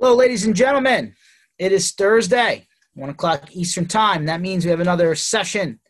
Hello, 0.00 0.14
ladies 0.14 0.46
and 0.46 0.54
gentlemen. 0.54 1.12
It 1.58 1.72
is 1.72 1.90
Thursday, 1.90 2.68
one 2.94 3.10
o'clock 3.10 3.50
Eastern 3.50 3.88
Time. 3.88 4.26
That 4.26 4.40
means 4.40 4.64
we 4.64 4.70
have 4.70 4.78
another 4.78 5.12
session 5.16 5.80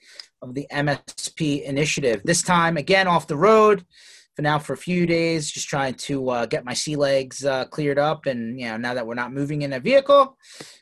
of 0.41 0.54
the 0.54 0.67
MSP 0.73 1.62
initiative. 1.65 2.23
This 2.25 2.41
time, 2.41 2.79
again, 2.79 3.07
off 3.07 3.26
the 3.26 3.36
road 3.36 3.84
for 4.34 4.41
now 4.41 4.58
for 4.60 4.73
a 4.73 4.79
few 4.79 5.05
days, 5.05 5.50
just 5.50 5.68
trying 5.68 5.92
to 5.92 6.31
uh, 6.31 6.47
get 6.47 6.65
my 6.65 6.73
sea 6.73 6.97
legs 6.97 7.44
uh, 7.44 7.67
cleared 7.67 7.99
up. 7.99 8.25
And, 8.25 8.59
you 8.59 8.68
know, 8.68 8.79
now 8.79 8.95
that 8.95 9.07
we're 9.07 9.12
not 9.12 9.34
moving 9.34 9.61
in 9.61 9.75
a 9.75 9.79
vehicle. 9.79 10.38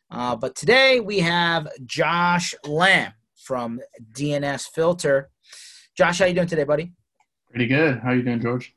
Uh, 0.09 0.37
but 0.37 0.55
today 0.55 1.01
we 1.01 1.19
have 1.19 1.67
Josh 1.85 2.55
Lamb 2.63 3.13
from 3.35 3.81
DNS 4.13 4.69
Filter. 4.73 5.31
Josh, 5.99 6.21
how 6.21 6.27
you 6.27 6.35
doing 6.35 6.47
today, 6.47 6.63
buddy? 6.63 6.93
Pretty 7.51 7.67
good. 7.67 7.99
How 7.99 8.13
you 8.13 8.23
doing, 8.23 8.41
George? 8.41 8.73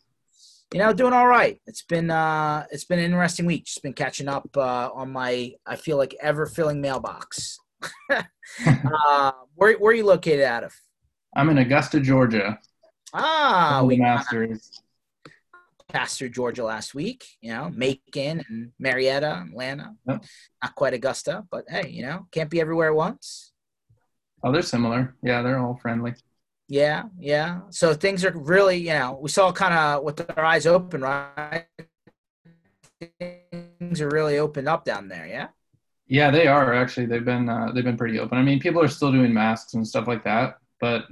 You 0.73 0.79
know, 0.79 0.93
doing 0.93 1.13
all 1.13 1.27
right. 1.27 1.59
It's 1.65 1.81
been 1.83 2.11
uh, 2.11 2.65
it's 2.71 2.85
been 2.85 2.99
an 2.99 3.05
interesting 3.05 3.45
week. 3.45 3.65
Just 3.65 3.81
been 3.81 3.93
catching 3.93 4.27
up 4.27 4.49
uh, 4.55 4.89
on 4.93 5.11
my 5.11 5.53
I 5.65 5.75
feel 5.75 5.97
like 5.97 6.15
ever 6.21 6.45
filling 6.45 6.81
mailbox. 6.81 7.57
uh, 8.11 9.31
where 9.55 9.77
where 9.77 9.91
are 9.91 9.95
you 9.95 10.05
located 10.05 10.43
out 10.43 10.63
of? 10.63 10.73
I'm 11.35 11.49
in 11.49 11.57
Augusta, 11.57 11.99
Georgia. 11.99 12.59
Ah, 13.13 13.81
we 13.83 13.97
Masters. 13.97 14.81
through 16.07 16.29
Georgia 16.29 16.63
last 16.63 16.93
week. 16.93 17.25
You 17.41 17.51
know, 17.51 17.71
Macon 17.73 18.43
and 18.47 18.71
Marietta, 18.77 19.45
Atlanta. 19.49 19.95
Yep. 20.07 20.25
Not 20.63 20.75
quite 20.75 20.93
Augusta, 20.93 21.45
but 21.49 21.65
hey, 21.67 21.89
you 21.89 22.03
know, 22.03 22.27
can't 22.31 22.49
be 22.49 22.61
everywhere 22.61 22.89
at 22.89 22.95
once. 22.95 23.53
Oh, 24.43 24.51
they're 24.51 24.61
similar. 24.61 25.15
Yeah, 25.23 25.41
they're 25.41 25.59
all 25.59 25.79
friendly. 25.81 26.13
Yeah, 26.69 27.05
yeah. 27.19 27.61
So 27.71 27.95
things 27.95 28.23
are 28.23 28.31
really, 28.31 28.77
you 28.77 28.93
know, 28.93 29.17
we 29.19 29.29
saw 29.29 29.51
kind 29.51 29.73
of 29.73 30.03
with 30.03 30.21
our 30.37 30.45
eyes 30.45 30.67
open, 30.67 31.01
right? 31.01 31.65
Things 33.19 33.99
are 34.01 34.09
really 34.09 34.37
opened 34.37 34.67
up 34.69 34.85
down 34.85 35.07
there. 35.07 35.25
Yeah. 35.25 35.47
Yeah, 36.07 36.29
they 36.31 36.47
are 36.47 36.73
actually. 36.73 37.07
They've 37.07 37.25
been 37.25 37.49
uh, 37.49 37.71
they've 37.73 37.83
been 37.83 37.97
pretty 37.97 38.19
open. 38.19 38.37
I 38.37 38.43
mean, 38.43 38.59
people 38.59 38.81
are 38.81 38.87
still 38.87 39.11
doing 39.11 39.33
masks 39.33 39.73
and 39.73 39.87
stuff 39.87 40.07
like 40.07 40.23
that, 40.23 40.57
but 40.79 41.05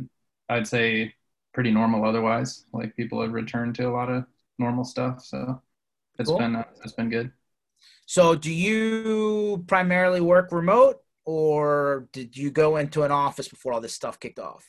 I'd 0.50 0.68
say 0.68 1.14
pretty 1.54 1.72
normal 1.72 2.06
otherwise. 2.06 2.66
Like 2.74 2.96
people 2.96 3.22
have 3.22 3.34
returned 3.34 3.76
to 3.76 3.88
a 3.90 3.92
lot 3.92 4.09
of 4.09 4.26
normal 4.59 4.84
stuff, 4.84 5.24
so 5.24 5.62
it's 6.20 6.30
Cool. 6.30 6.40
been 6.40 6.56
uh, 6.56 6.64
it's 6.84 6.94
been 6.94 7.09
good. 7.09 7.31
So 8.06 8.36
do 8.36 8.52
you 8.52 9.64
primarily 9.68 10.22
work 10.22 10.52
remote 10.52 11.02
or 11.26 12.08
did 12.12 12.36
you 12.38 12.50
go 12.52 12.78
into 12.78 13.03
an 13.03 13.12
office 13.12 13.48
before 13.48 13.74
all 13.74 13.81
this 13.81 13.94
stuff 13.94 14.20
kicked 14.20 14.40
off? 14.40 14.66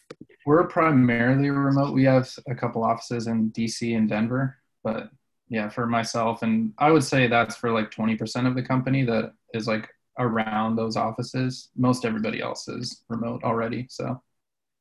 We're 0.48 0.66
primarily 0.66 1.50
remote. 1.50 1.92
We 1.92 2.04
have 2.04 2.34
a 2.48 2.54
couple 2.54 2.82
offices 2.82 3.26
in 3.26 3.50
DC 3.50 3.94
and 3.94 4.08
Denver, 4.08 4.56
but 4.82 5.10
yeah, 5.50 5.68
for 5.68 5.86
myself 5.86 6.40
and 6.40 6.72
I 6.78 6.90
would 6.90 7.04
say 7.04 7.26
that's 7.26 7.54
for 7.54 7.70
like 7.70 7.90
20% 7.90 8.46
of 8.46 8.54
the 8.54 8.62
company 8.62 9.04
that 9.04 9.34
is 9.52 9.68
like 9.68 9.90
around 10.18 10.76
those 10.76 10.96
offices. 10.96 11.68
Most 11.76 12.06
everybody 12.06 12.40
else 12.40 12.66
is 12.66 13.04
remote 13.10 13.44
already. 13.44 13.88
So 13.90 14.22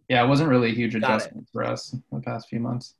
yeah, 0.07 0.23
it 0.23 0.27
wasn't 0.29 0.47
really 0.47 0.71
a 0.71 0.73
huge 0.73 0.95
adjustment 0.95 1.49
for 1.51 1.65
us 1.65 1.93
the 2.13 2.21
past 2.21 2.47
few 2.47 2.61
months. 2.61 2.93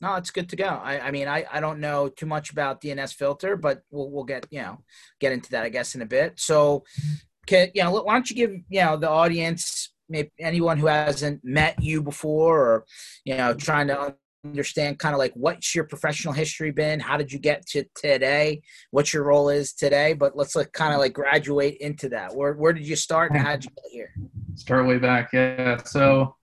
No, 0.00 0.14
it's 0.14 0.30
good 0.30 0.48
to 0.50 0.56
go. 0.56 0.68
I, 0.68 1.00
I 1.00 1.10
mean, 1.10 1.26
I, 1.26 1.46
I 1.52 1.58
don't 1.58 1.80
know 1.80 2.08
too 2.08 2.26
much 2.26 2.52
about 2.52 2.80
DNS 2.80 3.12
filter, 3.12 3.56
but 3.56 3.82
we'll, 3.90 4.08
we'll 4.08 4.22
get, 4.22 4.46
you 4.52 4.62
know, 4.62 4.84
get 5.18 5.32
into 5.32 5.50
that, 5.50 5.64
I 5.64 5.68
guess, 5.68 5.96
in 5.96 6.02
a 6.02 6.06
bit. 6.06 6.38
So, 6.38 6.84
can, 7.46 7.72
you 7.74 7.82
know, 7.82 7.90
why 7.90 8.12
don't 8.12 8.30
you 8.30 8.36
give, 8.36 8.52
you 8.68 8.82
know, 8.82 8.96
the 8.96 9.10
audience, 9.10 9.90
maybe 10.08 10.30
anyone 10.38 10.78
who 10.78 10.86
hasn't 10.86 11.44
met 11.44 11.82
you 11.82 12.02
before 12.02 12.58
or, 12.58 12.84
you 13.24 13.36
know, 13.36 13.54
trying 13.54 13.88
to 13.88 14.14
understand 14.44 14.98
kind 14.98 15.14
of 15.14 15.18
like 15.18 15.32
what's 15.34 15.74
your 15.74 15.84
professional 15.84 16.32
history 16.32 16.70
been? 16.70 17.00
How 17.00 17.16
did 17.16 17.32
you 17.32 17.38
get 17.38 17.66
to 17.68 17.84
today? 17.94 18.62
What 18.90 19.12
your 19.12 19.24
role 19.24 19.48
is 19.48 19.72
today? 19.72 20.12
But 20.14 20.36
let's 20.36 20.56
like 20.56 20.72
kind 20.72 20.92
of 20.92 21.00
like 21.00 21.12
graduate 21.12 21.78
into 21.78 22.08
that. 22.10 22.34
Where, 22.34 22.54
where 22.54 22.72
did 22.72 22.86
you 22.86 22.96
start 22.96 23.32
and 23.32 23.40
how 23.40 23.52
did 23.52 23.64
you 23.64 23.70
get 23.70 23.92
here? 23.92 24.14
Start 24.54 24.86
way 24.86 24.98
back, 24.98 25.30
yeah. 25.32 25.82
So 25.84 26.34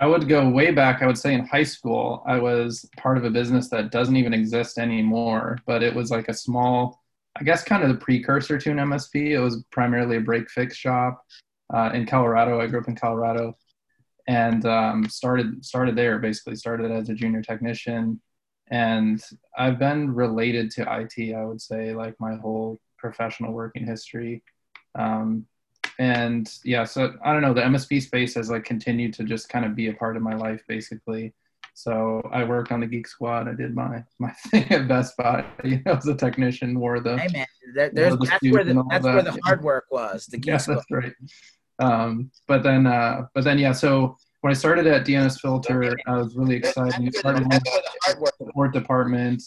I 0.00 0.06
would 0.06 0.28
go 0.28 0.48
way 0.48 0.70
back. 0.70 1.02
I 1.02 1.06
would 1.06 1.18
say 1.18 1.34
in 1.34 1.46
high 1.46 1.64
school, 1.64 2.22
I 2.26 2.38
was 2.38 2.88
part 2.96 3.18
of 3.18 3.24
a 3.24 3.30
business 3.30 3.68
that 3.70 3.90
doesn't 3.90 4.16
even 4.16 4.32
exist 4.32 4.78
anymore, 4.78 5.58
but 5.66 5.82
it 5.82 5.94
was 5.94 6.10
like 6.10 6.28
a 6.28 6.34
small, 6.34 7.02
I 7.36 7.42
guess, 7.42 7.64
kind 7.64 7.82
of 7.82 7.88
the 7.88 7.96
precursor 7.96 8.58
to 8.58 8.70
an 8.70 8.78
MSP. 8.78 9.30
It 9.30 9.40
was 9.40 9.64
primarily 9.72 10.18
a 10.18 10.20
break 10.20 10.48
fix 10.50 10.76
shop 10.76 11.24
uh, 11.72 11.90
in 11.94 12.06
Colorado. 12.06 12.60
I 12.60 12.66
grew 12.66 12.80
up 12.80 12.88
in 12.88 12.96
Colorado, 12.96 13.56
and 14.26 14.64
um, 14.66 15.08
started 15.08 15.64
started 15.64 15.96
there. 15.96 16.18
Basically, 16.18 16.56
started 16.56 16.90
as 16.90 17.08
a 17.08 17.14
junior 17.14 17.42
technician, 17.42 18.20
and 18.70 19.22
I've 19.56 19.78
been 19.78 20.14
related 20.14 20.70
to 20.72 20.82
IT. 20.82 21.34
I 21.34 21.44
would 21.44 21.60
say 21.60 21.94
like 21.94 22.14
my 22.20 22.36
whole 22.36 22.78
professional 22.98 23.52
working 23.52 23.86
history. 23.86 24.42
Um, 24.98 25.46
and 25.98 26.58
yeah 26.64 26.84
so 26.84 27.14
i 27.24 27.32
don't 27.32 27.42
know 27.42 27.52
the 27.52 27.60
msp 27.60 28.00
space 28.00 28.34
has 28.34 28.50
like 28.50 28.64
continued 28.64 29.12
to 29.12 29.24
just 29.24 29.48
kind 29.48 29.64
of 29.64 29.74
be 29.74 29.88
a 29.88 29.92
part 29.94 30.16
of 30.16 30.22
my 30.22 30.34
life 30.34 30.62
basically 30.68 31.32
so 31.74 32.22
i 32.32 32.44
worked 32.44 32.70
on 32.70 32.80
the 32.80 32.86
geek 32.86 33.06
squad 33.06 33.48
i 33.48 33.52
did 33.52 33.74
my 33.74 34.02
my 34.18 34.30
thing 34.48 34.70
at 34.70 34.86
best 34.86 35.16
buy 35.16 35.44
you 35.64 35.80
know 35.84 35.94
as 35.94 36.06
a 36.06 36.14
technician 36.14 36.78
wore 36.78 37.00
the 37.00 37.18
Hey 37.18 37.28
man, 37.32 37.46
there, 37.74 37.90
there's, 37.90 38.16
the 38.16 38.26
that's 38.26 38.52
where 38.52 38.64
the 38.64 38.84
that's 38.88 39.04
where 39.04 39.22
the 39.22 39.38
hard 39.44 39.62
work 39.62 39.86
was. 39.90 40.26
The 40.26 40.38
yeah 40.44 40.54
geeks. 40.54 40.66
that's 40.66 40.90
right 40.90 41.12
um 41.80 42.30
but 42.46 42.62
then 42.62 42.86
uh 42.86 43.22
but 43.34 43.44
then 43.44 43.58
yeah 43.58 43.72
so 43.72 44.16
when 44.40 44.50
i 44.50 44.54
started 44.54 44.86
at 44.86 45.06
dns 45.06 45.40
filter 45.40 45.96
i 46.06 46.16
was 46.16 46.36
really 46.36 46.56
excited. 46.56 47.00
We 47.00 47.10
started 47.10 47.42
in 47.42 47.48
the 47.48 48.32
support 48.38 48.72
department 48.72 49.42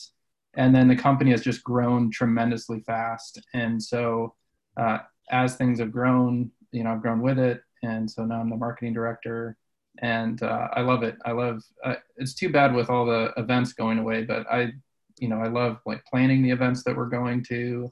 and 0.55 0.75
then 0.75 0.87
the 0.87 0.95
company 0.95 1.31
has 1.31 1.41
just 1.41 1.63
grown 1.63 2.11
tremendously 2.11 2.81
fast. 2.81 3.41
And 3.53 3.81
so 3.81 4.35
uh, 4.75 4.97
as 5.31 5.55
things 5.55 5.79
have 5.79 5.91
grown 5.91 6.51
you 6.71 6.83
know 6.83 6.91
i've 6.91 7.01
grown 7.01 7.21
with 7.21 7.39
it. 7.39 7.61
And 7.83 8.09
so 8.09 8.25
now 8.25 8.39
i'm 8.41 8.49
the 8.49 8.57
marketing 8.57 8.93
director. 8.93 9.57
And 9.99 10.41
uh, 10.41 10.67
i 10.73 10.81
love 10.81 11.03
it. 11.03 11.17
I 11.25 11.31
love 11.31 11.63
uh, 11.83 11.95
it's 12.17 12.33
too 12.33 12.49
bad 12.49 12.73
with 12.73 12.89
all 12.89 13.05
the 13.05 13.33
events 13.37 13.73
going 13.73 13.99
away 13.99 14.23
but 14.23 14.45
i 14.51 14.71
you 15.19 15.27
know 15.27 15.39
i 15.39 15.47
love 15.47 15.79
like 15.85 16.03
planning 16.05 16.41
the 16.41 16.49
events 16.49 16.83
that 16.83 16.95
we're 16.95 17.05
going 17.05 17.43
to 17.43 17.91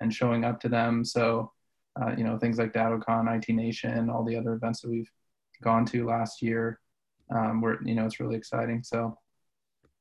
and 0.00 0.12
showing 0.12 0.44
up 0.44 0.60
to 0.60 0.68
them. 0.68 1.04
So 1.04 1.52
uh, 2.00 2.14
you 2.16 2.24
know 2.24 2.38
things 2.38 2.58
like 2.58 2.72
DattoCon 2.72 3.36
IT 3.36 3.52
Nation 3.52 4.10
all 4.10 4.24
the 4.24 4.36
other 4.36 4.54
events 4.54 4.80
that 4.80 4.90
we've 4.90 5.10
gone 5.62 5.84
to 5.86 6.06
last 6.06 6.42
year 6.42 6.80
um, 7.34 7.60
where 7.60 7.78
you 7.84 7.94
know 7.94 8.06
it's 8.06 8.20
really 8.20 8.36
exciting 8.36 8.82
so 8.82 9.16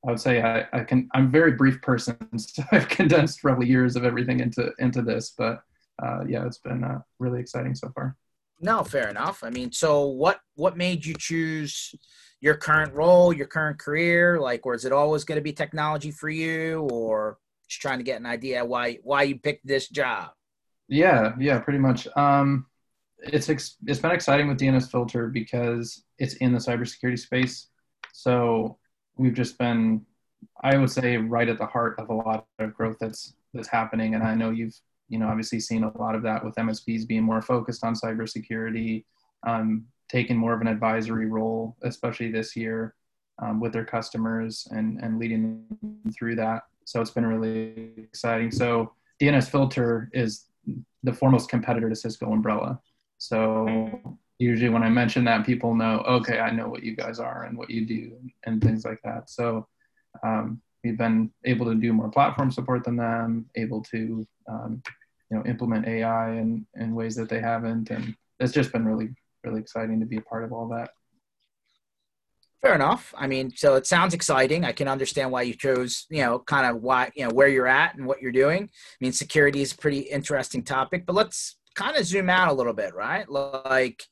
I 0.05 0.11
would 0.11 0.19
say 0.19 0.41
I, 0.41 0.65
I 0.73 0.83
can. 0.83 1.09
I'm 1.13 1.25
a 1.25 1.29
very 1.29 1.53
brief 1.53 1.81
person, 1.81 2.17
so 2.37 2.63
I've 2.71 2.87
condensed 2.87 3.41
probably 3.41 3.67
years 3.67 3.95
of 3.95 4.05
everything 4.05 4.39
into 4.39 4.71
into 4.79 5.01
this. 5.01 5.33
But 5.37 5.61
uh, 6.01 6.23
yeah, 6.27 6.45
it's 6.45 6.59
been 6.59 6.83
uh, 6.83 6.99
really 7.19 7.39
exciting 7.39 7.75
so 7.75 7.89
far. 7.95 8.15
No, 8.59 8.83
fair 8.83 9.09
enough. 9.09 9.43
I 9.43 9.49
mean, 9.49 9.71
so 9.71 10.05
what 10.07 10.39
what 10.55 10.77
made 10.77 11.05
you 11.05 11.15
choose 11.17 11.93
your 12.39 12.55
current 12.55 12.93
role, 12.93 13.33
your 13.33 13.47
current 13.47 13.79
career? 13.79 14.39
Like, 14.39 14.65
or 14.65 14.75
is 14.75 14.85
it 14.85 14.91
always 14.91 15.23
going 15.23 15.37
to 15.37 15.43
be 15.43 15.53
technology 15.53 16.11
for 16.11 16.29
you, 16.29 16.87
or 16.91 17.39
just 17.67 17.81
trying 17.81 17.97
to 17.97 18.03
get 18.03 18.19
an 18.19 18.25
idea 18.25 18.63
why 18.63 18.99
why 19.03 19.23
you 19.23 19.37
picked 19.37 19.65
this 19.65 19.89
job? 19.89 20.29
Yeah, 20.87 21.33
yeah, 21.39 21.59
pretty 21.59 21.79
much. 21.79 22.07
Um, 22.15 22.65
it's 23.19 23.49
ex- 23.49 23.77
it's 23.85 23.99
been 23.99 24.11
exciting 24.11 24.47
with 24.47 24.59
DNS 24.59 24.89
Filter 24.89 25.27
because 25.27 26.03
it's 26.19 26.35
in 26.35 26.53
the 26.53 26.59
cybersecurity 26.59 27.19
space. 27.19 27.67
So 28.13 28.77
we've 29.17 29.33
just 29.33 29.57
been, 29.57 30.05
I 30.63 30.77
would 30.77 30.91
say, 30.91 31.17
right 31.17 31.49
at 31.49 31.57
the 31.57 31.65
heart 31.65 31.99
of 31.99 32.09
a 32.09 32.13
lot 32.13 32.47
of 32.59 32.73
growth 32.73 32.97
that's 32.99 33.33
that's 33.53 33.67
happening. 33.67 34.15
And 34.15 34.23
I 34.23 34.35
know 34.35 34.51
you've 34.51 34.75
you 35.09 35.19
know 35.19 35.27
obviously 35.27 35.59
seen 35.59 35.83
a 35.83 35.97
lot 35.97 36.15
of 36.15 36.23
that 36.23 36.43
with 36.45 36.55
MSPs 36.55 37.05
being 37.07 37.23
more 37.23 37.41
focused 37.41 37.83
on 37.83 37.93
cybersecurity, 37.95 39.03
um, 39.45 39.85
taking 40.09 40.37
more 40.37 40.53
of 40.53 40.61
an 40.61 40.67
advisory 40.67 41.25
role, 41.27 41.75
especially 41.83 42.31
this 42.31 42.55
year 42.55 42.95
um, 43.39 43.59
with 43.59 43.73
their 43.73 43.85
customers 43.85 44.67
and 44.71 44.99
and 45.03 45.19
leading 45.19 45.65
them 45.81 46.13
through 46.17 46.35
that. 46.35 46.63
So 46.85 47.01
it's 47.01 47.11
been 47.11 47.25
really 47.25 47.93
exciting. 47.97 48.51
So 48.51 48.93
DNS 49.19 49.49
Filter 49.49 50.09
is 50.13 50.45
the 51.07 51.13
foremost 51.13 51.49
competitor 51.49 51.89
to 51.89 51.95
Cisco 51.95 52.31
Umbrella. 52.33 52.79
So 53.17 54.19
usually 54.39 54.69
when 54.69 54.83
I 54.83 54.89
mention 54.89 55.23
that, 55.23 55.45
people 55.45 55.73
know, 55.73 56.03
okay, 56.05 56.39
I 56.39 56.51
know 56.51 56.67
what 56.67 56.83
you 56.83 56.97
guys 56.97 57.17
are 57.17 57.43
and 57.43 57.57
what 57.57 57.69
you 57.69 57.85
do 57.85 58.17
and 58.45 58.61
things 58.61 58.83
like 58.83 58.99
that. 59.05 59.29
So 59.29 59.65
um, 60.21 60.61
we've 60.83 60.97
been 60.97 61.31
able 61.45 61.65
to 61.67 61.75
do 61.75 61.93
more 61.93 62.09
platform 62.09 62.51
support 62.51 62.83
than 62.83 62.97
them, 62.97 63.49
able 63.55 63.81
to 63.83 64.27
um, 64.49 64.83
you 65.31 65.37
know 65.37 65.45
implement 65.45 65.87
AI 65.87 66.31
in, 66.31 66.65
in 66.75 66.93
ways 66.93 67.15
that 67.15 67.29
they 67.29 67.39
haven't, 67.39 67.89
and 67.89 68.13
it's 68.39 68.53
just 68.53 68.71
been 68.71 68.85
really 68.85 69.09
really 69.43 69.61
exciting 69.61 69.99
to 69.99 70.05
be 70.05 70.17
a 70.17 70.21
part 70.21 70.43
of 70.43 70.51
all 70.51 70.67
that. 70.69 70.91
Fair 72.61 72.73
enough. 72.73 73.13
I 73.15 73.27
mean, 73.27 73.51
so 73.55 73.75
it 73.75 73.85
sounds 73.85 74.13
exciting. 74.15 74.65
I 74.65 74.71
can 74.71 74.87
understand 74.87 75.31
why 75.31 75.43
you 75.43 75.53
chose, 75.53 76.05
you 76.09 76.21
know, 76.23 76.39
kind 76.39 76.65
of 76.65 76.81
why, 76.81 77.11
you 77.15 77.23
know, 77.23 77.33
where 77.33 77.47
you're 77.47 77.67
at 77.67 77.95
and 77.95 78.05
what 78.05 78.19
you're 78.21 78.31
doing. 78.31 78.63
I 78.63 78.97
mean, 78.99 79.11
security 79.13 79.61
is 79.61 79.73
a 79.73 79.77
pretty 79.77 79.99
interesting 79.99 80.63
topic, 80.63 81.05
but 81.05 81.13
let's 81.13 81.57
kind 81.75 81.95
of 81.95 82.03
zoom 82.05 82.29
out 82.31 82.49
a 82.49 82.53
little 82.53 82.73
bit, 82.73 82.95
right? 82.95 83.29
Like, 83.29 84.03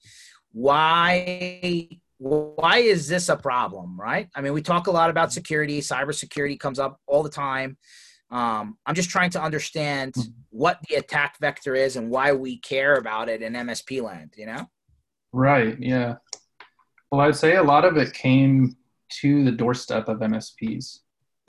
why 0.51 1.89
why 2.17 2.77
is 2.77 3.09
this 3.09 3.27
a 3.27 3.35
problem, 3.35 3.99
right? 3.99 4.29
I 4.35 4.39
mean, 4.41 4.53
we 4.53 4.61
talk 4.61 4.87
a 4.87 4.91
lot 4.91 5.09
about 5.09 5.33
security. 5.33 5.81
Cybersecurity 5.81 6.57
comes 6.57 6.79
up 6.79 6.97
all 7.07 7.23
the 7.23 7.29
time. 7.29 7.77
Um, 8.31 8.77
I'm 8.85 8.95
just 8.95 9.09
trying 9.09 9.31
to 9.31 9.41
understand 9.41 10.13
Mhm. 10.13 10.33
what 10.49 10.79
the 10.87 10.95
attack 10.95 11.35
vector 11.41 11.75
is 11.75 11.97
and 11.97 12.09
why 12.09 12.31
we 12.31 12.57
care 12.59 12.95
about 12.95 13.27
it 13.27 13.41
in 13.41 13.53
MSP 13.55 13.99
land. 14.01 14.33
You 14.37 14.45
know? 14.45 14.69
Right. 15.33 15.77
Yeah. 15.77 16.15
Well, 17.11 17.21
I'd 17.21 17.35
say 17.35 17.55
a 17.55 17.63
lot 17.63 17.85
of 17.85 17.97
it 17.97 18.13
came 18.13 18.75
to 19.21 19.43
the 19.43 19.51
doorstep 19.51 20.07
of 20.07 20.19
MSPs. 20.19 20.99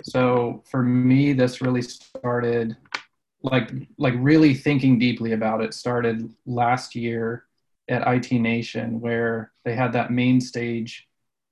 So 0.02 0.62
for 0.70 0.82
me, 0.82 1.32
this 1.32 1.60
really 1.60 1.82
started 1.82 2.76
like 3.42 3.70
like 3.98 4.14
really 4.16 4.54
thinking 4.54 4.98
deeply 4.98 5.32
about 5.32 5.62
it 5.62 5.72
started 5.72 6.28
last 6.46 6.94
year 6.94 7.44
at 7.88 8.06
IT 8.06 8.32
Nation 8.32 9.00
where 9.00 9.52
they 9.64 9.74
had 9.74 9.92
that 9.92 10.10
main 10.10 10.40
stage 10.40 11.06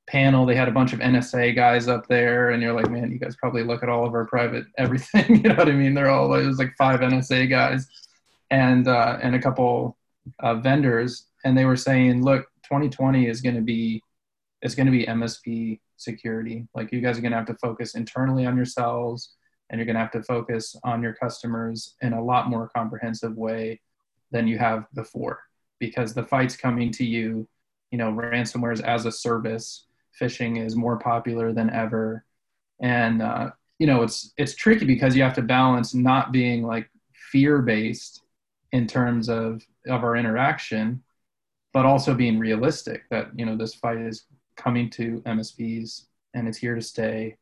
panel. 0.06 0.44
They 0.44 0.56
had 0.56 0.68
a 0.68 0.72
bunch 0.72 0.92
of 0.92 0.98
NSA 0.98 1.54
guys 1.54 1.88
up 1.88 2.06
there, 2.08 2.50
and 2.50 2.62
you're 2.62 2.72
like, 2.72 2.90
man, 2.90 3.10
you 3.10 3.18
guys 3.18 3.36
probably 3.36 3.62
look 3.62 3.82
at 3.82 3.88
all 3.88 4.06
of 4.06 4.14
our 4.14 4.26
private 4.26 4.66
everything. 4.78 5.36
you 5.36 5.48
know 5.48 5.54
what 5.54 5.68
I 5.68 5.72
mean? 5.72 5.94
They're 5.94 6.10
all 6.10 6.32
it 6.34 6.46
was 6.46 6.58
like 6.58 6.74
five 6.76 7.00
NSA 7.00 7.48
guys 7.48 7.86
and 8.50 8.88
uh, 8.88 9.18
and 9.22 9.34
a 9.34 9.40
couple 9.40 9.96
uh, 10.40 10.54
vendors, 10.56 11.26
and 11.44 11.56
they 11.56 11.64
were 11.64 11.76
saying, 11.76 12.22
look, 12.22 12.46
2020 12.64 13.28
is 13.28 13.40
going 13.40 13.54
to 13.56 13.62
be 13.62 14.02
it's 14.62 14.74
going 14.74 14.86
to 14.86 14.92
be 14.92 15.04
MSP 15.04 15.78
security. 15.98 16.66
Like 16.74 16.90
you 16.90 17.02
guys 17.02 17.18
are 17.18 17.20
going 17.20 17.32
to 17.32 17.38
have 17.38 17.46
to 17.46 17.56
focus 17.56 17.94
internally 17.94 18.46
on 18.46 18.56
yourselves, 18.56 19.34
and 19.68 19.78
you're 19.78 19.84
going 19.84 19.96
to 19.96 20.00
have 20.00 20.12
to 20.12 20.22
focus 20.22 20.74
on 20.82 21.02
your 21.02 21.12
customers 21.12 21.94
in 22.00 22.14
a 22.14 22.24
lot 22.24 22.48
more 22.48 22.70
comprehensive 22.74 23.36
way 23.36 23.80
than 24.30 24.48
you 24.48 24.58
have 24.58 24.86
before, 24.94 25.40
because 25.78 26.14
the 26.14 26.24
fight's 26.24 26.56
coming 26.56 26.90
to 26.92 27.04
you. 27.04 27.46
You 27.90 27.98
know, 27.98 28.10
ransomware 28.10 28.72
is 28.72 28.80
as 28.80 29.04
a 29.06 29.12
service. 29.12 29.86
Phishing 30.20 30.64
is 30.64 30.74
more 30.74 30.98
popular 30.98 31.52
than 31.52 31.70
ever, 31.70 32.24
and 32.80 33.20
uh, 33.20 33.50
you 33.78 33.86
know 33.86 34.02
it's 34.02 34.32
it's 34.38 34.54
tricky 34.54 34.86
because 34.86 35.14
you 35.14 35.22
have 35.22 35.34
to 35.34 35.42
balance 35.42 35.94
not 35.94 36.32
being 36.32 36.62
like 36.62 36.88
fear 37.30 37.60
based 37.60 38.22
in 38.72 38.86
terms 38.86 39.28
of 39.28 39.62
of 39.86 40.02
our 40.04 40.16
interaction 40.16 41.02
but 41.74 41.84
also 41.84 42.14
being 42.14 42.38
realistic 42.38 43.02
that 43.10 43.28
you 43.36 43.44
know 43.44 43.56
this 43.56 43.74
fight 43.74 43.98
is 43.98 44.24
coming 44.56 44.88
to 44.88 45.20
MSPs 45.26 46.06
and 46.32 46.48
it's 46.48 46.56
here 46.58 46.74
to 46.74 46.80
stay. 46.80 47.36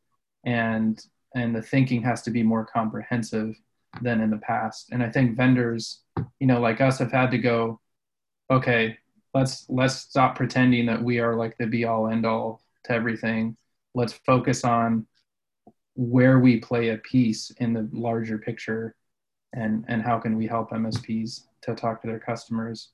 And 0.45 1.01
and 1.35 1.55
the 1.55 1.63
thinking 1.63 2.03
has 2.03 2.23
to 2.23 2.31
be 2.31 2.43
more 2.43 2.67
comprehensive 2.67 3.55
than 4.01 4.21
in 4.21 4.31
the 4.31 4.39
past. 4.39 4.89
And 4.91 5.03
i 5.03 5.11
think 5.11 5.37
vendors 5.37 6.01
you 6.41 6.47
know 6.47 6.61
like 6.61 6.81
us 6.81 6.99
have 6.99 7.13
had 7.13 7.31
to 7.31 7.39
go 7.39 7.79
okay 8.51 8.99
let's 9.35 9.67
let's 9.69 9.95
stop 9.95 10.35
pretending 10.37 10.87
that 10.87 11.03
we 11.03 11.19
are 11.21 11.37
like 11.37 11.57
the 11.59 11.67
be 11.67 11.85
all 11.85 12.09
end 12.09 12.27
all 12.27 12.63
to 12.85 12.93
everything. 12.93 13.57
Let's 13.95 14.13
focus 14.13 14.65
on 14.65 15.07
where 15.95 16.39
we 16.39 16.59
play 16.59 16.91
a 16.91 16.99
piece 16.99 17.51
in 17.59 17.73
the 17.73 17.89
larger 17.93 18.39
picture 18.39 18.95
and 19.53 19.85
and 19.89 20.03
how 20.03 20.19
can 20.19 20.39
we 20.39 20.47
help 20.47 20.71
msps 20.71 21.43
to 21.61 21.75
talk 21.75 22.01
to 22.01 22.09
their 22.09 22.19
customers 22.19 22.89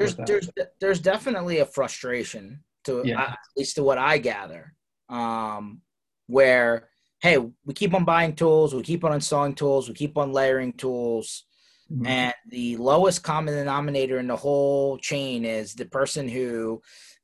There's 0.00 0.16
there's 0.16 0.50
there's 0.80 1.00
definitely 1.00 1.58
a 1.58 1.66
frustration 1.66 2.64
to 2.84 3.02
Yeah. 3.04 3.20
at 3.22 3.38
least 3.56 3.76
to 3.76 3.82
what 3.82 3.98
I 3.98 4.16
gather, 4.18 4.74
um, 5.10 5.82
where 6.26 6.88
hey, 7.22 7.36
we 7.36 7.74
keep 7.74 7.92
on 7.92 8.06
buying 8.06 8.34
tools, 8.34 8.74
we 8.74 8.82
keep 8.82 9.04
on 9.04 9.12
installing 9.12 9.54
tools, 9.54 9.88
we 9.88 9.94
keep 9.94 10.16
on 10.16 10.32
layering 10.32 10.72
tools, 10.72 11.44
Mhm. 11.92 12.06
and 12.06 12.34
the 12.48 12.78
lowest 12.78 13.22
common 13.22 13.52
denominator 13.54 14.18
in 14.18 14.26
the 14.26 14.36
whole 14.36 14.96
chain 14.96 15.44
is 15.44 15.74
the 15.74 15.84
person 15.84 16.26
who 16.28 16.80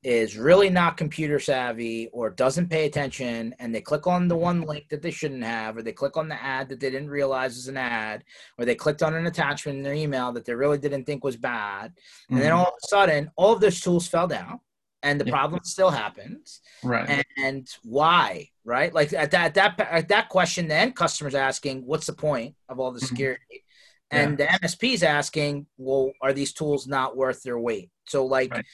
is 0.07 0.37
really 0.39 0.71
not 0.71 0.97
computer 0.97 1.41
savvy 1.41 2.09
or 2.13 2.31
doesn't 2.31 2.71
pay 2.71 2.87
attention 2.87 3.53
and 3.59 3.75
they 3.75 3.81
click 3.81 4.07
on 4.07 4.29
the 4.29 4.37
one 4.37 4.61
link 4.61 4.89
that 4.89 5.03
they 5.03 5.11
shouldn't 5.11 5.43
have 5.43 5.77
or 5.77 5.83
they 5.83 5.91
click 5.93 6.17
on 6.17 6.29
the 6.29 6.41
ad 6.41 6.69
that 6.69 6.79
they 6.79 6.91
didn't 6.91 7.11
realize 7.11 7.57
is 7.57 7.67
an 7.67 7.77
ad 7.77 8.23
or 8.57 8.65
they 8.65 8.77
clicked 8.77 9.03
on 9.03 9.15
an 9.15 9.27
attachment 9.27 9.77
in 9.79 9.83
their 9.83 9.95
email 9.95 10.31
that 10.31 10.45
they 10.45 10.55
really 10.55 10.79
didn't 10.79 11.03
think 11.07 11.25
was 11.25 11.37
bad 11.37 11.93
and 12.31 12.39
then 12.41 12.53
Mhm. 12.53 12.57
all 12.57 12.69
of 12.69 12.75
a 12.85 12.87
sudden 12.87 13.33
all 13.35 13.53
of 13.53 13.61
those 13.61 13.81
tools 13.81 14.07
fell 14.07 14.29
down 14.29 14.61
and 15.03 15.21
the 15.21 15.25
Yeah. 15.27 15.33
problem 15.33 15.65
still 15.65 15.91
happens 15.91 16.61
right 16.85 17.25
and 17.37 17.67
why 17.83 18.49
right 18.63 18.95
like 18.95 19.13
at 19.13 19.33
that 19.33 19.57
at 19.59 19.77
that 19.77 19.81
at 19.91 20.07
that 20.07 20.29
question 20.29 20.69
then 20.69 20.93
customers 20.93 21.35
asking 21.35 21.85
what's 21.85 22.07
the 22.07 22.13
point 22.13 22.55
of 22.69 22.79
all 22.79 22.93
the 22.93 23.01
Mhm. 23.01 23.09
security 23.09 23.65
and 24.13 24.39
the 24.39 24.45
msp 24.63 24.93
is 24.95 25.03
asking 25.03 25.67
well 25.79 26.13
are 26.23 26.33
these 26.33 26.53
tools 26.53 26.87
not 26.87 27.17
worth 27.17 27.43
their 27.43 27.59
weight 27.59 27.91
so 28.07 28.25
like 28.25 28.53
Right. 28.53 28.65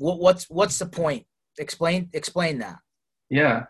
What, 0.00 0.18
what's 0.18 0.50
what's 0.50 0.78
the 0.78 0.86
point 0.86 1.24
explain 1.58 2.08
explain 2.12 2.58
that 2.58 2.78
Yeah. 3.30 3.64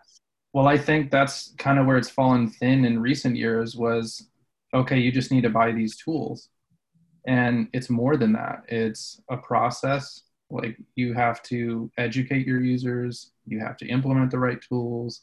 Well, 0.53 0.67
I 0.67 0.77
think 0.77 1.11
that's 1.11 1.53
kind 1.57 1.79
of 1.79 1.85
where 1.85 1.97
it's 1.97 2.09
fallen 2.09 2.49
thin 2.49 2.83
in 2.83 2.99
recent 2.99 3.37
years 3.37 3.75
was 3.75 4.27
okay, 4.73 4.99
you 4.99 5.11
just 5.11 5.31
need 5.31 5.43
to 5.43 5.49
buy 5.49 5.71
these 5.71 5.97
tools. 5.97 6.49
And 7.27 7.67
it's 7.73 7.89
more 7.89 8.17
than 8.17 8.33
that. 8.33 8.63
It's 8.67 9.21
a 9.29 9.37
process. 9.37 10.23
Like 10.49 10.77
you 10.95 11.13
have 11.13 11.41
to 11.43 11.91
educate 11.97 12.47
your 12.47 12.61
users, 12.61 13.31
you 13.45 13.59
have 13.59 13.77
to 13.77 13.87
implement 13.87 14.31
the 14.31 14.39
right 14.39 14.61
tools, 14.61 15.21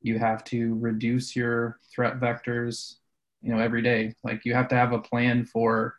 you 0.00 0.18
have 0.18 0.44
to 0.44 0.74
reduce 0.76 1.36
your 1.36 1.78
threat 1.94 2.18
vectors, 2.20 2.96
you 3.42 3.52
know, 3.52 3.60
every 3.60 3.82
day. 3.82 4.14
Like 4.24 4.44
you 4.44 4.54
have 4.54 4.68
to 4.68 4.76
have 4.76 4.92
a 4.92 4.98
plan 5.00 5.44
for 5.44 5.96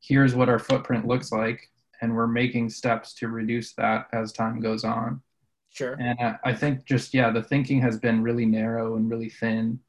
here's 0.00 0.34
what 0.34 0.48
our 0.48 0.58
footprint 0.58 1.06
looks 1.06 1.32
like 1.32 1.68
and 2.00 2.14
we're 2.14 2.26
making 2.26 2.70
steps 2.70 3.14
to 3.14 3.28
reduce 3.28 3.74
that 3.74 4.06
as 4.12 4.32
time 4.32 4.60
goes 4.60 4.84
on. 4.84 5.22
sure 5.70 5.94
And 6.00 6.18
I- 6.20 6.38
I 6.44 6.54
think 6.54 6.84
just, 6.84 7.12
yeah, 7.14 7.30
the 7.30 7.42
thinking 7.42 7.80
has 7.82 7.98
been 7.98 8.22
really 8.22 8.46
narrow 8.46 8.96
and 8.96 9.10
really 9.10 9.28
thin. 9.28 9.80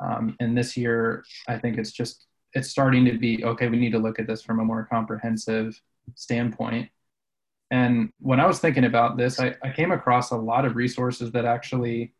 Um, 0.00 0.36
and 0.40 0.56
this 0.56 0.76
year, 0.76 1.24
I 1.48 1.58
think 1.58 1.78
it's 1.78 1.92
just, 1.92 2.26
it's 2.54 2.68
starting 2.68 3.04
to 3.06 3.16
be, 3.18 3.44
okay, 3.44 3.68
we 3.68 3.78
need 3.78 3.92
to 3.92 3.98
look 3.98 4.18
at 4.18 4.26
this 4.26 4.42
from 4.42 4.60
a 4.60 4.64
more 4.64 4.84
comprehensive 4.90 5.80
standpoint. 6.14 6.90
And 7.70 8.12
when 8.18 8.40
I 8.40 8.46
was 8.46 8.58
thinking 8.58 8.84
about 8.84 9.16
this, 9.16 9.40
I, 9.40 9.54
I 9.62 9.70
came 9.70 9.92
across 9.92 10.30
a 10.30 10.36
lot 10.36 10.66
of 10.66 10.76
resources 10.76 11.32
that 11.32 11.46
actually, 11.46 12.12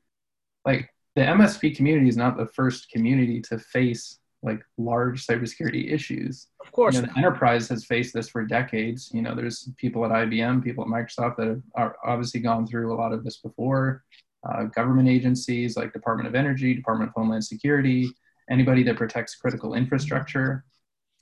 like, 0.65 0.89
the 1.15 1.23
MSP 1.23 1.77
community 1.77 2.09
is 2.09 2.17
not 2.17 2.39
the 2.39 2.47
first 2.47 2.89
community 2.91 3.43
to 3.43 3.59
face 3.59 4.19
like 4.45 4.61
large 4.77 5.25
cybersecurity 5.27 5.93
issues 5.93 6.49
of 6.61 6.73
course 6.73 6.97
you 6.97 7.03
know, 7.03 7.09
the 7.13 7.19
enterprise 7.19 7.69
has 7.69 7.85
faced 7.85 8.13
this 8.13 8.29
for 8.29 8.45
decades. 8.45 9.11
You 9.15 9.23
know, 9.23 9.35
there's 9.35 9.69
people 9.77 10.05
at 10.05 10.11
IBM, 10.11 10.65
people 10.65 10.83
at 10.85 10.91
Microsoft 10.91 11.37
that 11.37 11.47
have 11.47 11.63
are 11.77 11.97
obviously 12.05 12.41
gone 12.41 12.67
through 12.67 12.93
a 12.93 12.97
lot 12.97 13.13
of 13.13 13.23
this 13.25 13.39
before. 13.39 14.05
Uh, 14.49 14.65
government 14.65 15.09
agencies 15.09 15.77
like 15.77 15.93
Department 15.93 16.27
of 16.29 16.35
Energy, 16.35 16.75
Department 16.75 17.11
of 17.11 17.15
Homeland 17.15 17.45
Security, 17.45 18.09
anybody 18.51 18.83
that 18.83 18.97
protects 18.97 19.37
critical 19.37 19.75
infrastructure. 19.75 20.65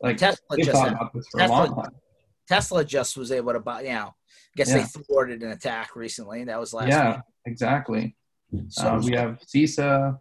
Like 0.01 0.17
Tesla 0.17 0.57
just 0.57 0.71
thought 0.71 0.89
about 0.93 1.13
this 1.13 1.27
for 1.31 1.41
Tesla- 1.41 1.65
a 1.65 1.67
long 1.67 1.83
time. 1.85 1.95
tesla 2.49 2.85
just 2.85 3.17
was 3.19 3.31
able 3.31 3.53
to 3.53 3.61
buy 3.61 3.83
you 3.83 3.91
know 3.91 4.09
I 4.09 4.57
guess 4.57 4.71
Yeah. 4.71 4.79
they 4.79 4.85
thwarted 5.05 5.43
an 5.43 5.51
attack 5.53 5.95
recently 5.95 6.45
that 6.45 6.59
was 6.59 6.73
last 6.73 6.89
Yeah, 6.89 7.17
week 7.17 7.21
exactly. 7.47 8.17
so 8.69 8.95
Uh, 8.97 9.01
we 9.05 9.13
have 9.17 9.39
CISA. 9.47 10.19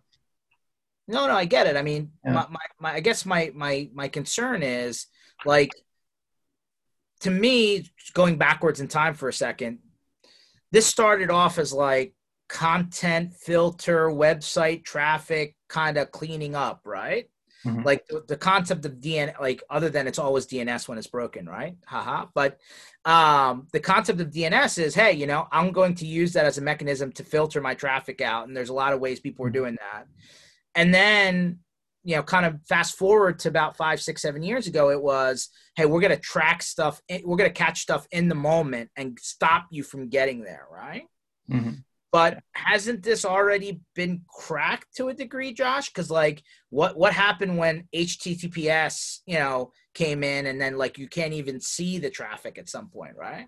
No, 1.10 1.28
no, 1.28 1.34
I 1.34 1.46
get 1.46 1.66
it. 1.68 1.76
I 1.76 1.82
mean, 1.82 2.12
Yeah. 2.24 2.34
my, 2.34 2.46
my, 2.50 2.60
my, 2.80 2.94
I 2.94 3.00
guess 3.00 3.26
my, 3.26 3.52
my, 3.56 3.90
my 3.94 4.08
concern 4.08 4.62
is 4.64 5.08
like, 5.44 5.72
to 7.22 7.32
me, 7.32 7.90
going 8.14 8.38
backwards 8.38 8.80
in 8.80 8.88
time 8.88 9.16
for 9.16 9.28
a 9.28 9.34
second, 9.34 9.80
this 10.72 10.86
started 10.86 11.32
off 11.32 11.58
as 11.58 11.74
like 11.74 12.14
content 12.48 13.34
filter, 13.34 14.08
website 14.10 14.84
traffic, 14.86 15.56
kind 15.68 15.98
of 15.98 16.12
cleaning 16.12 16.56
up, 16.56 16.82
right? 16.86 17.30
Mhm. 17.66 17.84
Like 17.84 18.06
the, 18.08 18.24
the 18.28 18.38
concept 18.38 18.86
of 18.86 18.94
DN, 19.02 19.34
like 19.42 19.64
other 19.70 19.90
than 19.90 20.08
it's 20.08 20.20
always 20.20 20.46
DNS 20.46 20.88
when 20.88 20.98
it's 20.98 21.08
broken, 21.08 21.46
right? 21.50 21.76
Haha. 21.88 22.28
But 22.34 22.60
um, 23.04 23.68
the 23.74 23.80
concept 23.82 24.22
of 24.22 24.30
DNS 24.30 24.78
is, 24.78 24.96
hey, 24.96 25.12
you 25.14 25.28
know, 25.28 25.48
I'm 25.52 25.72
going 25.72 25.96
to 25.96 26.06
use 26.06 26.34
that 26.34 26.46
as 26.46 26.58
a 26.58 26.62
mechanism 26.62 27.12
to 27.14 27.24
filter 27.24 27.60
my 27.62 27.74
traffic 27.74 28.22
out, 28.22 28.48
and 28.48 28.56
there's 28.56 28.70
a 28.70 28.74
lot 28.74 28.94
of 28.94 29.00
ways 29.02 29.20
people 29.20 29.46
are 29.46 29.50
doing 29.50 29.76
that. 29.82 30.06
And 30.76 30.94
then, 30.94 31.60
you 32.04 32.16
know, 32.16 32.24
kind 32.24 32.46
of 32.46 32.60
fast 32.68 32.98
forward 32.98 33.40
to 33.40 33.50
about 33.50 33.76
five, 33.76 34.02
six, 34.02 34.22
seven 34.22 34.44
years 34.44 34.68
ago, 34.68 34.90
it 34.90 35.02
was, 35.02 35.50
hey, 35.76 35.86
we're 35.86 36.02
going 36.02 36.16
to 36.16 36.22
track 36.22 36.62
stuff, 36.62 37.02
we're 37.10 37.38
going 37.38 37.50
to 37.50 37.54
catch 37.54 37.82
stuff 37.82 38.08
in 38.12 38.30
the 38.30 38.36
moment 38.36 38.90
and 38.96 39.18
stop 39.20 39.68
you 39.72 39.84
from 39.84 40.10
getting 40.10 40.42
there, 40.44 40.66
right? 40.72 41.08
Mhm. 41.50 41.84
But 42.12 42.40
hasn't 42.54 43.04
this 43.04 43.24
already 43.24 43.82
been 43.94 44.22
cracked 44.28 44.96
to 44.96 45.10
a 45.10 45.14
degree, 45.14 45.54
Josh? 45.54 45.90
Because 45.90 46.10
like, 46.10 46.42
what 46.70 46.98
what 46.98 47.14
happened 47.14 47.58
when 47.58 47.88
HTTPS, 47.94 49.20
you 49.28 49.38
know, 49.38 49.72
came 49.94 50.24
in, 50.24 50.48
and 50.48 50.60
then 50.60 50.78
like 50.78 50.98
you 50.98 51.08
can't 51.08 51.34
even 51.34 51.60
see 51.60 52.00
the 52.00 52.10
traffic 52.10 52.58
at 52.58 52.70
some 52.70 52.90
point, 52.90 53.16
right? 53.16 53.48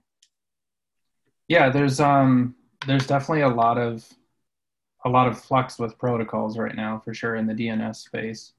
Yeah, 1.48 1.70
there's 1.70 2.00
um 2.00 2.56
there's 2.86 3.08
definitely 3.08 3.42
a 3.42 3.50
lot 3.50 3.80
of 3.80 4.08
a 5.06 5.10
lot 5.10 5.28
of 5.28 5.40
flux 5.40 5.80
with 5.80 5.98
protocols 5.98 6.58
right 6.58 6.76
now 6.76 7.02
for 7.04 7.14
sure 7.14 7.36
in 7.36 7.48
the 7.48 7.54
DNS 7.54 7.96
space. 7.96 8.54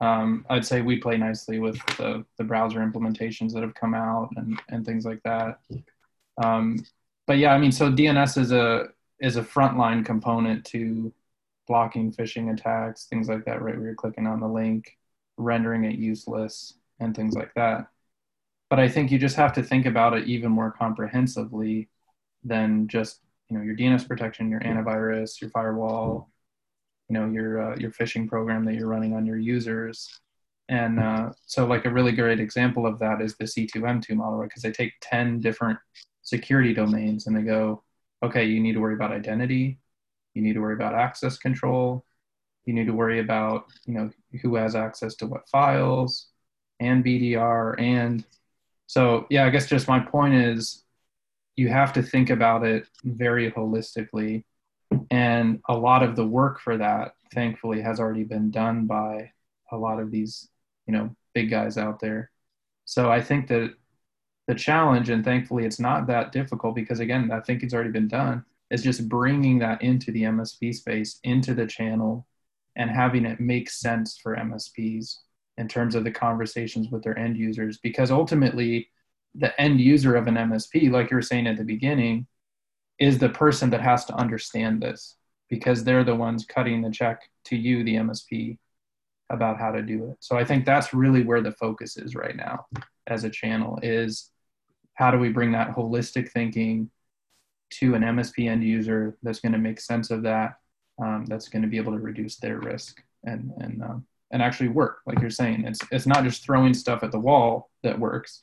Um, 0.00 0.44
I'd 0.50 0.66
say 0.66 0.82
we 0.82 0.98
play 0.98 1.16
nicely 1.16 1.58
with 1.58 1.78
the, 1.96 2.24
the 2.36 2.44
browser 2.44 2.80
implementations 2.80 3.52
that 3.52 3.62
have 3.62 3.74
come 3.74 3.94
out 3.94 4.30
and, 4.36 4.60
and 4.68 4.84
things 4.84 5.04
like 5.04 5.22
that. 5.24 5.60
Um, 6.42 6.84
but 7.26 7.38
yeah, 7.38 7.54
I 7.54 7.58
mean, 7.58 7.72
so 7.72 7.90
DNS 7.90 8.38
is 8.38 8.52
a 8.52 8.88
is 9.20 9.36
a 9.36 9.42
frontline 9.42 10.04
component 10.04 10.64
to 10.66 11.12
blocking 11.66 12.12
phishing 12.12 12.52
attacks, 12.52 13.06
things 13.06 13.28
like 13.28 13.44
that. 13.46 13.62
Right, 13.62 13.76
where 13.76 13.86
you're 13.86 13.94
clicking 13.94 14.26
on 14.26 14.40
the 14.40 14.48
link 14.48 14.96
rendering 15.36 15.84
it 15.84 15.96
useless 15.96 16.74
and 17.00 17.14
things 17.14 17.34
like 17.34 17.52
that. 17.54 17.88
But 18.70 18.78
I 18.78 18.88
think 18.88 19.10
you 19.10 19.18
just 19.18 19.36
have 19.36 19.52
to 19.54 19.62
think 19.62 19.86
about 19.86 20.14
it 20.14 20.26
even 20.26 20.50
more 20.50 20.70
comprehensively 20.70 21.88
than 22.42 22.88
just 22.88 23.20
you 23.48 23.56
know 23.56 23.62
your 23.62 23.76
DNS 23.76 24.06
protection, 24.06 24.50
your 24.50 24.60
antivirus, 24.60 25.40
your 25.40 25.50
firewall, 25.50 26.30
you 27.08 27.14
know 27.14 27.26
your 27.26 27.72
uh, 27.72 27.76
your 27.76 27.90
phishing 27.90 28.28
program 28.28 28.64
that 28.64 28.74
you're 28.74 28.88
running 28.88 29.14
on 29.14 29.26
your 29.26 29.38
users. 29.38 30.20
And 30.68 30.98
uh, 30.98 31.30
so, 31.44 31.66
like 31.66 31.84
a 31.84 31.90
really 31.90 32.12
great 32.12 32.40
example 32.40 32.86
of 32.86 32.98
that 33.00 33.20
is 33.20 33.36
the 33.36 33.44
C2M2 33.44 34.16
model, 34.16 34.38
right? 34.38 34.48
Because 34.48 34.62
they 34.62 34.72
take 34.72 34.92
ten 35.02 35.40
different 35.40 35.78
security 36.22 36.72
domains 36.72 37.26
and 37.26 37.36
they 37.36 37.42
go, 37.42 37.82
okay, 38.22 38.44
you 38.44 38.60
need 38.60 38.72
to 38.72 38.80
worry 38.80 38.94
about 38.94 39.12
identity, 39.12 39.78
you 40.32 40.42
need 40.42 40.54
to 40.54 40.60
worry 40.60 40.74
about 40.74 40.94
access 40.94 41.36
control, 41.36 42.04
you 42.64 42.72
need 42.72 42.86
to 42.86 42.94
worry 42.94 43.20
about 43.20 43.66
you 43.86 43.94
know 43.94 44.10
who 44.42 44.54
has 44.56 44.74
access 44.74 45.14
to 45.16 45.26
what 45.26 45.48
files, 45.48 46.28
and 46.80 47.04
BDR, 47.04 47.78
and 47.78 48.24
so 48.86 49.26
yeah, 49.30 49.44
I 49.44 49.50
guess 49.50 49.68
just 49.68 49.88
my 49.88 50.00
point 50.00 50.34
is 50.34 50.83
you 51.56 51.68
have 51.68 51.92
to 51.94 52.02
think 52.02 52.30
about 52.30 52.64
it 52.64 52.86
very 53.04 53.50
holistically. 53.50 54.44
And 55.10 55.60
a 55.68 55.76
lot 55.76 56.02
of 56.02 56.16
the 56.16 56.26
work 56.26 56.60
for 56.60 56.76
that 56.76 57.14
thankfully 57.32 57.80
has 57.82 58.00
already 58.00 58.24
been 58.24 58.50
done 58.50 58.86
by 58.86 59.30
a 59.72 59.76
lot 59.76 59.98
of 59.98 60.10
these 60.10 60.48
you 60.86 60.92
know 60.92 61.14
big 61.34 61.50
guys 61.50 61.78
out 61.78 62.00
there. 62.00 62.30
So 62.84 63.10
i 63.10 63.20
think 63.20 63.48
that 63.48 63.74
the 64.46 64.54
challenge 64.54 65.08
and 65.08 65.24
thankfully 65.24 65.64
it's 65.64 65.80
not 65.80 66.06
that 66.06 66.32
difficult 66.32 66.74
because 66.74 67.00
again 67.00 67.30
i 67.32 67.40
think 67.40 67.62
it's 67.62 67.72
already 67.72 67.90
been 67.90 68.08
done 68.08 68.44
is 68.70 68.82
just 68.82 69.08
bringing 69.08 69.58
that 69.60 69.80
into 69.80 70.12
the 70.12 70.24
msp 70.24 70.74
space 70.74 71.18
into 71.24 71.54
the 71.54 71.66
channel 71.66 72.26
and 72.76 72.90
having 72.90 73.24
it 73.24 73.40
make 73.40 73.70
sense 73.70 74.18
for 74.18 74.36
msps 74.36 75.16
in 75.58 75.68
terms 75.68 75.94
of 75.94 76.04
the 76.04 76.10
conversations 76.10 76.90
with 76.90 77.02
their 77.02 77.18
end 77.18 77.36
users. 77.36 77.78
Because 77.78 78.10
ultimately 78.10 78.88
the 79.34 79.58
end 79.60 79.80
user 79.80 80.14
of 80.16 80.26
an 80.26 80.34
msp 80.34 80.90
like 80.90 81.10
you 81.10 81.16
were 81.16 81.22
saying 81.22 81.46
at 81.46 81.56
the 81.56 81.64
beginning 81.64 82.26
is 82.98 83.18
the 83.18 83.28
person 83.28 83.70
that 83.70 83.80
has 83.80 84.04
to 84.04 84.14
understand 84.14 84.80
this 84.80 85.16
because 85.48 85.82
they're 85.82 86.04
the 86.04 86.14
ones 86.14 86.46
cutting 86.46 86.82
the 86.82 86.90
check 86.90 87.20
to 87.44 87.56
you 87.56 87.84
the 87.84 87.96
msp 87.96 88.56
about 89.30 89.58
how 89.58 89.72
to 89.72 89.82
do 89.82 90.10
it. 90.10 90.16
So 90.20 90.36
i 90.36 90.44
think 90.44 90.64
that's 90.64 90.94
really 90.94 91.22
where 91.22 91.40
the 91.40 91.52
focus 91.52 91.96
is 91.96 92.14
right 92.14 92.36
now 92.36 92.66
as 93.06 93.24
a 93.24 93.30
channel 93.30 93.78
is 93.82 94.30
how 94.94 95.10
do 95.10 95.18
we 95.18 95.30
bring 95.30 95.52
that 95.52 95.74
holistic 95.74 96.30
thinking 96.30 96.90
to 97.70 97.94
an 97.94 98.02
msp 98.02 98.48
end 98.48 98.62
user 98.62 99.16
that's 99.22 99.40
going 99.40 99.52
to 99.52 99.58
make 99.58 99.80
sense 99.80 100.10
of 100.10 100.22
that 100.22 100.54
um, 101.02 101.24
that's 101.26 101.48
going 101.48 101.62
to 101.62 101.68
be 101.68 101.76
able 101.76 101.92
to 101.92 101.98
reduce 101.98 102.36
their 102.36 102.58
risk 102.60 103.02
and 103.24 103.50
and 103.58 103.82
um, 103.82 104.06
and 104.30 104.42
actually 104.42 104.68
work 104.68 104.98
like 105.06 105.20
you're 105.20 105.30
saying. 105.30 105.64
It's 105.64 105.80
it's 105.90 106.06
not 106.06 106.24
just 106.24 106.44
throwing 106.44 106.74
stuff 106.74 107.02
at 107.02 107.12
the 107.12 107.20
wall 107.20 107.70
that 107.82 107.98
works 107.98 108.42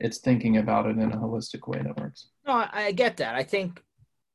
it's 0.00 0.18
thinking 0.18 0.58
about 0.58 0.86
it 0.86 0.98
in 0.98 1.12
a 1.12 1.16
holistic 1.16 1.66
way 1.66 1.82
that 1.82 1.98
works. 1.98 2.28
No 2.46 2.52
i, 2.52 2.68
I 2.72 2.92
get 2.92 3.18
that. 3.18 3.34
I 3.34 3.42
think 3.42 3.82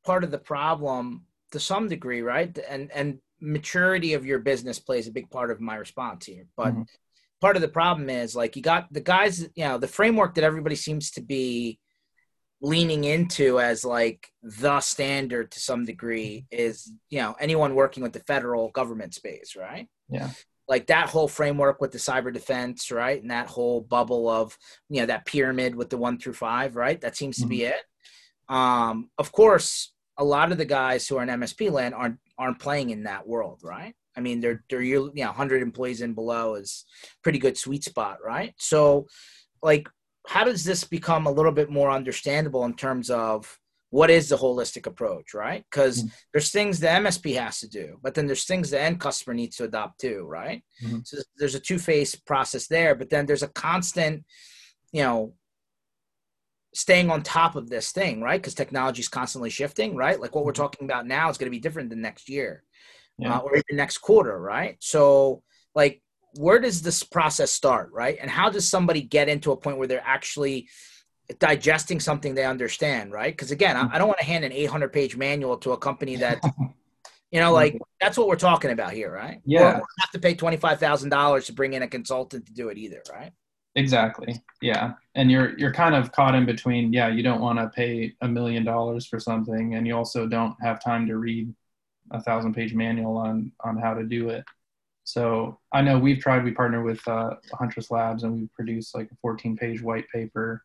part 0.04 0.24
of 0.24 0.30
the 0.30 0.38
problem 0.38 1.24
to 1.52 1.60
some 1.60 1.88
degree 1.88 2.20
right 2.22 2.56
and 2.68 2.90
and 2.92 3.18
maturity 3.40 4.14
of 4.14 4.24
your 4.24 4.38
business 4.38 4.78
plays 4.78 5.06
a 5.06 5.12
big 5.12 5.30
part 5.30 5.50
of 5.50 5.60
my 5.60 5.76
response 5.76 6.26
here. 6.26 6.46
But 6.56 6.72
mm-hmm. 6.72 6.82
part 7.40 7.56
of 7.56 7.62
the 7.62 7.68
problem 7.68 8.08
is 8.10 8.34
like 8.34 8.56
you 8.56 8.62
got 8.62 8.92
the 8.92 9.00
guys 9.00 9.42
you 9.54 9.64
know 9.64 9.78
the 9.78 9.88
framework 9.88 10.34
that 10.34 10.44
everybody 10.44 10.76
seems 10.76 11.10
to 11.12 11.22
be 11.22 11.78
leaning 12.60 13.04
into 13.04 13.60
as 13.60 13.84
like 13.84 14.26
the 14.42 14.80
standard 14.80 15.50
to 15.50 15.60
some 15.60 15.84
degree 15.84 16.46
is 16.50 16.90
you 17.10 17.18
know 17.18 17.34
anyone 17.38 17.74
working 17.74 18.02
with 18.02 18.12
the 18.12 18.20
federal 18.20 18.70
government 18.70 19.14
space 19.14 19.56
right? 19.56 19.88
Yeah 20.08 20.30
like 20.68 20.86
that 20.86 21.08
whole 21.08 21.28
framework 21.28 21.80
with 21.80 21.92
the 21.92 21.98
cyber 21.98 22.32
defense, 22.32 22.90
right? 22.90 23.20
And 23.20 23.30
that 23.30 23.48
whole 23.48 23.80
bubble 23.80 24.28
of, 24.28 24.56
you 24.88 25.00
know, 25.00 25.06
that 25.06 25.26
pyramid 25.26 25.74
with 25.74 25.90
the 25.90 25.98
one 25.98 26.18
through 26.18 26.32
five, 26.34 26.74
right? 26.76 27.00
That 27.00 27.16
seems 27.16 27.38
to 27.38 27.46
be 27.46 27.60
mm-hmm. 27.60 27.72
it. 27.72 28.54
Um, 28.54 29.10
of 29.18 29.32
course, 29.32 29.92
a 30.16 30.24
lot 30.24 30.52
of 30.52 30.58
the 30.58 30.64
guys 30.64 31.06
who 31.06 31.16
are 31.16 31.22
in 31.22 31.28
MSP 31.28 31.70
land 31.70 31.94
aren't 31.94 32.18
aren't 32.38 32.58
playing 32.58 32.90
in 32.90 33.04
that 33.04 33.26
world, 33.26 33.60
right? 33.62 33.94
I 34.16 34.20
mean, 34.20 34.40
they're 34.40 34.62
they're 34.70 34.82
you 34.82 35.10
know 35.14 35.26
100 35.26 35.62
employees 35.62 36.00
and 36.00 36.14
below 36.14 36.54
is 36.54 36.84
pretty 37.22 37.38
good 37.38 37.58
sweet 37.58 37.84
spot, 37.84 38.18
right? 38.24 38.54
So, 38.58 39.06
like, 39.62 39.88
how 40.26 40.44
does 40.44 40.64
this 40.64 40.84
become 40.84 41.26
a 41.26 41.32
little 41.32 41.52
bit 41.52 41.70
more 41.70 41.90
understandable 41.90 42.64
in 42.64 42.74
terms 42.74 43.10
of 43.10 43.58
what 43.94 44.10
is 44.10 44.28
the 44.28 44.36
holistic 44.36 44.86
approach, 44.86 45.34
right? 45.34 45.64
Because 45.70 46.00
mm-hmm. 46.00 46.08
there's 46.32 46.50
things 46.50 46.80
the 46.80 46.88
MSP 46.88 47.38
has 47.40 47.60
to 47.60 47.68
do, 47.68 47.96
but 48.02 48.12
then 48.12 48.26
there's 48.26 48.44
things 48.44 48.70
the 48.70 48.80
end 48.80 48.98
customer 48.98 49.34
needs 49.34 49.54
to 49.54 49.64
adopt 49.64 50.00
too, 50.00 50.26
right? 50.28 50.64
Mm-hmm. 50.84 50.98
So 51.04 51.18
there's 51.36 51.54
a 51.54 51.60
two 51.60 51.78
phase 51.78 52.16
process 52.16 52.66
there, 52.66 52.96
but 52.96 53.08
then 53.08 53.24
there's 53.24 53.44
a 53.44 53.48
constant, 53.48 54.24
you 54.90 55.04
know, 55.04 55.34
staying 56.74 57.08
on 57.08 57.22
top 57.22 57.54
of 57.54 57.70
this 57.70 57.92
thing, 57.92 58.20
right? 58.20 58.42
Because 58.42 58.54
technology 58.54 58.98
is 58.98 59.06
constantly 59.06 59.48
shifting, 59.48 59.94
right? 59.94 60.20
Like 60.20 60.34
what 60.34 60.44
we're 60.44 60.50
mm-hmm. 60.50 60.62
talking 60.62 60.86
about 60.86 61.06
now 61.06 61.30
is 61.30 61.38
going 61.38 61.46
to 61.46 61.56
be 61.56 61.60
different 61.60 61.88
than 61.88 62.00
next 62.00 62.28
year 62.28 62.64
yeah. 63.18 63.36
uh, 63.36 63.42
or 63.42 63.52
even 63.52 63.76
next 63.76 63.98
quarter, 63.98 64.36
right? 64.36 64.76
So, 64.80 65.44
like, 65.76 66.02
where 66.36 66.58
does 66.58 66.82
this 66.82 67.04
process 67.04 67.52
start, 67.52 67.90
right? 67.92 68.18
And 68.20 68.28
how 68.28 68.50
does 68.50 68.68
somebody 68.68 69.02
get 69.02 69.28
into 69.28 69.52
a 69.52 69.56
point 69.56 69.78
where 69.78 69.86
they're 69.86 70.02
actually 70.04 70.68
digesting 71.38 72.00
something 72.00 72.34
they 72.34 72.44
understand, 72.44 73.12
right? 73.12 73.32
Because 73.32 73.50
again, 73.50 73.76
I, 73.76 73.94
I 73.94 73.98
don't 73.98 74.08
want 74.08 74.18
to 74.20 74.26
hand 74.26 74.44
an 74.44 74.52
800 74.52 74.92
page 74.92 75.16
manual 75.16 75.56
to 75.58 75.72
a 75.72 75.76
company 75.76 76.16
that, 76.16 76.40
you 77.30 77.40
know, 77.40 77.52
like 77.52 77.78
that's 78.00 78.18
what 78.18 78.28
we're 78.28 78.36
talking 78.36 78.70
about 78.70 78.92
here, 78.92 79.12
right? 79.12 79.40
Yeah. 79.44 79.78
Or 79.78 79.84
have 80.00 80.10
to 80.12 80.18
pay 80.18 80.34
$25,000 80.34 81.46
to 81.46 81.52
bring 81.52 81.72
in 81.72 81.82
a 81.82 81.88
consultant 81.88 82.46
to 82.46 82.52
do 82.52 82.68
it 82.68 82.78
either, 82.78 83.02
right? 83.10 83.32
Exactly. 83.76 84.40
Yeah. 84.60 84.92
And 85.16 85.30
you're 85.30 85.58
you're 85.58 85.72
kind 85.72 85.96
of 85.96 86.12
caught 86.12 86.36
in 86.36 86.46
between, 86.46 86.92
yeah, 86.92 87.08
you 87.08 87.24
don't 87.24 87.40
want 87.40 87.58
to 87.58 87.68
pay 87.70 88.14
a 88.20 88.28
million 88.28 88.64
dollars 88.64 89.04
for 89.06 89.18
something 89.18 89.74
and 89.74 89.86
you 89.86 89.96
also 89.96 90.28
don't 90.28 90.54
have 90.62 90.82
time 90.82 91.08
to 91.08 91.16
read 91.16 91.52
a 92.12 92.20
thousand 92.20 92.54
page 92.54 92.72
manual 92.72 93.16
on 93.16 93.50
on 93.60 93.76
how 93.76 93.94
to 93.94 94.04
do 94.04 94.28
it. 94.28 94.44
So 95.02 95.58
I 95.72 95.82
know 95.82 95.98
we've 95.98 96.18
tried, 96.18 96.44
we 96.44 96.52
partner 96.52 96.82
with 96.82 97.06
uh, 97.06 97.34
Huntress 97.52 97.90
Labs 97.90 98.22
and 98.22 98.34
we 98.34 98.48
produce 98.54 98.94
like 98.94 99.10
a 99.10 99.16
14 99.20 99.56
page 99.56 99.82
white 99.82 100.08
paper 100.08 100.64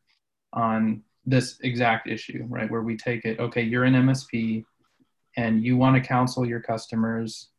on 0.54 1.04
this 1.26 1.60
exact 1.62 2.08
issue, 2.08 2.46
right? 2.50 2.70
Where 2.70 2.82
we 2.82 2.98
take 2.98 3.26
it, 3.26 3.40
okay, 3.40 3.62
you're 3.62 3.84
an 3.84 3.94
MSP 3.94 4.66
and 5.38 5.64
you 5.64 5.78
want 5.78 5.96
to 5.96 6.08
counsel 6.08 6.46
your 6.46 6.60
customers 6.60 7.50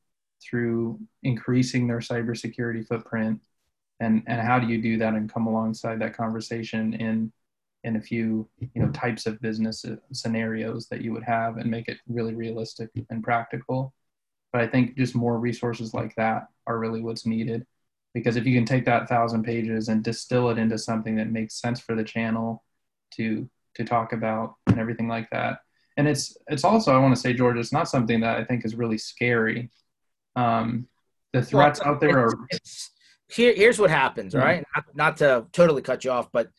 through 0.43 0.99
increasing 1.23 1.87
their 1.87 1.99
cybersecurity 1.99 2.87
footprint. 2.87 3.41
And, 4.01 4.23
and 4.27 4.41
how 4.41 4.59
do 4.59 4.67
you 4.67 4.81
do 4.81 4.99
that 4.99 5.15
and 5.15 5.33
come 5.33 5.47
alongside 5.47 6.01
that 6.01 6.17
conversation 6.17 6.95
in 6.95 7.33
in 7.85 7.97
a 7.97 8.01
few 8.01 8.49
you 8.59 8.83
know 8.83 8.91
types 8.91 9.27
of 9.27 9.41
business 9.41 9.85
scenarios 10.13 10.87
that 10.89 11.01
you 11.01 11.13
would 11.13 11.23
have 11.23 11.57
and 11.57 11.71
make 11.71 11.89
it 11.89 11.99
really 12.09 12.35
realistic 12.35 12.91
and 13.09 13.25
practical 13.25 13.95
but 14.53 14.61
i 14.61 14.67
think 14.67 14.97
just 14.97 15.15
more 15.15 15.39
resources 15.39 15.95
like 15.95 16.15
that 16.15 16.49
are 16.67 16.79
really 16.79 17.01
what's 17.01 17.27
needed 17.27 17.67
because 18.13 18.37
if 18.37 18.45
you 18.45 18.55
can 18.55 18.67
take 18.67 18.85
that 18.85 19.09
thousand 19.09 19.45
pages 19.45 19.89
and 19.89 20.05
distill 20.05 20.51
it 20.51 20.59
into 20.59 20.77
something 20.77 21.17
that 21.17 21.31
makes 21.31 21.61
sense 21.61 21.81
for 21.81 21.95
the 21.95 22.05
channel 22.05 22.63
to 23.17 23.49
to 23.77 23.85
talk 23.85 24.13
about 24.13 24.55
and 24.67 24.79
everything 24.79 25.09
like 25.09 25.29
that. 25.31 25.59
And 25.97 26.09
it's 26.09 26.37
it's 26.49 26.65
also 26.65 26.93
I 26.95 26.99
want 26.99 27.15
to 27.15 27.21
say 27.21 27.33
George, 27.33 27.59
it's 27.59 27.73
not 27.73 27.89
something 27.89 28.21
that 28.21 28.39
I 28.39 28.45
think 28.45 28.65
is 28.65 28.75
really 28.75 28.99
scary. 28.99 29.71
Um, 30.37 30.89
the 31.33 31.43
threats 31.43 31.81
well, 31.81 31.95
out 31.95 32.01
there 32.01 32.19
are. 32.27 32.33
Here, 33.31 33.55
here's 33.55 33.79
what 33.79 33.91
happens, 33.91 34.35
mm-hmm. 34.35 34.45
right? 34.45 34.65
Not, 34.75 34.85
not 34.95 35.17
to 35.19 35.47
totally 35.53 35.83
cut 35.83 36.05
you 36.05 36.11
off, 36.11 36.33
but 36.33 36.51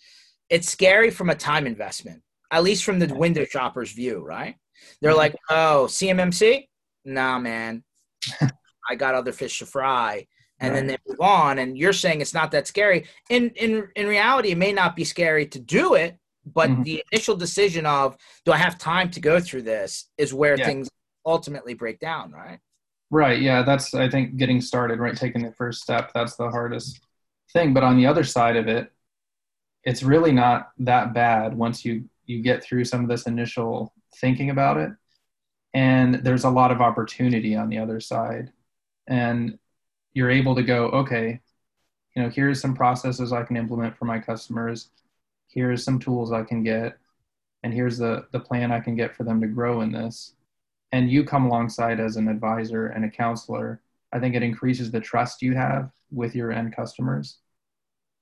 it's 0.50 0.70
scary 0.70 1.10
from 1.10 1.29
a 1.29 1.36
time 1.36 1.67
investment, 1.67 2.22
at 2.50 2.63
least 2.63 2.86
from 2.86 3.00
the 3.00 3.13
window 3.13 3.43
shopper's 3.43 3.91
view, 3.91 4.24
right? 4.24 4.55
They're 5.01 5.12
mm-hmm. 5.12 5.17
like, 5.17 5.36
oh, 5.50 5.88
CMMC? 5.89 6.67
Nah, 7.03 7.39
man. 7.39 7.84
I 8.89 8.96
got 8.96 9.15
other 9.15 9.31
fish 9.31 9.60
to 9.60 9.65
fry. 9.65 10.27
And 10.60 10.74
right. 10.74 10.79
then 10.79 10.88
they 10.88 10.98
move 11.08 11.20
on. 11.20 11.60
And 11.60 11.77
you're 11.77 11.93
saying 11.93 12.22
it's 12.22 12.34
not 12.34 12.51
that 12.51 12.67
scary. 12.67 13.08
In 13.29 13.50
in 13.55 13.88
in 13.96 14.08
reality, 14.08 14.51
it 14.51 14.58
may 14.58 14.72
not 14.72 14.96
be 14.96 15.03
scary 15.03 15.48
to 15.48 15.60
do 15.60 15.96
it, 15.96 16.17
but 16.45 16.69
mm-hmm. 16.69 16.83
the 16.83 17.03
initial 17.12 17.36
decision 17.36 17.86
of 17.86 18.17
do 18.45 18.51
I 18.51 18.57
have 18.57 18.77
time 18.77 19.12
to 19.12 19.19
go 19.19 19.39
through 19.39 19.63
this 19.63 20.10
is 20.17 20.33
where 20.33 20.57
yeah. 20.57 20.65
things 20.65 20.89
ultimately 21.25 21.74
break 21.74 22.00
down, 22.00 22.31
right? 22.31 22.60
Right. 23.10 23.41
Yeah, 23.41 23.63
that's 23.63 23.93
I 23.93 24.10
think 24.10 24.38
getting 24.38 24.62
started, 24.62 25.00
right? 25.00 25.15
Taking 25.15 25.43
the 25.43 25.51
first 25.53 25.81
step, 25.81 26.12
that's 26.13 26.36
the 26.36 26.50
hardest 26.50 27.01
thing. 27.51 27.74
But 27.74 27.83
on 27.83 27.98
the 27.98 28.07
other 28.07 28.24
side 28.24 28.55
of 28.55 28.67
it, 28.67 28.91
it's 29.83 30.03
really 30.03 30.31
not 30.31 30.71
that 30.79 31.13
bad 31.13 31.55
once 31.55 31.83
you 31.83 32.05
you 32.25 32.41
get 32.41 32.63
through 32.63 32.86
some 32.86 33.01
of 33.01 33.10
this 33.10 33.27
initial 33.27 33.93
thinking 34.15 34.50
about 34.50 34.77
it. 34.77 34.91
And 35.74 36.15
there's 36.15 36.43
a 36.43 36.50
lot 36.50 36.71
of 36.71 36.81
opportunity 36.81 37.55
on 37.55 37.69
the 37.69 37.77
other 37.77 38.00
side. 38.00 38.51
And 39.07 39.57
you're 40.13 40.29
able 40.29 40.55
to 40.55 40.63
go, 40.63 40.86
okay, 40.88 41.39
you 42.15 42.24
know, 42.24 42.29
here's 42.29 42.62
some 42.62 42.75
processes 42.75 43.31
I 43.31 43.43
can 43.43 43.57
implement 43.57 43.98
for 43.98 44.05
my 44.05 44.19
customers 44.19 44.89
here's 45.53 45.84
some 45.84 46.00
tools 46.00 46.31
I 46.31 46.43
can 46.43 46.63
get, 46.63 46.98
and 47.63 47.74
here's 47.74 47.98
the, 47.98 48.25
the 48.31 48.39
plan 48.39 48.72
I 48.72 48.79
can 48.79 48.96
get 48.96 49.15
for 49.15 49.24
them 49.24 49.41
to 49.41 49.48
grow 49.48 49.81
in 49.81 49.91
this. 49.91 50.34
And 50.91 51.10
you 51.10 51.24
come 51.24 51.46
alongside 51.46 52.00
as 52.00 52.17
an 52.17 52.27
advisor 52.27 52.88
and 52.88 53.05
a 53.05 53.10
counselor 53.10 53.81
I 54.12 54.20
think 54.20 54.36
it 54.36 54.43
increases 54.43 54.91
the 54.91 55.00
trust 55.00 55.41
you 55.41 55.55
have 55.55 55.91
with 56.12 56.36
your 56.36 56.51
end 56.51 56.75
customers. 56.75 57.38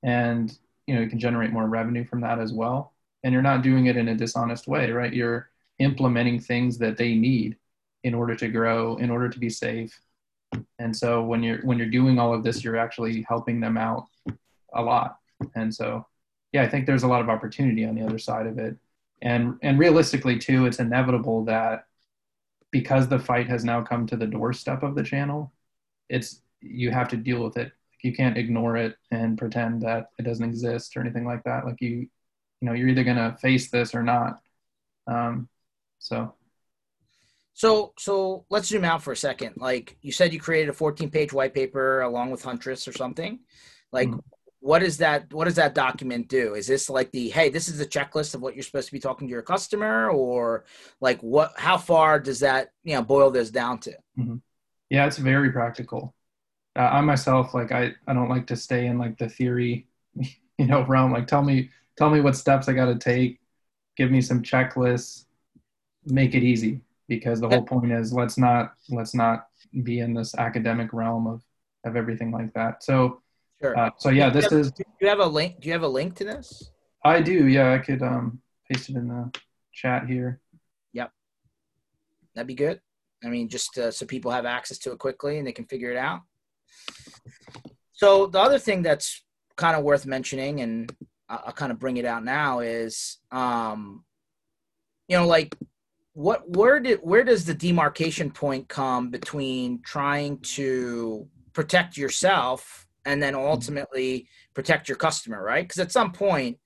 And 0.04 0.56
you 0.88 0.96
know, 0.96 1.02
you 1.02 1.10
can 1.10 1.20
generate 1.20 1.52
more 1.52 1.68
revenue 1.68 2.06
from 2.06 2.22
that 2.22 2.40
as 2.40 2.54
well. 2.54 2.94
And 3.24 3.34
you're 3.34 3.42
not 3.42 3.64
doing 3.64 3.88
it 3.88 3.98
in 3.98 4.08
a 4.08 4.16
dishonest 4.16 4.68
way, 4.68 4.92
right? 4.92 5.14
You're 5.14 5.50
implementing 5.80 6.40
things 6.40 6.78
that 6.78 6.98
they 6.98 7.16
need 7.16 7.58
in 8.04 8.14
order 8.14 8.36
to 8.36 8.48
grow, 8.48 8.96
in 8.98 9.10
order 9.10 9.30
to 9.30 9.40
be 9.40 9.50
safe. 9.50 10.00
And 10.80 10.96
so 10.96 11.24
when 11.24 11.44
you're 11.44 11.60
when 11.62 11.78
you're 11.78 11.88
doing 11.88 12.18
all 12.18 12.34
of 12.34 12.44
this, 12.44 12.64
you're 12.64 12.78
actually 12.78 13.26
helping 13.28 13.60
them 13.60 13.78
out 13.78 14.06
a 14.74 14.82
lot. 14.82 15.18
And 15.56 15.74
so 15.74 16.06
yeah, 16.52 16.64
I 16.64 16.70
think 16.70 16.86
there's 16.86 17.04
a 17.04 17.08
lot 17.08 17.22
of 17.22 17.30
opportunity 17.30 17.86
on 17.86 17.96
the 17.96 18.04
other 18.04 18.20
side 18.20 18.48
of 18.48 18.58
it. 18.58 18.76
And 19.22 19.58
and 19.62 19.78
realistically 19.78 20.40
too, 20.40 20.66
it's 20.66 20.80
inevitable 20.80 21.46
that 21.46 21.86
because 22.72 23.08
the 23.08 23.20
fight 23.20 23.48
has 23.50 23.64
now 23.64 23.82
come 23.82 24.08
to 24.08 24.16
the 24.16 24.28
doorstep 24.28 24.84
of 24.84 24.96
the 24.96 25.04
channel, 25.04 25.52
it's 26.10 26.42
you 26.62 26.92
have 26.92 27.10
to 27.10 27.18
deal 27.18 27.44
with 27.44 27.58
it. 27.58 27.72
You 28.02 28.14
can't 28.14 28.38
ignore 28.38 28.78
it 28.78 28.96
and 29.12 29.38
pretend 29.38 29.82
that 29.82 30.12
it 30.18 30.24
doesn't 30.24 30.46
exist 30.46 30.96
or 30.96 31.02
anything 31.02 31.26
like 31.26 31.44
that. 31.44 31.66
Like 31.66 31.82
you, 31.82 31.90
you 31.90 32.10
know, 32.62 32.74
you're 32.74 32.88
either 32.88 33.04
gonna 33.04 33.38
face 33.42 33.70
this 33.70 33.94
or 33.94 34.04
not. 34.04 34.42
Um, 35.08 35.50
so. 36.00 36.34
So 37.54 37.94
so 38.00 38.46
let's 38.50 38.70
zoom 38.70 38.86
out 38.86 39.04
for 39.04 39.12
a 39.12 39.18
second. 39.18 39.56
Like 39.58 39.98
you 40.02 40.14
said, 40.14 40.32
you 40.32 40.40
created 40.40 40.70
a 40.70 40.74
14 40.74 41.12
page 41.12 41.34
white 41.34 41.54
paper 41.54 42.02
along 42.02 42.32
with 42.32 42.42
Huntress 42.42 42.88
or 42.88 42.94
something. 42.94 43.40
Like, 43.92 44.08
mm 44.08 44.20
what 44.62 44.80
does 44.80 44.98
that 44.98 45.32
what 45.34 45.46
does 45.46 45.56
that 45.56 45.74
document 45.74 46.28
do? 46.28 46.54
Is 46.56 46.68
this 46.68 46.90
like 46.90 47.12
the 47.12 47.30
hey 47.30 47.50
this 47.50 47.70
is 47.70 47.78
the 47.78 47.86
checklist 47.86 48.36
of 48.36 48.42
what 48.42 48.56
you're 48.56 48.64
supposed 48.64 48.88
to 48.88 48.94
be 48.94 49.00
talking 49.00 49.28
to 49.28 49.32
your 49.32 49.42
customer? 49.42 50.10
Or 50.10 50.66
like 51.00 51.20
what 51.22 51.54
how 51.58 51.78
far 51.78 52.20
does 52.20 52.42
that 52.42 52.72
you 52.84 52.94
know 52.94 53.02
boil 53.02 53.32
this 53.32 53.52
down 53.52 53.80
to? 53.80 53.92
Mm-hmm. 54.18 54.36
yeah 54.90 55.06
it's 55.06 55.18
very 55.18 55.52
practical. 55.52 56.14
Uh, 56.76 56.90
i 56.92 57.02
myself 57.02 57.54
like 57.54 57.72
i 57.72 57.94
i 58.08 58.14
don't 58.14 58.30
like 58.30 58.48
to 58.48 58.56
stay 58.56 58.86
in 58.88 58.98
like 58.98 59.18
the 59.18 59.30
theory 59.30 59.88
you 60.16 60.68
know 60.68 60.86
realm. 60.86 61.12
Like 61.14 61.28
tell 61.28 61.42
me 61.42 61.70
tell 61.98 62.10
me 62.10 62.20
what 62.22 62.36
steps 62.36 62.68
i 62.68 62.74
got 62.74 62.86
to 62.86 62.98
take. 62.98 63.40
Give 63.96 64.12
me 64.12 64.22
some 64.22 64.44
checklists. 64.44 65.26
Make 66.06 66.36
it 66.36 66.44
easy. 66.44 66.82
Because 67.08 67.40
the 67.40 67.50
whole 67.50 67.64
point 67.64 67.92
is 67.92 68.14
let's 68.14 68.38
not 68.38 68.74
let's 68.90 69.16
not 69.16 69.48
be 69.84 70.00
in 70.00 70.14
this 70.14 70.36
academic 70.36 70.94
realm 70.94 71.28
of 71.28 71.44
of 71.86 71.96
everything 71.96 72.32
like 72.32 72.54
that. 72.54 72.84
So 72.84 73.22
Sure. 73.62 73.78
Uh, 73.78 73.90
so 73.98 74.10
yeah, 74.10 74.30
this 74.30 74.46
have, 74.46 74.54
is. 74.54 74.72
Do 74.72 74.84
you 75.02 75.08
have 75.08 75.20
a 75.20 75.26
link? 75.26 75.60
Do 75.60 75.68
you 75.68 75.74
have 75.74 75.84
a 75.84 75.88
link 75.88 76.16
to 76.16 76.24
this? 76.24 76.72
I 77.04 77.22
do. 77.22 77.48
Yeah, 77.48 77.74
I 77.74 77.80
could 77.80 78.02
um, 78.02 78.42
paste 78.70 78.90
it 78.90 78.96
in 78.96 79.08
the 79.08 79.32
chat 79.74 80.06
here. 80.08 80.40
Yep, 80.94 81.12
that'd 82.36 82.48
be 82.48 82.56
good. 82.56 82.80
I 83.24 83.28
mean, 83.28 83.50
just 83.50 83.78
uh, 83.78 83.92
so 83.92 84.06
people 84.06 84.32
have 84.32 84.46
access 84.46 84.78
to 84.80 84.92
it 84.92 85.00
quickly 85.00 85.38
and 85.38 85.48
they 85.48 85.52
can 85.52 85.66
figure 85.66 85.92
it 85.92 85.98
out. 85.98 86.22
So 87.92 88.28
the 88.28 88.40
other 88.40 88.60
thing 88.60 88.82
that's 88.82 89.24
kind 89.58 89.76
of 89.76 89.84
worth 89.84 90.06
mentioning, 90.06 90.62
and 90.62 90.92
I'll, 91.28 91.44
I'll 91.48 91.54
kind 91.54 91.72
of 91.72 91.80
bring 91.80 91.98
it 91.98 92.06
out 92.06 92.24
now, 92.24 92.60
is 92.60 93.18
um, 93.32 94.06
you 95.10 95.18
know, 95.18 95.28
like 95.28 95.54
what 96.14 96.50
where 96.50 96.80
did 96.80 97.00
where 97.02 97.26
does 97.26 97.44
the 97.44 97.54
demarcation 97.54 98.32
point 98.32 98.70
come 98.70 99.10
between 99.10 99.82
trying 99.82 100.40
to 100.40 101.28
protect 101.52 101.98
yourself 101.98 102.88
and 103.10 103.24
then 103.24 103.34
ultimately 103.34 104.28
protect 104.54 104.88
your 104.88 104.96
customer, 104.96 105.44
right? 105.44 105.64
Because 105.64 105.80
at 105.80 105.92
some 105.92 106.12
point, 106.12 106.60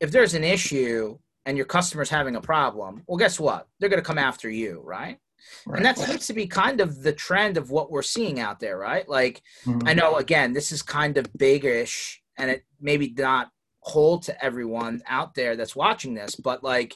if 0.00 0.10
there's 0.10 0.34
an 0.34 0.42
issue 0.42 1.16
and 1.46 1.56
your 1.56 1.66
customer's 1.66 2.10
having 2.10 2.34
a 2.34 2.40
problem, 2.40 3.04
well, 3.06 3.16
guess 3.16 3.38
what? 3.38 3.68
They're 3.78 3.88
going 3.88 4.02
to 4.02 4.06
come 4.06 4.18
after 4.18 4.50
you, 4.50 4.82
right? 4.84 5.18
right? 5.66 5.76
And 5.76 5.86
that 5.86 5.96
seems 5.96 6.26
to 6.26 6.32
be 6.32 6.48
kind 6.48 6.80
of 6.80 7.04
the 7.04 7.12
trend 7.12 7.56
of 7.56 7.70
what 7.70 7.92
we're 7.92 8.02
seeing 8.02 8.40
out 8.40 8.58
there, 8.58 8.76
right? 8.76 9.08
Like, 9.08 9.40
mm-hmm. 9.64 9.86
I 9.86 9.94
know, 9.94 10.16
again, 10.16 10.52
this 10.52 10.72
is 10.72 10.82
kind 10.82 11.16
of 11.16 11.32
big-ish, 11.36 12.22
and 12.36 12.50
it 12.50 12.64
maybe 12.80 13.14
not 13.16 13.50
hold 13.80 14.22
to 14.22 14.44
everyone 14.44 15.00
out 15.06 15.34
there 15.34 15.56
that's 15.56 15.76
watching 15.76 16.14
this 16.14 16.34
but 16.34 16.62
like 16.64 16.94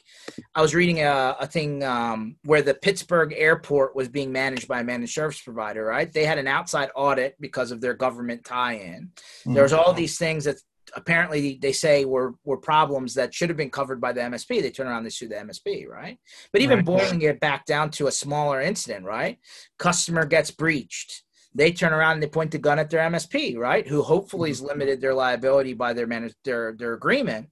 i 0.53 0.61
was 0.61 0.75
reading 0.75 0.99
a, 0.99 1.35
a 1.39 1.47
thing 1.47 1.83
um, 1.83 2.35
where 2.43 2.61
the 2.61 2.73
pittsburgh 2.73 3.33
airport 3.35 3.95
was 3.95 4.09
being 4.09 4.31
managed 4.31 4.67
by 4.67 4.81
a 4.81 4.83
managed 4.83 5.13
service 5.13 5.41
provider 5.41 5.85
right 5.85 6.11
they 6.11 6.25
had 6.25 6.37
an 6.37 6.47
outside 6.47 6.89
audit 6.95 7.35
because 7.39 7.71
of 7.71 7.81
their 7.81 7.93
government 7.93 8.43
tie-in 8.43 9.09
mm-hmm. 9.13 9.53
there's 9.53 9.73
all 9.73 9.93
these 9.93 10.17
things 10.17 10.43
that 10.43 10.57
apparently 10.95 11.57
they 11.61 11.71
say 11.71 12.05
were 12.05 12.35
were 12.43 12.57
problems 12.57 13.13
that 13.13 13.33
should 13.33 13.49
have 13.49 13.57
been 13.57 13.69
covered 13.69 13.99
by 13.99 14.13
the 14.13 14.21
MSP. 14.21 14.61
They 14.61 14.71
turn 14.71 14.87
around 14.87 15.03
they 15.03 15.09
sue 15.09 15.27
the 15.27 15.35
MSP, 15.35 15.87
right? 15.87 16.19
But 16.51 16.61
even 16.61 16.77
right. 16.77 16.85
boiling 16.85 17.21
it 17.21 17.39
back 17.39 17.65
down 17.65 17.89
to 17.91 18.07
a 18.07 18.11
smaller 18.11 18.61
incident, 18.61 19.05
right? 19.05 19.39
Customer 19.77 20.25
gets 20.25 20.51
breached 20.51 21.23
they 21.55 21.71
turn 21.71 21.93
around 21.93 22.13
and 22.13 22.23
they 22.23 22.27
point 22.27 22.51
the 22.51 22.57
gun 22.57 22.79
at 22.79 22.89
their 22.89 23.07
MSP, 23.09 23.57
right? 23.57 23.87
Who 23.87 24.01
hopefully 24.01 24.49
has 24.49 24.61
limited 24.61 25.01
their 25.01 25.13
liability 25.13 25.73
by 25.73 25.93
their 25.93 26.07
manage 26.07 26.33
their 26.43 26.73
their 26.73 26.93
agreement. 26.93 27.49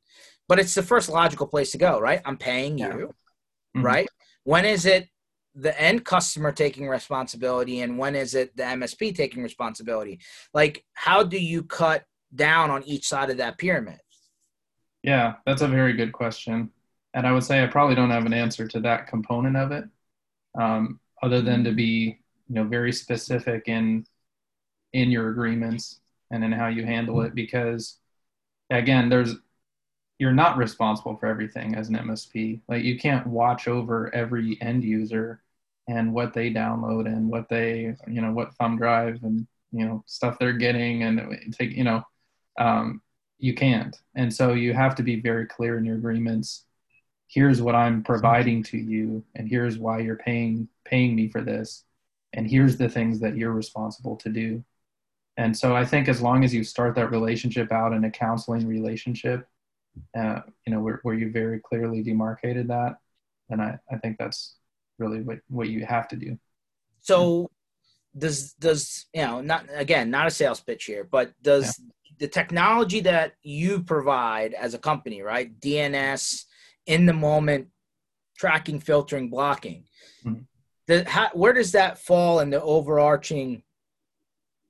But 0.48 0.60
it's 0.60 0.74
the 0.74 0.84
first 0.84 1.10
logical 1.10 1.48
place 1.48 1.72
to 1.72 1.78
go, 1.78 2.00
right? 2.00 2.22
I'm 2.26 2.38
paying 2.38 2.78
you, 2.78 2.86
yeah. 2.86 2.94
mm-hmm. 2.94 3.84
right? 3.84 4.08
When 4.44 4.66
is 4.66 4.86
it 4.86 5.08
the 5.56 5.80
end 5.80 6.06
customer 6.06 6.52
taking 6.52 6.88
responsibility 6.88 7.82
and 7.82 7.98
when 7.98 8.16
is 8.16 8.36
it 8.36 8.56
the 8.56 8.64
MSP 8.64 9.16
taking 9.16 9.44
responsibility? 9.44 10.20
Like 10.54 10.84
how 10.94 11.24
do 11.24 11.38
you 11.38 11.64
cut 11.64 12.04
down 12.34 12.72
on 12.72 12.84
each 12.84 13.08
side 13.08 13.30
of 13.30 13.38
that 13.38 13.58
pyramid? 13.58 14.00
Yeah, 15.04 15.36
that's 15.46 15.62
a 15.62 15.68
very 15.68 15.94
good 15.94 16.12
question. 16.12 16.70
And 17.14 17.28
I 17.28 17.32
would 17.34 17.44
say 17.44 17.62
I 17.62 17.68
probably 17.68 17.96
don't 17.96 18.12
have 18.12 18.26
an 18.26 18.34
answer 18.34 18.68
to 18.68 18.80
that 18.82 19.08
component 19.08 19.58
of 19.58 19.72
it, 19.72 19.84
um, 20.60 21.00
other 21.22 21.42
than 21.42 21.64
to 21.66 21.72
be 21.74 22.21
you 22.52 22.56
know 22.56 22.66
very 22.66 22.92
specific 22.92 23.70
in 23.70 24.06
in 24.92 25.10
your 25.10 25.30
agreements 25.30 26.02
and 26.32 26.44
in 26.44 26.52
how 26.52 26.68
you 26.68 26.86
handle 26.86 27.22
it 27.22 27.34
because 27.34 27.98
again 28.70 29.08
there's 29.08 29.36
you're 30.20 30.34
not 30.34 30.58
responsible 30.58 31.16
for 31.16 31.28
everything 31.28 31.76
as 31.76 31.88
an 31.88 31.96
MSP 31.96 32.60
like 32.68 32.84
you 32.84 33.00
can't 33.00 33.26
watch 33.26 33.70
over 33.70 34.14
every 34.14 34.58
end 34.62 34.84
user 34.84 35.42
and 35.88 36.14
what 36.14 36.34
they 36.34 36.52
download 36.52 37.06
and 37.06 37.30
what 37.30 37.48
they 37.48 37.96
you 38.06 38.22
know 38.22 38.34
what 38.34 38.54
thumb 38.56 38.78
drive 38.78 39.24
and 39.24 39.48
you 39.72 39.86
know 39.86 40.04
stuff 40.06 40.38
they're 40.38 40.52
getting 40.52 41.04
and 41.04 41.56
take 41.58 41.72
you 41.72 41.86
know 41.86 42.04
um, 42.60 43.02
you 43.40 43.56
can't. 43.56 43.96
And 44.14 44.32
so 44.32 44.54
you 44.54 44.74
have 44.74 44.94
to 44.96 45.04
be 45.04 45.22
very 45.22 45.48
clear 45.48 45.78
in 45.78 45.86
your 45.86 45.96
agreements. 45.96 46.66
Here's 47.28 47.62
what 47.62 47.76
i'm 47.76 48.04
providing 48.04 48.62
to 48.62 48.78
you 48.78 49.24
and 49.36 49.48
here's 49.48 49.78
why 49.78 50.00
you're 50.00 50.18
paying 50.18 50.68
paying 50.84 51.16
me 51.16 51.30
for 51.30 51.40
this 51.40 51.86
and 52.34 52.50
here's 52.50 52.78
the 52.78 52.90
things 52.90 53.20
that 53.20 53.36
you're 53.36 53.52
responsible 53.52 54.16
to 54.18 54.30
do. 54.30 54.64
And 55.38 55.56
so 55.58 55.76
i 55.76 55.86
think 55.86 56.08
as 56.08 56.22
long 56.22 56.44
as 56.44 56.54
you 56.54 56.64
start 56.64 56.94
that 56.96 57.10
relationship 57.10 57.72
out 57.72 57.94
in 57.94 58.04
a 58.04 58.12
counseling 58.12 58.68
relationship 58.68 59.48
uh, 60.18 60.42
you 60.66 60.74
know 60.74 60.82
where, 60.82 61.00
where 61.04 61.16
you 61.16 61.32
very 61.32 61.60
clearly 61.60 62.04
demarcated 62.04 62.68
that 62.68 62.98
then 63.52 63.60
I, 63.60 63.78
I 63.92 63.98
think 63.98 64.18
that's 64.18 64.56
really 64.98 65.22
what, 65.22 65.40
what 65.50 65.68
you 65.68 65.86
have 65.86 66.08
to 66.10 66.16
do. 66.16 66.40
So 67.02 67.52
does 68.18 68.54
does 68.54 69.06
you 69.14 69.22
know 69.22 69.42
not 69.42 69.66
again 69.74 70.10
not 70.10 70.28
a 70.28 70.32
sales 70.32 70.60
pitch 70.60 70.84
here 70.84 71.06
but 71.10 71.32
does 71.42 71.80
yeah. 71.80 72.14
the 72.20 72.28
technology 72.28 73.00
that 73.00 73.34
you 73.42 73.82
provide 73.82 74.54
as 74.54 74.74
a 74.74 74.78
company 74.78 75.22
right 75.22 75.58
dns 75.62 76.44
in 76.88 77.06
the 77.06 77.14
moment 77.14 77.70
tracking 78.38 78.82
filtering 78.82 79.30
blocking 79.30 79.86
mm-hmm 80.26 80.42
the, 80.92 81.10
how, 81.10 81.30
where 81.34 81.54
does 81.54 81.72
that 81.72 81.98
fall 81.98 82.40
in 82.40 82.50
the 82.50 82.62
overarching 82.62 83.64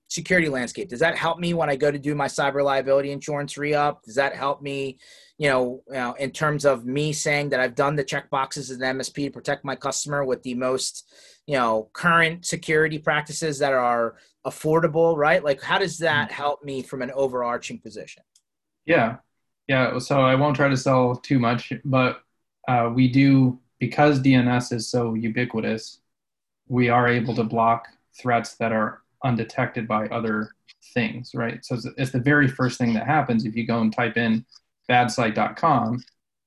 security 0.08 0.50
landscape? 0.50 0.90
Does 0.90 1.00
that 1.00 1.18
help 1.18 1.40
me 1.40 1.54
when 1.54 1.70
I 1.70 1.76
go 1.76 1.90
to 1.90 1.98
do 1.98 2.14
my 2.14 2.28
cyber 2.28 2.64
liability 2.64 3.12
insurance 3.12 3.58
re-up? 3.58 4.04
Does 4.04 4.16
that 4.16 4.36
help 4.36 4.62
me, 4.62 5.00
you 5.40 5.50
know, 5.50 5.82
you 5.88 5.94
know, 5.96 6.14
in 6.14 6.32
terms 6.32 6.66
of 6.66 6.86
me 6.86 7.12
saying 7.12 7.50
that 7.50 7.60
I've 7.60 7.76
done 7.76 7.96
the 7.96 8.04
check 8.04 8.30
boxes 8.30 8.70
as 8.70 8.78
an 8.78 8.98
MSP 8.98 9.26
to 9.26 9.32
protect 9.32 9.66
my 9.66 9.76
customer 9.76 10.24
with 10.24 10.44
the 10.44 10.54
most, 10.54 11.12
you 11.48 11.56
know, 11.56 11.90
current 11.94 12.46
security 12.46 13.00
practices 13.00 13.58
that 13.60 13.74
are 13.74 14.18
affordable, 14.46 15.18
right? 15.18 15.44
Like, 15.44 15.62
how 15.62 15.80
does 15.80 15.98
that 16.00 16.28
mm-hmm. 16.30 16.36
help 16.36 16.64
me 16.64 16.84
from 16.84 17.02
an 17.02 17.12
overarching 17.16 17.80
position? 17.80 18.22
Yeah, 18.86 19.18
yeah. 19.68 19.98
So 19.98 20.22
I 20.22 20.36
won't 20.36 20.56
try 20.56 20.68
to 20.68 20.78
sell 20.78 21.16
too 21.16 21.40
much, 21.40 21.74
but 21.84 22.22
uh, 22.68 22.92
we 22.94 23.08
do 23.08 23.60
because 23.80 24.22
DNS 24.22 24.74
is 24.74 24.88
so 24.88 25.16
ubiquitous 25.16 26.01
we 26.72 26.88
are 26.88 27.06
able 27.10 27.36
to 27.36 27.44
block 27.44 27.90
threats 28.18 28.56
that 28.56 28.72
are 28.72 29.02
undetected 29.26 29.90
by 29.90 30.08
other 30.08 30.52
things, 30.94 31.32
right? 31.36 31.66
So 31.66 31.78
it's, 31.98 32.12
the 32.12 32.20
very 32.20 32.48
first 32.48 32.78
thing 32.78 32.94
that 32.94 33.06
happens 33.06 33.44
if 33.44 33.58
you 33.58 33.68
go 33.68 33.82
and 33.82 33.92
type 33.94 34.16
in 34.16 34.46
badsite.com. 34.90 36.02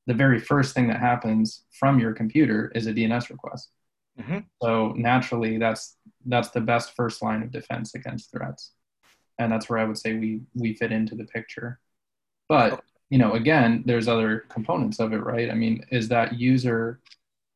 The 0.07 0.15
very 0.15 0.41
first 0.41 0.75
thing 0.75 0.89
that 0.89 0.99
happens 0.99 1.65
from 1.79 2.01
your 2.01 2.15
computer 2.15 2.73
is 2.75 2.87
a 2.87 2.95
DNS 2.95 3.29
request. 3.29 3.71
Mm-hmm. 4.19 4.39
So 4.63 4.95
naturally, 4.97 5.59
that's 5.59 5.97
that's 6.25 6.51
the 6.51 6.61
best 6.61 6.95
first 6.97 7.23
line 7.23 7.43
of 7.43 7.51
defense 7.51 7.95
against 7.95 8.31
threats, 8.31 8.73
and 9.39 9.51
that's 9.51 9.69
where 9.69 9.79
I 9.79 9.85
would 9.85 9.99
say 9.99 10.15
we 10.15 10.43
we 10.55 10.75
fit 10.75 10.93
into 10.93 11.17
the 11.17 11.25
picture. 11.25 11.81
But 12.49 12.83
you 13.11 13.19
know, 13.19 13.33
again, 13.33 13.83
there's 13.87 14.07
other 14.07 14.45
components 14.51 15.01
of 15.01 15.13
it, 15.13 15.19
right? 15.25 15.51
I 15.51 15.55
mean, 15.55 15.85
is 15.91 16.09
that 16.09 16.39
user 16.39 17.01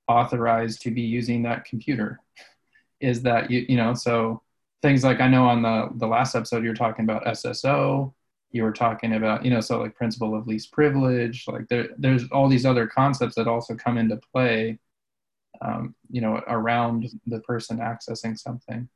authorized 0.08 0.82
to 0.82 0.90
be 0.90 1.02
using 1.02 1.42
that 1.42 1.64
computer? 1.64 2.18
Is 3.00 3.22
that 3.22 3.50
you 3.50 3.64
you 3.68 3.76
know 3.76 3.94
so 3.94 4.42
things 4.82 5.04
like 5.04 5.20
I 5.20 5.28
know 5.28 5.44
on 5.46 5.62
the 5.62 5.90
the 5.96 6.06
last 6.06 6.34
episode 6.34 6.62
you 6.62 6.70
were 6.70 6.74
talking 6.74 7.04
about 7.04 7.26
SSO, 7.26 8.14
you 8.50 8.62
were 8.62 8.72
talking 8.72 9.14
about 9.14 9.44
you 9.44 9.50
know 9.50 9.60
so 9.60 9.80
like 9.80 9.94
principle 9.96 10.34
of 10.34 10.46
least 10.46 10.72
privilege, 10.72 11.44
like 11.48 11.68
there 11.68 11.88
there's 11.98 12.28
all 12.30 12.48
these 12.48 12.66
other 12.66 12.86
concepts 12.86 13.34
that 13.36 13.48
also 13.48 13.74
come 13.74 13.98
into 13.98 14.20
play, 14.32 14.78
um, 15.62 15.94
you 16.10 16.20
know, 16.20 16.42
around 16.48 17.08
the 17.26 17.40
person 17.40 17.78
accessing 17.78 18.38
something. 18.38 18.88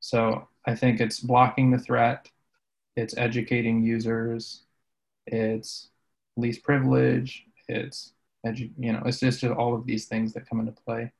So 0.00 0.48
I 0.66 0.74
think 0.74 1.00
it's 1.00 1.20
blocking 1.20 1.70
the 1.70 1.78
threat, 1.78 2.28
it's 2.96 3.16
educating 3.16 3.82
users, 3.82 4.62
it's 5.26 5.90
least 6.36 6.62
privilege, 6.64 7.46
it's 7.68 8.12
edu- 8.46 8.72
you 8.78 8.92
know, 8.92 9.02
it's 9.06 9.20
just, 9.20 9.40
just 9.40 9.54
all 9.54 9.74
of 9.74 9.86
these 9.86 10.06
things 10.06 10.32
that 10.34 10.48
come 10.48 10.60
into 10.60 10.72
play. 10.72 11.12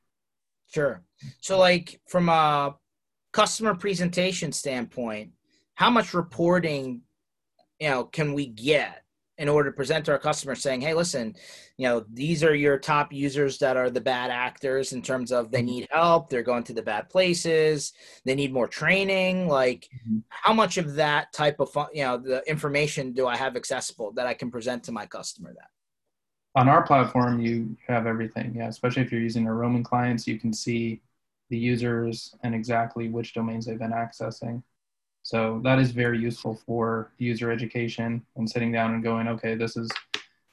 Sure. 0.67 1.03
So, 1.39 1.57
like 1.57 2.01
from 2.07 2.29
a 2.29 2.75
customer 3.31 3.75
presentation 3.75 4.51
standpoint, 4.51 5.31
how 5.75 5.89
much 5.89 6.13
reporting, 6.13 7.01
you 7.79 7.89
know, 7.89 8.05
can 8.05 8.33
we 8.33 8.47
get 8.47 9.03
in 9.39 9.49
order 9.49 9.71
to 9.71 9.75
present 9.75 10.05
to 10.05 10.11
our 10.11 10.19
customers 10.19 10.61
saying, 10.61 10.81
hey, 10.81 10.93
listen, 10.93 11.35
you 11.77 11.87
know, 11.87 12.05
these 12.13 12.43
are 12.43 12.53
your 12.53 12.77
top 12.77 13.11
users 13.11 13.57
that 13.57 13.75
are 13.75 13.89
the 13.89 13.99
bad 13.99 14.29
actors 14.29 14.93
in 14.93 15.01
terms 15.01 15.31
of 15.31 15.49
they 15.49 15.63
need 15.63 15.87
help, 15.89 16.29
they're 16.29 16.43
going 16.43 16.63
to 16.63 16.73
the 16.73 16.81
bad 16.81 17.09
places, 17.09 17.93
they 18.25 18.35
need 18.35 18.53
more 18.53 18.67
training. 18.67 19.47
Like, 19.47 19.89
mm-hmm. 20.07 20.19
how 20.29 20.53
much 20.53 20.77
of 20.77 20.93
that 20.95 21.33
type 21.33 21.59
of, 21.59 21.75
you 21.93 22.03
know, 22.03 22.17
the 22.17 22.43
information 22.47 23.11
do 23.11 23.25
I 23.25 23.35
have 23.35 23.55
accessible 23.55 24.11
that 24.13 24.27
I 24.27 24.35
can 24.35 24.51
present 24.51 24.83
to 24.83 24.91
my 24.91 25.07
customer 25.07 25.49
then? 25.49 25.65
On 26.55 26.69
our 26.69 26.83
platform, 26.83 27.41
you 27.41 27.75
have 27.87 28.05
everything. 28.05 28.53
Yeah, 28.55 28.67
especially 28.67 29.01
if 29.01 29.11
you're 29.11 29.21
using 29.21 29.47
our 29.47 29.55
roaming 29.55 29.83
clients, 29.83 30.27
you 30.27 30.39
can 30.39 30.53
see 30.53 31.01
the 31.49 31.57
users 31.57 32.35
and 32.43 32.53
exactly 32.53 33.09
which 33.09 33.33
domains 33.33 33.65
they've 33.65 33.79
been 33.79 33.91
accessing. 33.91 34.63
So 35.23 35.61
that 35.63 35.79
is 35.79 35.91
very 35.91 36.19
useful 36.19 36.59
for 36.65 37.11
user 37.17 37.49
education 37.51 38.25
and 38.35 38.49
sitting 38.49 38.71
down 38.71 38.93
and 38.93 39.03
going, 39.03 39.27
okay, 39.29 39.55
this 39.55 39.77
is, 39.77 39.89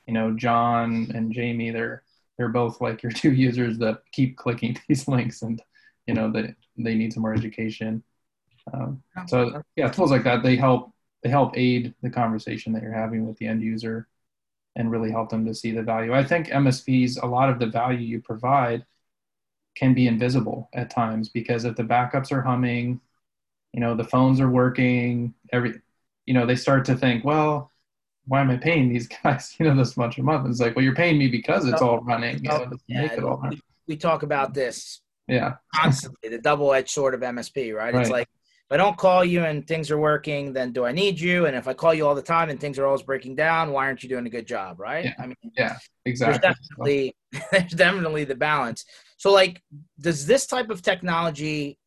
you 0.06 0.14
know, 0.14 0.32
John 0.32 1.10
and 1.14 1.32
Jamie. 1.32 1.70
They're 1.70 2.04
they're 2.38 2.48
both 2.48 2.80
like 2.80 3.02
your 3.02 3.12
two 3.22 3.32
users 3.32 3.76
that 3.78 4.02
keep 4.12 4.36
clicking 4.36 4.78
these 4.88 5.06
links, 5.08 5.42
and 5.42 5.60
you 6.06 6.14
know 6.14 6.30
that 6.32 6.54
they, 6.78 6.94
need 6.94 7.12
some 7.12 7.22
more 7.22 7.34
education. 7.34 8.02
Um, 8.72 9.02
so 9.26 9.62
yeah, 9.76 9.90
tools 9.90 10.10
like 10.10 10.24
that 10.24 10.42
they 10.42 10.56
help 10.56 10.92
they 11.22 11.28
help 11.28 11.52
aid 11.56 11.94
the 12.02 12.10
conversation 12.10 12.72
that 12.72 12.82
you're 12.82 12.92
having 12.92 13.26
with 13.26 13.36
the 13.38 13.46
end 13.46 13.62
user, 13.62 14.08
and 14.76 14.90
really 14.90 15.10
help 15.10 15.30
them 15.30 15.44
to 15.46 15.54
see 15.54 15.72
the 15.72 15.82
value. 15.82 16.14
I 16.14 16.24
think 16.24 16.48
MSPs 16.48 17.22
a 17.22 17.26
lot 17.26 17.48
of 17.50 17.58
the 17.58 17.66
value 17.66 17.98
you 18.06 18.20
provide 18.20 18.84
can 19.76 19.94
be 19.94 20.06
invisible 20.06 20.68
at 20.74 20.90
times 20.90 21.28
because 21.28 21.64
if 21.64 21.76
the 21.76 21.82
backups 21.84 22.32
are 22.32 22.42
humming 22.42 23.00
you 23.72 23.80
know 23.80 23.94
the 23.94 24.04
phones 24.04 24.40
are 24.40 24.50
working 24.50 25.34
every 25.52 25.80
you 26.26 26.34
know 26.34 26.46
they 26.46 26.56
start 26.56 26.84
to 26.84 26.96
think 26.96 27.24
well 27.24 27.70
why 28.26 28.40
am 28.40 28.50
i 28.50 28.56
paying 28.56 28.88
these 28.88 29.08
guys 29.22 29.54
you 29.58 29.66
know 29.66 29.76
this 29.76 29.96
much 29.96 30.18
a 30.18 30.22
month 30.22 30.48
it's 30.48 30.60
like 30.60 30.74
well 30.74 30.84
you're 30.84 30.94
paying 30.94 31.18
me 31.18 31.28
because 31.28 31.66
it's 31.66 31.82
all 31.82 32.00
running 32.00 32.42
you 32.42 32.50
oh, 32.50 32.64
know, 32.64 32.72
yeah, 32.86 33.16
all 33.22 33.42
we, 33.48 33.60
we, 33.86 33.96
talk 33.96 34.22
about 34.22 34.54
this 34.54 35.00
yeah 35.28 35.54
constantly 35.74 36.28
the 36.28 36.38
double-edged 36.38 36.90
sword 36.90 37.14
of 37.14 37.20
msp 37.20 37.74
right? 37.74 37.94
right? 37.94 38.00
it's 38.00 38.10
like 38.10 38.28
if 38.70 38.74
i 38.74 38.76
don't 38.76 38.96
call 38.96 39.24
you 39.24 39.44
and 39.44 39.66
things 39.66 39.90
are 39.90 39.98
working 39.98 40.52
then 40.52 40.72
do 40.72 40.84
i 40.84 40.92
need 40.92 41.18
you 41.18 41.46
and 41.46 41.56
if 41.56 41.66
i 41.66 41.74
call 41.74 41.92
you 41.92 42.06
all 42.06 42.14
the 42.14 42.22
time 42.22 42.50
and 42.50 42.60
things 42.60 42.78
are 42.78 42.86
always 42.86 43.02
breaking 43.02 43.34
down 43.34 43.72
why 43.72 43.84
aren't 43.84 44.02
you 44.02 44.08
doing 44.08 44.26
a 44.26 44.30
good 44.30 44.46
job 44.46 44.78
right 44.78 45.06
yeah. 45.06 45.14
i 45.18 45.26
mean 45.26 45.36
yeah 45.56 45.76
exactly 46.04 46.38
there's 46.38 46.54
definitely 46.54 47.16
there's 47.52 47.72
definitely 47.72 48.24
the 48.24 48.34
balance 48.34 48.84
so 49.16 49.32
like 49.32 49.62
does 50.00 50.26
this 50.26 50.46
type 50.46 50.70
of 50.70 50.82
technology 50.82 51.78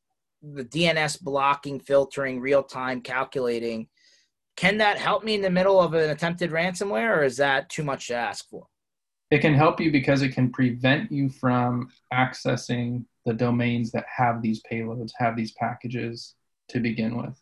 the 0.43 0.65
DNS 0.65 1.21
blocking, 1.21 1.79
filtering, 1.79 2.39
real 2.39 2.63
time 2.63 3.01
calculating. 3.01 3.87
Can 4.55 4.77
that 4.77 4.97
help 4.97 5.23
me 5.23 5.35
in 5.35 5.41
the 5.41 5.49
middle 5.49 5.79
of 5.79 5.93
an 5.93 6.09
attempted 6.09 6.51
ransomware, 6.51 7.17
or 7.17 7.23
is 7.23 7.37
that 7.37 7.69
too 7.69 7.83
much 7.83 8.07
to 8.07 8.15
ask 8.15 8.47
for? 8.49 8.67
It 9.31 9.39
can 9.39 9.55
help 9.55 9.79
you 9.79 9.91
because 9.91 10.21
it 10.21 10.29
can 10.29 10.51
prevent 10.51 11.11
you 11.11 11.29
from 11.29 11.89
accessing 12.13 13.05
the 13.25 13.33
domains 13.33 13.91
that 13.93 14.05
have 14.15 14.41
these 14.41 14.61
payloads, 14.69 15.11
have 15.17 15.35
these 15.35 15.53
packages 15.53 16.35
to 16.73 16.79
begin 16.79 17.17
with. 17.17 17.39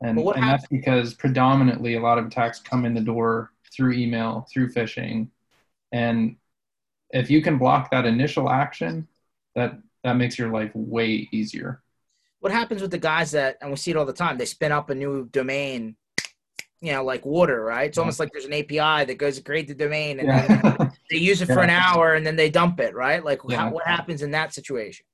And, 0.00 0.18
and 0.18 0.42
that's 0.42 0.66
because 0.68 1.14
predominantly 1.14 1.94
a 1.94 2.00
lot 2.00 2.18
of 2.18 2.26
attacks 2.26 2.60
come 2.60 2.84
in 2.84 2.94
the 2.94 3.00
door 3.00 3.52
through 3.74 3.92
email, 3.92 4.46
through 4.52 4.72
phishing. 4.72 5.28
And 5.92 6.36
if 7.10 7.30
you 7.30 7.42
can 7.42 7.58
block 7.58 7.90
that 7.90 8.04
initial 8.04 8.50
action, 8.50 9.08
that 9.54 9.78
that 10.02 10.16
makes 10.16 10.38
your 10.38 10.50
life 10.50 10.70
way 10.74 11.28
easier 11.32 11.82
what 12.44 12.52
happens 12.52 12.82
with 12.82 12.90
the 12.90 12.98
guys 12.98 13.30
that, 13.30 13.56
and 13.62 13.70
we 13.70 13.76
see 13.78 13.90
it 13.90 13.96
all 13.96 14.04
the 14.04 14.12
time, 14.12 14.36
they 14.36 14.44
spin 14.44 14.70
up 14.70 14.90
a 14.90 14.94
new 14.94 15.26
domain, 15.32 15.96
you 16.82 16.92
know, 16.92 17.02
like 17.02 17.24
water, 17.24 17.64
right? 17.64 17.88
It's 17.88 17.96
almost 17.96 18.20
like 18.20 18.28
there's 18.34 18.44
an 18.44 18.52
API 18.52 19.06
that 19.06 19.16
goes 19.16 19.38
to 19.38 19.42
create 19.42 19.66
the 19.66 19.74
domain 19.74 20.20
and 20.20 20.28
yeah. 20.28 20.46
then 20.60 20.92
they 21.10 21.16
use 21.16 21.40
it 21.40 21.48
yeah. 21.48 21.54
for 21.54 21.62
an 21.62 21.70
hour 21.70 22.12
and 22.12 22.26
then 22.26 22.36
they 22.36 22.50
dump 22.50 22.80
it, 22.80 22.94
right? 22.94 23.24
Like, 23.24 23.40
yeah. 23.48 23.56
how, 23.56 23.70
what 23.70 23.86
happens 23.86 24.20
in 24.20 24.32
that 24.32 24.52
situation? 24.52 25.06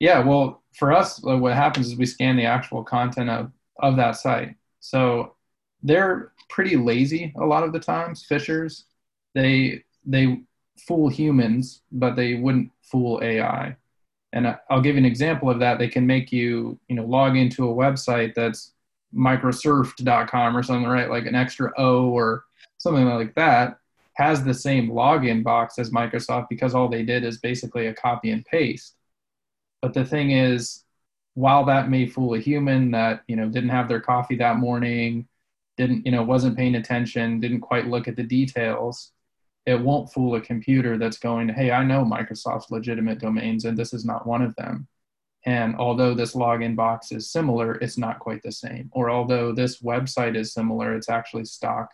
Yeah, 0.00 0.20
well, 0.20 0.62
for 0.74 0.92
us, 0.92 1.20
what 1.22 1.54
happens 1.54 1.88
is 1.88 1.96
we 1.96 2.06
scan 2.06 2.36
the 2.36 2.44
actual 2.44 2.84
content 2.84 3.30
of, 3.30 3.50
of 3.78 3.96
that 3.96 4.12
site. 4.16 4.56
So 4.80 5.34
they're 5.82 6.32
pretty 6.50 6.76
lazy 6.76 7.32
a 7.36 7.46
lot 7.46 7.64
of 7.64 7.72
the 7.72 7.80
times, 7.80 8.26
Phishers, 8.28 8.84
They, 9.34 9.84
they 10.04 10.42
fool 10.86 11.08
humans, 11.08 11.82
but 11.92 12.14
they 12.16 12.34
wouldn't 12.34 12.70
fool 12.82 13.20
AI. 13.22 13.76
And 14.32 14.56
I'll 14.68 14.82
give 14.82 14.96
you 14.96 15.00
an 15.00 15.06
example 15.06 15.48
of 15.50 15.60
that. 15.60 15.78
They 15.78 15.88
can 15.88 16.06
make 16.06 16.30
you, 16.30 16.78
you 16.88 16.96
know, 16.96 17.04
log 17.06 17.36
into 17.36 17.68
a 17.70 17.74
website 17.74 18.34
that's 18.34 18.72
microsurfed.com 19.14 20.56
or 20.56 20.62
something, 20.62 20.90
right? 20.90 21.08
Like 21.10 21.26
an 21.26 21.34
extra 21.34 21.72
O 21.78 22.08
or 22.10 22.44
something 22.76 23.06
like 23.06 23.34
that 23.36 23.78
has 24.14 24.44
the 24.44 24.54
same 24.54 24.90
login 24.90 25.42
box 25.42 25.78
as 25.78 25.90
Microsoft 25.90 26.48
because 26.50 26.74
all 26.74 26.88
they 26.88 27.02
did 27.02 27.24
is 27.24 27.38
basically 27.38 27.86
a 27.86 27.94
copy 27.94 28.30
and 28.30 28.44
paste. 28.44 28.95
But 29.82 29.94
the 29.94 30.04
thing 30.04 30.32
is, 30.32 30.84
while 31.34 31.64
that 31.66 31.90
may 31.90 32.06
fool 32.06 32.34
a 32.34 32.38
human 32.38 32.90
that, 32.92 33.22
you 33.28 33.36
know, 33.36 33.48
didn't 33.48 33.70
have 33.70 33.88
their 33.88 34.00
coffee 34.00 34.36
that 34.36 34.56
morning, 34.56 35.28
didn't, 35.76 36.06
you 36.06 36.12
know, 36.12 36.22
wasn't 36.22 36.56
paying 36.56 36.76
attention, 36.76 37.40
didn't 37.40 37.60
quite 37.60 37.86
look 37.86 38.08
at 38.08 38.16
the 38.16 38.22
details, 38.22 39.12
it 39.66 39.80
won't 39.80 40.12
fool 40.12 40.36
a 40.36 40.40
computer 40.40 40.96
that's 40.96 41.18
going, 41.18 41.48
hey, 41.48 41.72
I 41.72 41.84
know 41.84 42.04
Microsoft's 42.04 42.70
legitimate 42.70 43.18
domains 43.18 43.64
and 43.64 43.76
this 43.76 43.92
is 43.92 44.04
not 44.04 44.26
one 44.26 44.42
of 44.42 44.54
them. 44.56 44.88
And 45.44 45.76
although 45.76 46.14
this 46.14 46.34
login 46.34 46.74
box 46.74 47.12
is 47.12 47.30
similar, 47.30 47.74
it's 47.74 47.98
not 47.98 48.18
quite 48.18 48.42
the 48.42 48.52
same. 48.52 48.90
Or 48.92 49.10
although 49.10 49.52
this 49.52 49.82
website 49.82 50.36
is 50.36 50.52
similar, 50.52 50.94
it's 50.94 51.08
actually 51.08 51.44
stock 51.44 51.90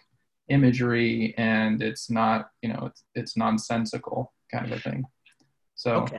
imagery 0.48 1.34
and 1.36 1.82
it's 1.82 2.10
not, 2.10 2.50
you 2.62 2.68
know, 2.68 2.86
it's, 2.86 3.04
it's 3.14 3.36
nonsensical 3.36 4.32
kind 4.50 4.66
of 4.66 4.72
a 4.72 4.80
thing. 4.80 5.04
So, 5.74 5.96
okay. 5.96 6.18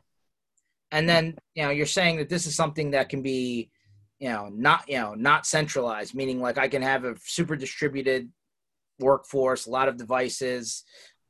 And 0.93 1.10
then, 1.10 1.36
you 1.56 1.63
know, 1.63 1.71
you're 1.71 1.88
saying 1.88 2.17
that 2.17 2.29
this 2.29 2.45
is 2.45 2.56
something 2.56 2.91
that 2.91 3.10
can 3.10 3.23
be, 3.23 3.71
you 4.19 4.29
know, 4.29 4.49
not, 4.53 4.88
you 4.88 4.97
know, 4.97 5.15
not 5.15 5.47
centralized, 5.47 6.13
meaning 6.13 6.39
like 6.39 6.60
I 6.60 6.67
can 6.67 6.84
have 6.84 7.03
a 7.03 7.15
super 7.25 7.56
distributed 7.56 8.29
workforce, 8.99 9.65
a 9.65 9.71
lot 9.71 9.88
of 9.88 9.97
devices, 9.97 10.84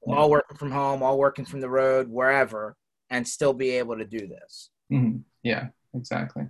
yeah. 0.06 0.16
all 0.16 0.30
working 0.30 0.58
from 0.58 0.70
home, 0.70 1.02
all 1.02 1.18
working 1.18 1.46
from 1.46 1.62
the 1.62 1.70
road, 1.70 2.10
wherever, 2.10 2.76
and 3.10 3.26
still 3.26 3.54
be 3.54 3.72
able 3.72 3.98
to 3.98 4.06
do 4.06 4.28
this. 4.28 4.70
Mm-hmm. 4.92 5.20
Yeah, 5.44 5.68
exactly. 5.96 6.44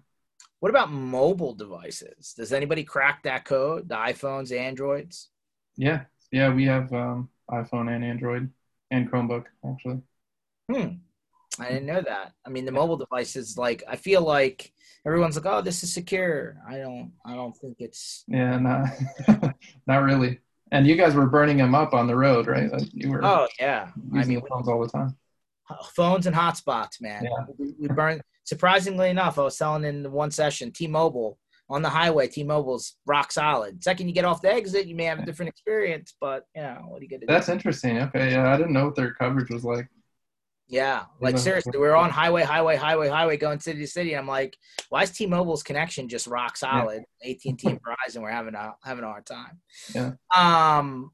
What 0.59 0.71
about 0.71 0.91
mobile 0.91 1.53
devices? 1.53 2.33
Does 2.35 2.51
anybody 2.51 2.83
crack 2.83 3.23
that 3.23 3.45
code? 3.45 3.89
The 3.89 3.95
iPhones, 3.95 4.51
Androids? 4.51 5.29
Yeah, 5.77 6.05
yeah, 6.31 6.51
we 6.51 6.65
have 6.65 6.91
um, 6.93 7.29
iPhone 7.51 7.93
and 7.93 8.03
Android 8.03 8.49
and 8.89 9.11
Chromebook 9.11 9.45
actually. 9.69 10.01
Hmm. 10.71 10.95
I 11.59 11.67
didn't 11.67 11.85
know 11.85 12.01
that. 12.01 12.33
I 12.45 12.49
mean, 12.49 12.65
the 12.65 12.71
mobile 12.71 12.97
devices, 12.97 13.57
like, 13.57 13.83
I 13.87 13.95
feel 13.95 14.21
like 14.21 14.73
everyone's 15.05 15.35
like, 15.35 15.45
"Oh, 15.45 15.61
this 15.61 15.83
is 15.83 15.93
secure." 15.93 16.57
I 16.67 16.77
don't. 16.77 17.11
I 17.25 17.35
don't 17.35 17.55
think 17.55 17.77
it's. 17.79 18.23
Yeah, 18.27 18.57
not 18.57 18.89
not 19.87 20.03
really. 20.03 20.39
And 20.71 20.87
you 20.87 20.95
guys 20.95 21.13
were 21.13 21.27
burning 21.27 21.57
them 21.57 21.75
up 21.75 21.93
on 21.93 22.07
the 22.07 22.15
road, 22.15 22.47
right? 22.47 22.71
Like 22.71 22.89
you 22.93 23.11
were. 23.11 23.23
Oh 23.23 23.47
yeah, 23.59 23.89
I 24.15 24.25
mean 24.25 24.41
phones 24.49 24.67
all 24.67 24.81
the 24.81 24.89
time. 24.89 25.15
Phones 25.95 26.25
and 26.25 26.35
hotspots, 26.35 27.01
man. 27.01 27.23
Yeah. 27.23 27.45
We, 27.57 27.73
we 27.79 27.87
burn. 27.87 28.21
Surprisingly 28.43 29.09
enough, 29.09 29.39
I 29.39 29.43
was 29.43 29.57
selling 29.57 29.85
in 29.85 30.11
one 30.11 30.29
session 30.29 30.71
T-Mobile 30.71 31.39
on 31.69 31.81
the 31.81 31.89
highway. 31.89 32.27
T-Mobile's 32.27 32.97
rock 33.05 33.31
solid. 33.31 33.81
Second, 33.81 34.09
you 34.09 34.13
get 34.13 34.25
off 34.25 34.41
the 34.41 34.53
exit, 34.53 34.87
you 34.87 34.95
may 34.95 35.05
have 35.05 35.19
a 35.19 35.25
different 35.25 35.49
experience, 35.49 36.13
but 36.19 36.45
you 36.53 36.61
know 36.61 36.83
what 36.89 36.99
do 36.99 37.05
you 37.05 37.09
get? 37.09 37.21
That's 37.21 37.27
do? 37.27 37.33
That's 37.33 37.49
interesting. 37.49 37.99
Okay, 37.99 38.31
yeah, 38.31 38.53
I 38.53 38.57
didn't 38.57 38.73
know 38.73 38.85
what 38.85 38.95
their 38.95 39.13
coverage 39.13 39.49
was 39.49 39.63
like. 39.63 39.87
Yeah, 40.73 41.03
like 41.21 41.37
seriously, 41.37 41.77
we 41.77 41.85
are 41.85 41.95
on 41.95 42.09
highway, 42.09 42.41
highway, 42.41 42.75
highway, 42.77 43.07
highway, 43.07 43.37
going 43.37 43.59
city 43.59 43.81
to 43.81 43.87
city. 43.87 44.17
I'm 44.17 44.25
like, 44.25 44.57
why 44.89 45.03
is 45.03 45.11
T-Mobile's 45.11 45.61
connection 45.61 46.09
just 46.09 46.25
rock 46.25 46.57
solid? 46.57 47.03
Yeah. 47.21 47.31
AT&T 47.31 47.67
and 47.67 47.79
Verizon, 47.79 48.23
we're 48.23 48.31
having 48.31 48.55
a 48.55 48.73
having 48.83 49.03
a 49.03 49.07
hard 49.07 49.27
time. 49.27 49.59
Yeah. 49.93 50.13
Um. 50.35 51.11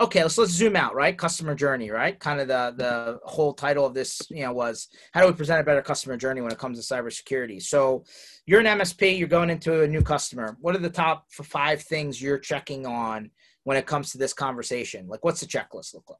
okay 0.00 0.22
let's 0.22 0.38
let's 0.38 0.52
zoom 0.52 0.74
out 0.76 0.94
right 0.94 1.18
customer 1.18 1.54
journey 1.54 1.90
right 1.90 2.18
kind 2.18 2.40
of 2.40 2.48
the 2.48 2.74
the 2.76 3.18
whole 3.24 3.52
title 3.52 3.84
of 3.84 3.92
this 3.92 4.22
you 4.30 4.42
know 4.42 4.52
was 4.52 4.88
how 5.12 5.20
do 5.20 5.26
we 5.26 5.32
present 5.32 5.60
a 5.60 5.64
better 5.64 5.82
customer 5.82 6.16
journey 6.16 6.40
when 6.40 6.50
it 6.50 6.58
comes 6.58 6.78
to 6.78 6.94
cybersecurity 6.94 7.62
so 7.62 8.02
you're 8.46 8.60
an 8.60 8.78
msp 8.78 9.18
you're 9.18 9.28
going 9.28 9.50
into 9.50 9.82
a 9.82 9.86
new 9.86 10.02
customer 10.02 10.56
what 10.60 10.74
are 10.74 10.78
the 10.78 10.90
top 10.90 11.26
five 11.30 11.82
things 11.82 12.20
you're 12.22 12.38
checking 12.38 12.86
on 12.86 13.30
when 13.64 13.76
it 13.76 13.86
comes 13.86 14.10
to 14.10 14.18
this 14.18 14.32
conversation 14.32 15.06
like 15.08 15.22
what's 15.24 15.40
the 15.40 15.46
checklist 15.46 15.92
look 15.94 16.08
like 16.08 16.18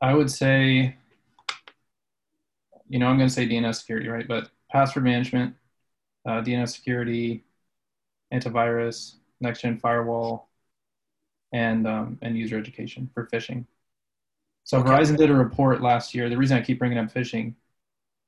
i 0.00 0.14
would 0.14 0.30
say 0.30 0.96
you 2.88 2.98
know 2.98 3.06
i'm 3.06 3.16
going 3.16 3.28
to 3.28 3.34
say 3.34 3.46
dns 3.46 3.76
security 3.76 4.08
right 4.08 4.28
but 4.28 4.50
password 4.70 5.04
management 5.04 5.54
uh, 6.26 6.42
dns 6.42 6.74
security 6.74 7.44
antivirus 8.32 9.16
next 9.40 9.60
gen 9.60 9.78
firewall 9.78 10.48
and 11.52 11.86
um, 11.86 12.18
and 12.22 12.36
user 12.36 12.58
education 12.58 13.10
for 13.14 13.26
phishing. 13.26 13.64
So 14.64 14.78
okay. 14.78 14.90
Verizon 14.90 15.16
did 15.16 15.30
a 15.30 15.34
report 15.34 15.80
last 15.80 16.14
year. 16.14 16.28
The 16.28 16.36
reason 16.36 16.56
I 16.56 16.60
keep 16.60 16.78
bringing 16.78 16.98
up 16.98 17.12
phishing, 17.12 17.54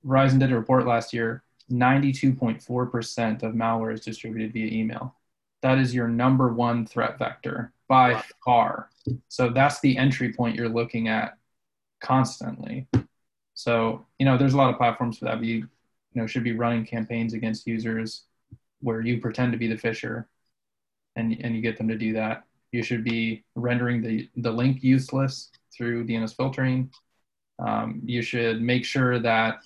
Verizon 0.04 0.38
did 0.38 0.52
a 0.52 0.56
report 0.56 0.86
last 0.86 1.12
year. 1.12 1.42
92.4% 1.70 3.42
of 3.42 3.54
malware 3.54 3.92
is 3.92 4.00
distributed 4.00 4.52
via 4.54 4.72
email. 4.72 5.14
That 5.60 5.78
is 5.78 5.94
your 5.94 6.08
number 6.08 6.48
one 6.48 6.86
threat 6.86 7.18
vector 7.18 7.72
by 7.88 8.22
far. 8.42 8.88
So 9.28 9.50
that's 9.50 9.80
the 9.80 9.98
entry 9.98 10.32
point 10.32 10.56
you're 10.56 10.68
looking 10.68 11.08
at 11.08 11.36
constantly. 12.00 12.86
So, 13.58 14.06
you 14.20 14.24
know, 14.24 14.38
there's 14.38 14.54
a 14.54 14.56
lot 14.56 14.70
of 14.70 14.76
platforms 14.76 15.18
for 15.18 15.24
that. 15.24 15.42
You, 15.42 15.56
you 15.56 15.66
know, 16.14 16.28
should 16.28 16.44
be 16.44 16.52
running 16.52 16.86
campaigns 16.86 17.34
against 17.34 17.66
users 17.66 18.22
where 18.82 19.00
you 19.00 19.20
pretend 19.20 19.50
to 19.50 19.58
be 19.58 19.66
the 19.66 19.74
phisher 19.74 20.26
and, 21.16 21.36
and 21.40 21.56
you 21.56 21.60
get 21.60 21.76
them 21.76 21.88
to 21.88 21.98
do 21.98 22.12
that. 22.12 22.44
You 22.70 22.84
should 22.84 23.02
be 23.02 23.42
rendering 23.56 24.00
the, 24.00 24.28
the 24.36 24.52
link 24.52 24.84
useless 24.84 25.50
through 25.76 26.06
DNS 26.06 26.36
filtering. 26.36 26.92
Um, 27.58 28.00
you 28.04 28.22
should 28.22 28.62
make 28.62 28.84
sure 28.84 29.18
that 29.18 29.58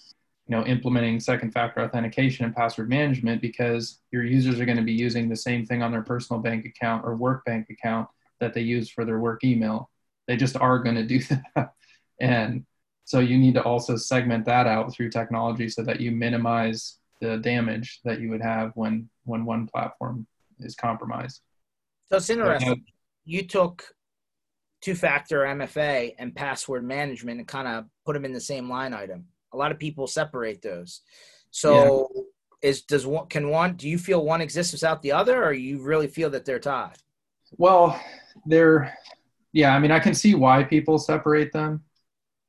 you 0.49 0.57
know 0.57 0.65
implementing 0.65 1.21
second 1.21 1.53
factor 1.53 1.83
authentication 1.83 2.47
and 2.47 2.57
password 2.57 2.89
management 2.89 3.43
because 3.43 3.99
your 4.11 4.25
users 4.25 4.59
are 4.59 4.65
going 4.65 4.79
to 4.79 4.83
be 4.83 4.95
using 4.95 5.29
the 5.29 5.37
same 5.37 5.67
thing 5.67 5.83
on 5.83 5.93
their 5.93 6.03
personal 6.03 6.41
bank 6.41 6.65
account 6.65 7.05
or 7.05 7.15
work 7.15 7.45
bank 7.45 7.69
account 7.69 8.09
that 8.41 8.55
they 8.55 8.63
use 8.63 8.89
for 8.89 9.05
their 9.05 9.19
work 9.19 9.45
email. 9.45 9.91
They 10.27 10.37
just 10.37 10.57
are 10.57 10.79
going 10.79 10.97
to 10.97 11.05
do 11.05 11.21
that. 11.55 11.75
and 12.19 12.65
so 13.05 13.21
you 13.21 13.38
need 13.38 13.55
to 13.55 13.62
also 13.62 13.97
segment 13.97 14.45
that 14.47 14.67
out 14.67 14.93
through 14.93 15.11
technology 15.11 15.69
so 15.69 15.83
that 15.83 16.01
you 16.01 16.11
minimize 16.11 16.99
the 17.21 17.38
damage 17.38 18.01
that 18.05 18.21
you 18.21 18.31
would 18.31 18.43
have 18.43 18.73
when 18.75 19.09
when 19.25 19.45
one 19.45 19.67
platform 19.67 20.27
is 20.61 20.75
compromised. 20.75 21.41
So 22.11 22.17
it's 22.17 22.31
interesting. 22.31 22.85
You 23.25 23.45
took 23.47 23.85
two 24.83 24.95
factor 24.95 25.41
MFA 25.41 26.15
and 26.19 26.35
password 26.35 26.85
management 26.85 27.38
and 27.38 27.49
kind 27.49 27.69
of 27.69 27.87
put 28.05 28.15
them 28.15 28.25
in 28.25 28.33
the 28.33 28.41
same 28.41 28.69
line 28.69 28.93
item. 28.93 29.27
A 29.53 29.57
lot 29.57 29.71
of 29.71 29.79
people 29.79 30.07
separate 30.07 30.61
those. 30.61 31.03
So 31.51 32.11
yeah. 32.15 32.23
is 32.69 32.83
does 32.83 33.07
one 33.07 33.27
can 33.29 33.49
one 33.49 33.77
do 33.77 33.88
you 33.88 33.99
feel 33.99 34.25
one 34.25 34.41
exists 34.41 34.73
without 34.73 35.03
the 35.03 35.12
other 35.12 35.45
or 35.45 35.53
you 35.53 35.81
really 35.83 36.09
feel 36.09 36.31
that 36.31 36.45
they're 36.45 36.59
tied? 36.59 36.97
Well, 37.57 38.01
they're 38.47 38.97
yeah, 39.53 39.75
I 39.75 39.79
mean 39.79 39.93
I 39.93 40.01
can 40.01 40.15
see 40.15 40.35
why 40.35 40.65
people 40.65 40.99
separate 40.99 41.53
them. 41.53 41.85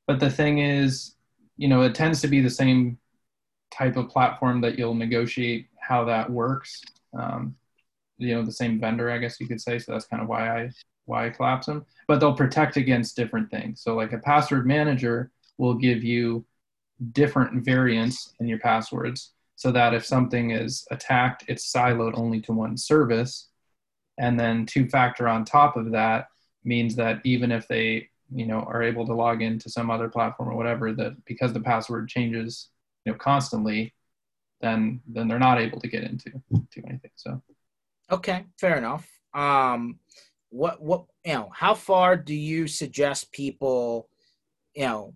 But 0.08 0.20
the 0.20 0.30
thing 0.30 0.60
is, 0.60 1.16
you 1.58 1.68
know, 1.68 1.82
it 1.82 1.96
tends 1.96 2.22
to 2.22 2.28
be 2.28 2.42
the 2.42 2.50
same 2.50 2.98
type 3.72 3.96
of 3.96 4.10
platform 4.10 4.62
that 4.62 4.78
you'll 4.78 4.94
negotiate 4.94 5.68
how 5.80 6.06
that 6.06 6.30
works. 6.30 6.82
Um, 7.18 7.56
you 8.18 8.36
know 8.36 8.44
the 8.44 8.52
same 8.52 8.80
vendor 8.80 9.12
i 9.12 9.18
guess 9.18 9.40
you 9.40 9.48
could 9.48 9.62
say. 9.62 9.80
So 9.80 9.92
that's 9.92 10.06
kind 10.06 10.22
of 10.22 10.30
why 10.30 10.64
i 10.64 10.70
why 11.06 11.28
i 11.28 11.30
collapse 11.30 11.66
them. 11.66 11.86
But 12.08 12.20
they'll 12.20 12.36
protect 12.36 12.78
against 12.78 13.16
different 13.16 13.52
things. 13.52 13.82
So 13.82 13.96
like 13.96 14.14
a 14.14 14.20
password 14.20 14.66
manager 14.66 15.32
will 15.58 15.74
give 15.74 16.04
you 16.04 16.46
different 17.12 17.66
variants 17.66 18.34
in 18.40 18.48
your 18.48 18.60
passwords 18.60 19.34
so 19.56 19.72
that 19.72 19.94
if 19.94 20.06
something 20.06 20.52
is 20.52 20.86
attacked 20.92 21.46
it's 21.48 21.72
siloed 21.72 22.18
only 22.18 22.42
to 22.42 22.54
one 22.54 22.78
service. 22.78 23.50
And 24.20 24.40
then 24.40 24.66
two 24.66 24.88
factor 24.88 25.28
on 25.28 25.44
top 25.44 25.76
of 25.76 25.92
that 25.92 26.28
means 26.64 26.96
that 26.96 27.20
even 27.24 27.52
if 27.52 27.68
they 27.68 28.10
you 28.34 28.46
know 28.46 28.60
are 28.62 28.84
able 28.84 29.06
to 29.06 29.14
log 29.14 29.42
into 29.42 29.70
some 29.70 29.90
other 29.92 30.10
platform 30.10 30.50
or 30.50 30.56
whatever 30.56 30.94
that 30.94 31.14
because 31.26 31.54
the 31.54 31.60
password 31.60 32.08
changes 32.08 32.70
you 33.06 33.12
know 33.12 33.18
constantly 33.18 33.94
then 34.62 35.02
then 35.08 35.28
they're 35.28 35.40
not 35.40 35.60
able 35.60 35.80
to 35.80 35.88
get 35.88 36.04
into 36.04 36.32
to 36.72 36.82
anything 36.88 37.12
so 37.16 37.42
Okay, 38.12 38.46
fair 38.60 38.78
enough. 38.78 39.08
Um, 39.34 40.00
what 40.50 40.82
what 40.82 41.06
you 41.26 41.34
know? 41.34 41.50
How 41.54 41.74
far 41.74 42.16
do 42.16 42.36
you 42.36 42.68
suggest 42.68 43.32
people, 43.32 44.08
you 44.76 44.84
know, 44.84 45.16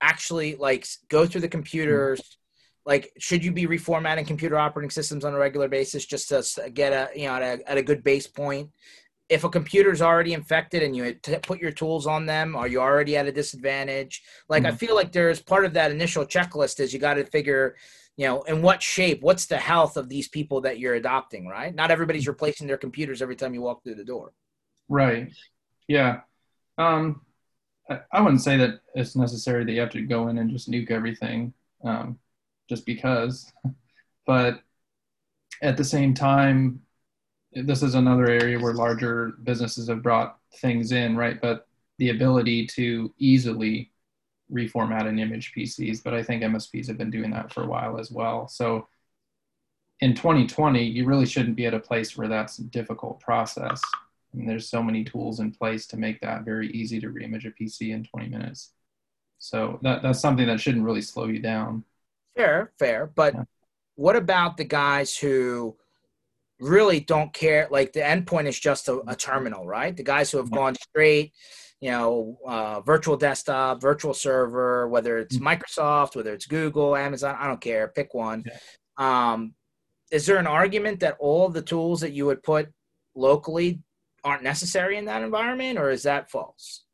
actually 0.00 0.54
like 0.54 0.86
go 1.08 1.26
through 1.26 1.40
the 1.40 1.48
computers? 1.48 2.38
Like, 2.86 3.10
should 3.18 3.44
you 3.44 3.52
be 3.52 3.66
reformatting 3.66 4.26
computer 4.26 4.58
operating 4.58 4.90
systems 4.90 5.24
on 5.24 5.34
a 5.34 5.38
regular 5.38 5.68
basis 5.68 6.06
just 6.06 6.28
to 6.28 6.70
get 6.70 6.92
a 6.92 7.18
you 7.18 7.26
know 7.26 7.34
at 7.34 7.42
a, 7.42 7.70
at 7.70 7.78
a 7.78 7.82
good 7.82 8.04
base 8.04 8.26
point? 8.26 8.70
If 9.28 9.44
a 9.44 9.48
computer 9.50 9.92
is 9.92 10.00
already 10.00 10.32
infected 10.32 10.82
and 10.82 10.96
you 10.96 11.14
put 11.42 11.60
your 11.60 11.70
tools 11.70 12.06
on 12.06 12.24
them, 12.24 12.56
are 12.56 12.66
you 12.66 12.80
already 12.80 13.16
at 13.16 13.26
a 13.26 13.32
disadvantage? 13.32 14.22
Like, 14.48 14.62
mm-hmm. 14.62 14.72
I 14.72 14.76
feel 14.76 14.94
like 14.94 15.12
there's 15.12 15.40
part 15.40 15.64
of 15.64 15.74
that 15.74 15.90
initial 15.90 16.24
checklist 16.24 16.80
is 16.80 16.92
you 16.92 16.98
got 16.98 17.14
to 17.14 17.24
figure 17.24 17.76
you 18.18 18.26
know, 18.26 18.42
in 18.42 18.62
what 18.62 18.82
shape, 18.82 19.22
what's 19.22 19.46
the 19.46 19.56
health 19.56 19.96
of 19.96 20.08
these 20.08 20.28
people 20.28 20.60
that 20.62 20.80
you're 20.80 20.96
adopting, 20.96 21.46
right? 21.46 21.72
Not 21.72 21.92
everybody's 21.92 22.26
replacing 22.26 22.66
their 22.66 22.76
computers 22.76 23.22
every 23.22 23.36
time 23.36 23.54
you 23.54 23.62
walk 23.62 23.84
through 23.84 23.94
the 23.94 24.04
door. 24.04 24.32
Right. 24.88 25.32
Yeah. 25.86 26.22
Um, 26.78 27.20
I 28.12 28.20
wouldn't 28.20 28.42
say 28.42 28.56
that 28.56 28.80
it's 28.96 29.14
necessary 29.14 29.64
that 29.64 29.72
you 29.72 29.80
have 29.80 29.90
to 29.90 30.02
go 30.02 30.28
in 30.28 30.38
and 30.38 30.50
just 30.50 30.68
nuke 30.68 30.90
everything 30.90 31.54
um, 31.84 32.18
just 32.68 32.84
because. 32.84 33.50
But 34.26 34.60
at 35.62 35.78
the 35.78 35.84
same 35.84 36.12
time, 36.12 36.82
this 37.64 37.82
is 37.82 37.94
another 37.94 38.28
area 38.28 38.58
where 38.58 38.74
larger 38.74 39.32
businesses 39.42 39.88
have 39.88 40.02
brought 40.02 40.38
things 40.56 40.92
in, 40.92 41.16
right? 41.16 41.40
But 41.40 41.66
the 41.98 42.10
ability 42.10 42.66
to 42.68 43.12
easily 43.18 43.92
reformat 44.52 45.06
and 45.06 45.20
image 45.20 45.52
PCs, 45.56 46.02
but 46.02 46.14
I 46.14 46.22
think 46.22 46.42
MSPs 46.42 46.88
have 46.88 46.98
been 46.98 47.10
doing 47.10 47.30
that 47.30 47.52
for 47.52 47.62
a 47.62 47.66
while 47.66 47.98
as 47.98 48.10
well. 48.10 48.48
So 48.48 48.88
in 50.00 50.14
2020, 50.14 50.82
you 50.82 51.04
really 51.04 51.26
shouldn't 51.26 51.56
be 51.56 51.66
at 51.66 51.74
a 51.74 51.80
place 51.80 52.16
where 52.16 52.28
that's 52.28 52.58
a 52.58 52.64
difficult 52.64 53.20
process. 53.20 53.82
And 54.32 54.48
there's 54.48 54.68
so 54.68 54.82
many 54.82 55.04
tools 55.04 55.40
in 55.40 55.50
place 55.50 55.86
to 55.88 55.96
make 55.96 56.20
that 56.20 56.44
very 56.44 56.70
easy 56.70 57.00
to 57.00 57.08
reimage 57.08 57.46
a 57.46 57.50
PC 57.50 57.90
in 57.94 58.04
20 58.04 58.28
minutes. 58.28 58.72
So 59.38 59.78
that, 59.82 60.02
that's 60.02 60.20
something 60.20 60.46
that 60.46 60.60
shouldn't 60.60 60.84
really 60.84 61.02
slow 61.02 61.26
you 61.26 61.40
down. 61.40 61.84
Fair, 62.36 62.72
fair. 62.78 63.06
But 63.06 63.34
yeah. 63.34 63.44
what 63.96 64.16
about 64.16 64.56
the 64.56 64.64
guys 64.64 65.16
who 65.16 65.76
really 66.60 67.00
don't 67.00 67.32
care? 67.32 67.68
Like 67.70 67.92
the 67.92 68.00
endpoint 68.00 68.46
is 68.46 68.58
just 68.58 68.88
a, 68.88 69.00
a 69.06 69.14
terminal, 69.14 69.66
right? 69.66 69.96
The 69.96 70.02
guys 70.02 70.30
who 70.30 70.38
have 70.38 70.50
gone 70.50 70.74
straight 70.74 71.32
you 71.80 71.90
know, 71.90 72.38
uh, 72.46 72.80
virtual 72.80 73.16
desktop, 73.16 73.80
virtual 73.80 74.14
server, 74.14 74.88
whether 74.88 75.18
it's 75.18 75.36
mm-hmm. 75.36 75.46
Microsoft, 75.46 76.16
whether 76.16 76.32
it's 76.32 76.46
Google, 76.46 76.96
Amazon, 76.96 77.36
I 77.38 77.46
don't 77.46 77.60
care, 77.60 77.88
pick 77.88 78.14
one. 78.14 78.44
Um, 78.96 79.54
is 80.10 80.26
there 80.26 80.38
an 80.38 80.46
argument 80.46 81.00
that 81.00 81.16
all 81.20 81.48
the 81.48 81.62
tools 81.62 82.00
that 82.00 82.12
you 82.12 82.26
would 82.26 82.42
put 82.42 82.72
locally 83.14 83.80
aren't 84.24 84.42
necessary 84.42 84.96
in 84.96 85.04
that 85.04 85.22
environment, 85.22 85.78
or 85.78 85.90
is 85.90 86.02
that 86.02 86.30
false? 86.30 86.84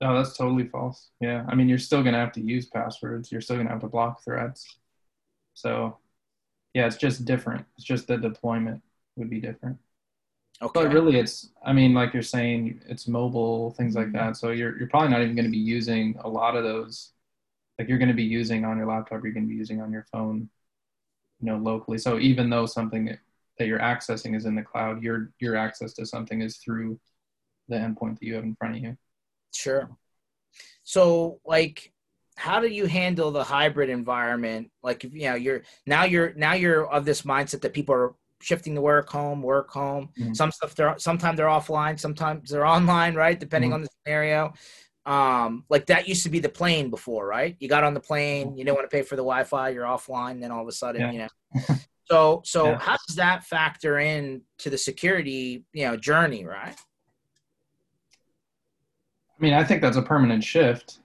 No, 0.00 0.14
that's 0.14 0.36
totally 0.36 0.66
false. 0.66 1.10
Yeah, 1.20 1.44
I 1.48 1.54
mean, 1.54 1.68
you're 1.68 1.78
still 1.78 2.02
gonna 2.02 2.18
have 2.18 2.32
to 2.32 2.40
use 2.40 2.66
passwords. 2.66 3.30
You're 3.30 3.40
still 3.40 3.56
gonna 3.56 3.70
have 3.70 3.80
to 3.80 3.88
block 3.88 4.24
threats. 4.24 4.78
So, 5.54 5.98
yeah, 6.74 6.86
it's 6.86 6.96
just 6.96 7.24
different. 7.24 7.64
It's 7.76 7.86
just 7.86 8.08
the 8.08 8.18
deployment 8.18 8.82
would 9.16 9.30
be 9.30 9.40
different. 9.40 9.78
Okay. 10.62 10.84
But 10.84 10.92
really, 10.92 11.18
it's 11.18 11.50
I 11.64 11.72
mean, 11.72 11.92
like 11.92 12.14
you're 12.14 12.22
saying, 12.22 12.80
it's 12.88 13.08
mobile 13.08 13.72
things 13.72 13.94
like 13.94 14.06
mm-hmm. 14.06 14.16
that. 14.16 14.36
So 14.36 14.50
you're 14.50 14.78
you're 14.78 14.88
probably 14.88 15.10
not 15.10 15.22
even 15.22 15.34
going 15.34 15.44
to 15.44 15.50
be 15.50 15.58
using 15.58 16.18
a 16.24 16.28
lot 16.28 16.56
of 16.56 16.64
those. 16.64 17.12
Like 17.78 17.88
you're 17.88 17.98
going 17.98 18.08
to 18.08 18.14
be 18.14 18.24
using 18.24 18.64
on 18.64 18.78
your 18.78 18.86
laptop, 18.86 19.22
you're 19.22 19.32
going 19.32 19.46
to 19.46 19.50
be 19.50 19.58
using 19.58 19.82
on 19.82 19.92
your 19.92 20.06
phone, 20.10 20.48
you 21.40 21.46
know, 21.46 21.58
locally. 21.58 21.98
So 21.98 22.18
even 22.18 22.48
though 22.48 22.64
something 22.64 23.16
that 23.58 23.66
you're 23.66 23.80
accessing 23.80 24.34
is 24.34 24.46
in 24.46 24.54
the 24.54 24.62
cloud, 24.62 25.02
your 25.02 25.30
your 25.40 25.56
access 25.56 25.92
to 25.94 26.06
something 26.06 26.40
is 26.40 26.56
through 26.56 26.98
the 27.68 27.76
endpoint 27.76 28.18
that 28.18 28.26
you 28.26 28.34
have 28.34 28.44
in 28.44 28.54
front 28.54 28.76
of 28.76 28.82
you. 28.82 28.96
Sure. 29.52 29.90
So 30.84 31.40
like 31.44 31.92
how 32.36 32.60
do 32.60 32.68
you 32.68 32.86
handle 32.86 33.30
the 33.30 33.42
hybrid 33.42 33.88
environment 33.88 34.70
like 34.82 35.04
you 35.04 35.28
know 35.28 35.34
you're 35.34 35.62
now 35.86 36.04
you're 36.04 36.34
now 36.34 36.52
you're 36.52 36.86
of 36.86 37.06
this 37.06 37.22
mindset 37.22 37.62
that 37.62 37.72
people 37.72 37.94
are 37.94 38.14
shifting 38.40 38.74
the 38.74 38.80
work 38.80 39.08
home, 39.08 39.42
work 39.42 39.70
home. 39.70 40.10
Mm-hmm. 40.18 40.34
Some 40.34 40.52
stuff 40.52 40.74
they're 40.74 40.94
sometimes 40.98 41.36
they're 41.36 41.46
offline, 41.46 41.98
sometimes 41.98 42.50
they're 42.50 42.66
online, 42.76 43.14
right? 43.14 43.38
Depending 43.38 43.70
mm-hmm. 43.70 43.74
on 43.76 43.82
the 43.82 43.88
scenario. 44.04 44.52
Um, 45.04 45.64
like 45.68 45.86
that 45.86 46.08
used 46.08 46.24
to 46.24 46.30
be 46.30 46.40
the 46.40 46.48
plane 46.48 46.90
before, 46.90 47.26
right? 47.26 47.54
You 47.60 47.68
got 47.68 47.84
on 47.84 47.94
the 47.94 48.00
plane, 48.00 48.56
you 48.56 48.64
didn't 48.64 48.76
want 48.76 48.90
to 48.90 48.94
pay 48.94 49.02
for 49.02 49.14
the 49.14 49.22
Wi-Fi, 49.22 49.68
you're 49.68 49.84
offline, 49.84 50.40
then 50.40 50.50
all 50.50 50.62
of 50.62 50.68
a 50.68 50.72
sudden, 50.72 51.00
yeah. 51.00 51.12
you 51.12 51.18
know. 51.18 51.76
So 52.08 52.40
so 52.44 52.66
yeah. 52.66 52.78
how 52.78 52.96
does 53.06 53.16
that 53.16 53.44
factor 53.44 53.98
in 53.98 54.42
to 54.58 54.70
the 54.70 54.78
security, 54.78 55.64
you 55.72 55.86
know, 55.86 55.96
journey, 55.96 56.44
right? 56.44 56.76
I 59.38 59.42
mean, 59.42 59.52
I 59.52 59.64
think 59.64 59.82
that's 59.82 59.96
a 59.96 60.02
permanent 60.02 60.42
shift. 60.42 61.00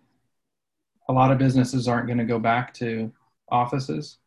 A 1.10 1.14
lot 1.14 1.32
of 1.32 1.38
businesses 1.38 1.88
aren't 1.88 2.06
going 2.06 2.20
to 2.20 2.24
go 2.24 2.40
back 2.40 2.74
to 2.76 3.12
offices. 3.50 4.20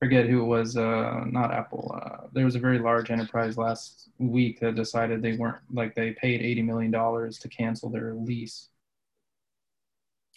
Forget 0.00 0.26
who 0.26 0.40
it 0.40 0.46
was, 0.46 0.78
uh, 0.78 1.24
not 1.26 1.52
Apple. 1.52 1.94
Uh, 1.94 2.26
there 2.32 2.46
was 2.46 2.54
a 2.54 2.58
very 2.58 2.78
large 2.78 3.10
enterprise 3.10 3.58
last 3.58 4.08
week 4.18 4.58
that 4.60 4.74
decided 4.74 5.20
they 5.20 5.36
weren't 5.36 5.58
like 5.70 5.94
they 5.94 6.12
paid 6.12 6.40
eighty 6.40 6.62
million 6.62 6.90
dollars 6.90 7.38
to 7.40 7.48
cancel 7.48 7.90
their 7.90 8.14
lease. 8.14 8.68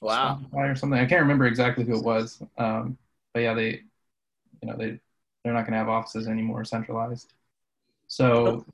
Wow. 0.02 0.41
Or 0.52 0.76
something. 0.76 0.99
I 0.99 1.06
can't 1.06 1.21
remember 1.21 1.45
exactly 1.45 1.86
who 1.86 1.97
it 1.97 2.04
was. 2.04 2.43
Um, 2.58 2.97
but 3.34 3.39
yeah, 3.39 3.54
they, 3.54 3.84
you 4.62 4.67
know, 4.67 4.76
they 4.76 4.99
they're 5.43 5.54
not 5.54 5.62
going 5.62 5.71
to 5.71 5.78
have 5.78 5.88
offices 5.88 6.28
anymore 6.28 6.65
centralized. 6.65 7.32
So 8.08 8.65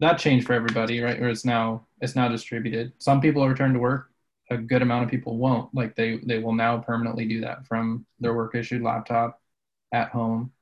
that 0.00 0.18
changed 0.18 0.46
for 0.46 0.54
everybody, 0.54 1.02
right? 1.02 1.20
Or 1.20 1.28
it's 1.28 1.44
now 1.44 1.84
it's 2.00 2.16
now 2.16 2.28
distributed. 2.28 2.94
Some 2.96 3.20
people 3.20 3.42
will 3.42 3.50
return 3.50 3.74
to 3.74 3.78
work. 3.78 4.10
A 4.50 4.56
good 4.56 4.80
amount 4.80 5.04
of 5.04 5.10
people 5.10 5.36
won't. 5.36 5.74
Like 5.74 5.96
they 5.96 6.16
they 6.24 6.38
will 6.38 6.54
now 6.54 6.78
permanently 6.78 7.26
do 7.26 7.42
that 7.42 7.66
from 7.66 8.06
their 8.20 8.32
work 8.32 8.54
issued 8.54 8.80
laptop 8.80 9.42
at 9.92 10.10
home 10.10 10.52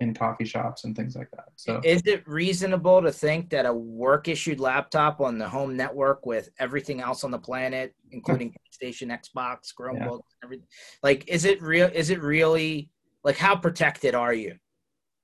in 0.00 0.14
coffee 0.14 0.44
shops 0.44 0.84
and 0.84 0.96
things 0.96 1.16
like 1.16 1.30
that. 1.30 1.46
So 1.56 1.80
is 1.84 2.02
it 2.04 2.26
reasonable 2.26 3.00
to 3.02 3.12
think 3.12 3.50
that 3.50 3.66
a 3.66 3.72
work 3.72 4.28
issued 4.28 4.60
laptop 4.60 5.20
on 5.20 5.38
the 5.38 5.48
home 5.48 5.76
network 5.76 6.26
with 6.26 6.50
everything 6.58 7.00
else 7.00 7.24
on 7.24 7.30
the 7.30 7.38
planet, 7.38 7.94
including 8.10 8.52
PlayStation, 8.52 9.08
Xbox, 9.08 9.72
Chromebooks, 9.78 10.18
yeah. 10.18 10.44
everything, 10.44 10.66
like 11.02 11.24
is 11.28 11.44
it 11.44 11.62
real? 11.62 11.90
Is 11.92 12.10
it 12.10 12.20
really 12.20 12.90
like 13.22 13.36
how 13.36 13.56
protected 13.56 14.14
are 14.14 14.34
you? 14.34 14.56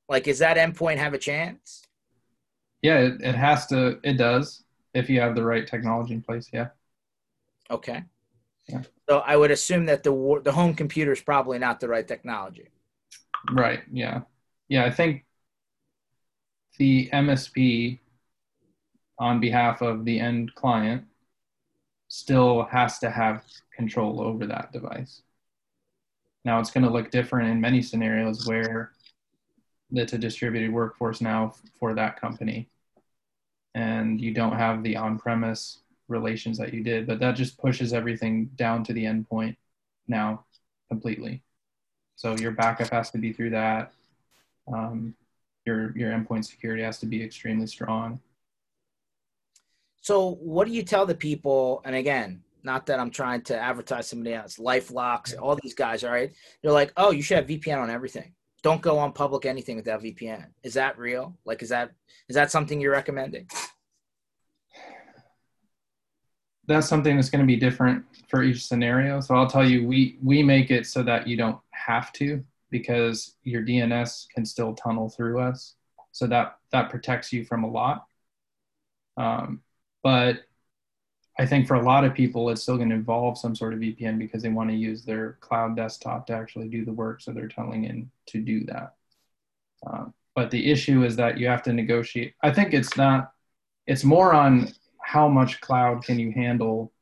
Like, 0.09 0.27
is 0.27 0.41
that 0.41 0.57
endpoint 0.57 0.97
have 0.99 1.15
a 1.15 1.19
chance? 1.19 1.83
Yeah, 2.83 2.99
it, 2.99 3.21
it 3.21 3.35
has 3.35 3.67
to. 3.69 4.01
It 4.03 4.15
does 4.15 4.65
if 4.95 5.09
you 5.09 5.21
have 5.21 5.35
the 5.35 5.45
right 5.45 5.67
technology 5.67 6.15
in 6.15 6.23
place. 6.23 6.49
Yeah. 6.53 6.69
Okay. 7.71 8.03
Yeah. 8.69 8.83
So 9.09 9.19
I 9.19 9.37
would 9.37 9.51
assume 9.51 9.87
that 9.87 10.03
the 10.03 10.41
the 10.43 10.53
home 10.53 10.75
computer 10.75 11.13
is 11.13 11.21
probably 11.21 11.59
not 11.59 11.81
the 11.81 11.89
right 11.89 12.07
technology. 12.07 12.69
Right. 13.53 13.81
Yeah. 13.91 14.23
Yeah. 14.69 14.85
I 14.85 14.91
think 14.91 15.25
the 16.79 17.09
MSP 17.13 18.01
on 19.19 19.41
behalf 19.41 19.83
of 19.83 20.05
the 20.05 20.19
end 20.19 20.55
client 20.55 21.05
still 22.09 22.65
has 22.65 22.99
to 22.99 23.11
have 23.11 23.45
control 23.77 24.21
over 24.21 24.47
that 24.47 24.73
device. 24.73 25.23
Now 26.45 26.59
it's 26.59 26.71
going 26.71 26.85
to 26.85 26.91
look 26.91 27.11
different 27.11 27.51
in 27.51 27.61
many 27.61 27.83
scenarios 27.83 28.47
where 28.47 28.93
it's 29.93 30.13
a 30.13 30.19
distributed 30.19 30.73
workforce 30.73 31.21
now 31.21 31.55
for 31.79 31.95
that 31.95 32.21
company 32.21 32.69
and 33.75 34.21
you 34.21 34.33
don't 34.33 34.57
have 34.57 34.83
the 34.83 34.97
on-premise 34.97 35.79
relations 36.09 36.59
that 36.59 36.75
you 36.75 36.83
did 36.83 37.07
but 37.07 37.21
that 37.21 37.37
just 37.37 37.59
pushes 37.59 37.93
everything 37.93 38.47
down 38.57 38.83
to 38.85 38.93
the 38.93 39.05
endpoint 39.05 39.57
now 40.09 40.45
completely 40.89 41.43
so 42.21 42.37
your 42.37 42.51
backup 42.51 42.91
has 42.91 43.11
to 43.11 43.17
be 43.17 43.33
through 43.33 43.49
that 43.49 43.93
um, 44.71 45.15
your 45.65 45.97
your 45.97 46.13
endpoint 46.13 46.45
security 46.45 46.83
has 46.83 46.99
to 46.99 47.07
be 47.07 47.23
extremely 47.23 47.67
strong 47.67 48.21
so 50.03 50.33
what 50.35 50.67
do 50.67 50.75
you 50.75 50.83
tell 50.83 51.07
the 51.07 51.15
people 51.15 51.81
and 51.87 51.95
again 51.95 52.43
not 52.63 52.85
that 52.85 53.01
i'm 53.01 53.11
trying 53.11 53.41
to 53.41 53.59
advertise 53.59 54.07
somebody 54.07 54.35
else 54.35 54.59
LifeLocks 54.59 55.35
all 55.41 55.57
these 55.63 55.75
guys 55.75 56.05
all 56.05 56.11
right 56.11 56.33
they're 56.63 56.73
like 56.73 56.93
oh 56.99 57.11
you 57.11 57.23
should 57.23 57.39
have 57.39 57.47
vpn 57.47 57.81
on 57.81 57.89
everything 57.89 58.35
don't 58.63 58.83
go 58.83 58.99
on 58.99 59.13
public 59.13 59.47
anything 59.47 59.77
without 59.77 60.03
VPN. 60.03 60.49
Is 60.63 60.75
that 60.75 60.99
real? 60.99 61.35
Like, 61.47 61.63
is 61.63 61.71
that 61.71 61.93
is 62.29 62.35
that 62.35 62.51
something 62.51 62.79
you're 62.79 62.93
recommending? 62.93 63.47
That's 66.67 66.87
something 66.87 67.17
that's 67.17 67.31
going 67.31 67.41
to 67.41 67.47
be 67.47 67.57
different 67.57 68.05
for 68.31 68.43
each 68.43 68.67
scenario. 68.67 69.21
So 69.21 69.35
I'll 69.35 69.51
tell 69.51 69.69
you, 69.69 69.87
we 69.87 70.19
we 70.23 70.43
make 70.43 70.71
it 70.71 70.87
so 70.87 71.03
that 71.03 71.27
you 71.27 71.37
don't 71.37 71.59
have 71.73 72.13
to 72.15 72.43
because 72.71 73.37
your 73.43 73.63
DNS 73.63 74.29
can 74.31 74.45
still 74.45 74.75
tunnel 74.75 75.11
through 75.11 75.41
us. 75.41 75.75
So 76.13 76.27
that 76.29 76.59
that 76.71 76.91
protects 76.91 77.33
you 77.33 77.45
from 77.45 77.65
a 77.65 77.69
lot. 77.69 78.07
Um, 79.17 79.63
but 80.03 80.45
I 81.39 81.47
think 81.47 81.67
for 81.67 81.75
a 81.75 81.83
lot 81.83 82.05
of 82.05 82.15
people, 82.15 82.51
it's 82.51 82.63
still 82.63 82.77
going 82.77 82.91
to 82.91 82.95
involve 82.95 83.39
some 83.39 83.57
sort 83.57 83.75
of 83.75 83.81
VPN 83.81 84.19
because 84.19 84.43
they 84.43 84.49
want 84.49 84.71
to 84.71 84.77
use 84.77 85.05
their 85.05 85.39
cloud 85.41 85.77
desktop 85.77 86.27
to 86.27 86.35
actually 86.35 86.69
do 86.69 86.85
the 86.85 86.93
work. 86.93 87.21
So 87.21 87.33
they're 87.33 87.49
tunneling 87.49 87.85
in 87.85 88.11
to 88.27 88.41
do 88.41 88.65
that. 88.67 88.95
Um, 89.87 90.15
but 90.35 90.51
the 90.51 90.71
issue 90.71 91.05
is 91.05 91.17
that 91.17 91.39
you 91.39 91.47
have 91.49 91.63
to 91.65 91.73
negotiate. 91.73 92.35
I 92.43 92.51
think 92.53 92.75
it's 92.75 92.97
not, 92.97 93.33
it's 93.87 94.05
more 94.05 94.35
on 94.35 94.73
how 95.03 95.29
much 95.29 95.61
cloud 95.61 96.05
can 96.05 96.19
you 96.19 96.31
handle 96.31 96.93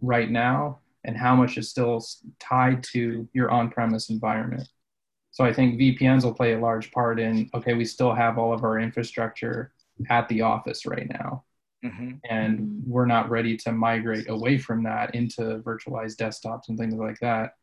right 0.00 0.30
now 0.30 0.78
and 1.04 1.16
how 1.16 1.34
much 1.34 1.58
is 1.58 1.70
still 1.70 2.04
tied 2.40 2.82
to 2.82 3.28
your 3.32 3.50
on 3.50 3.70
premise 3.70 4.10
environment. 4.10 4.68
So 5.30 5.44
I 5.44 5.52
think 5.52 5.78
VPNs 5.78 6.24
will 6.24 6.34
play 6.34 6.54
a 6.54 6.58
large 6.58 6.90
part 6.90 7.20
in 7.20 7.50
okay, 7.54 7.74
we 7.74 7.84
still 7.84 8.14
have 8.14 8.38
all 8.38 8.52
of 8.52 8.64
our 8.64 8.78
infrastructure 8.78 9.72
at 10.10 10.28
the 10.28 10.42
office 10.42 10.86
right 10.86 11.08
now 11.08 11.44
Mm-hmm. 11.84 12.14
And 12.28 12.82
we're 12.86 13.06
not 13.06 13.30
ready 13.30 13.56
to 13.58 13.72
migrate 13.72 14.28
away 14.28 14.58
from 14.58 14.82
that 14.84 15.14
into 15.14 15.60
virtualized 15.60 16.16
desktops 16.16 16.68
and 16.68 16.78
things 16.78 16.94
like 16.94 17.18
that. 17.20 17.54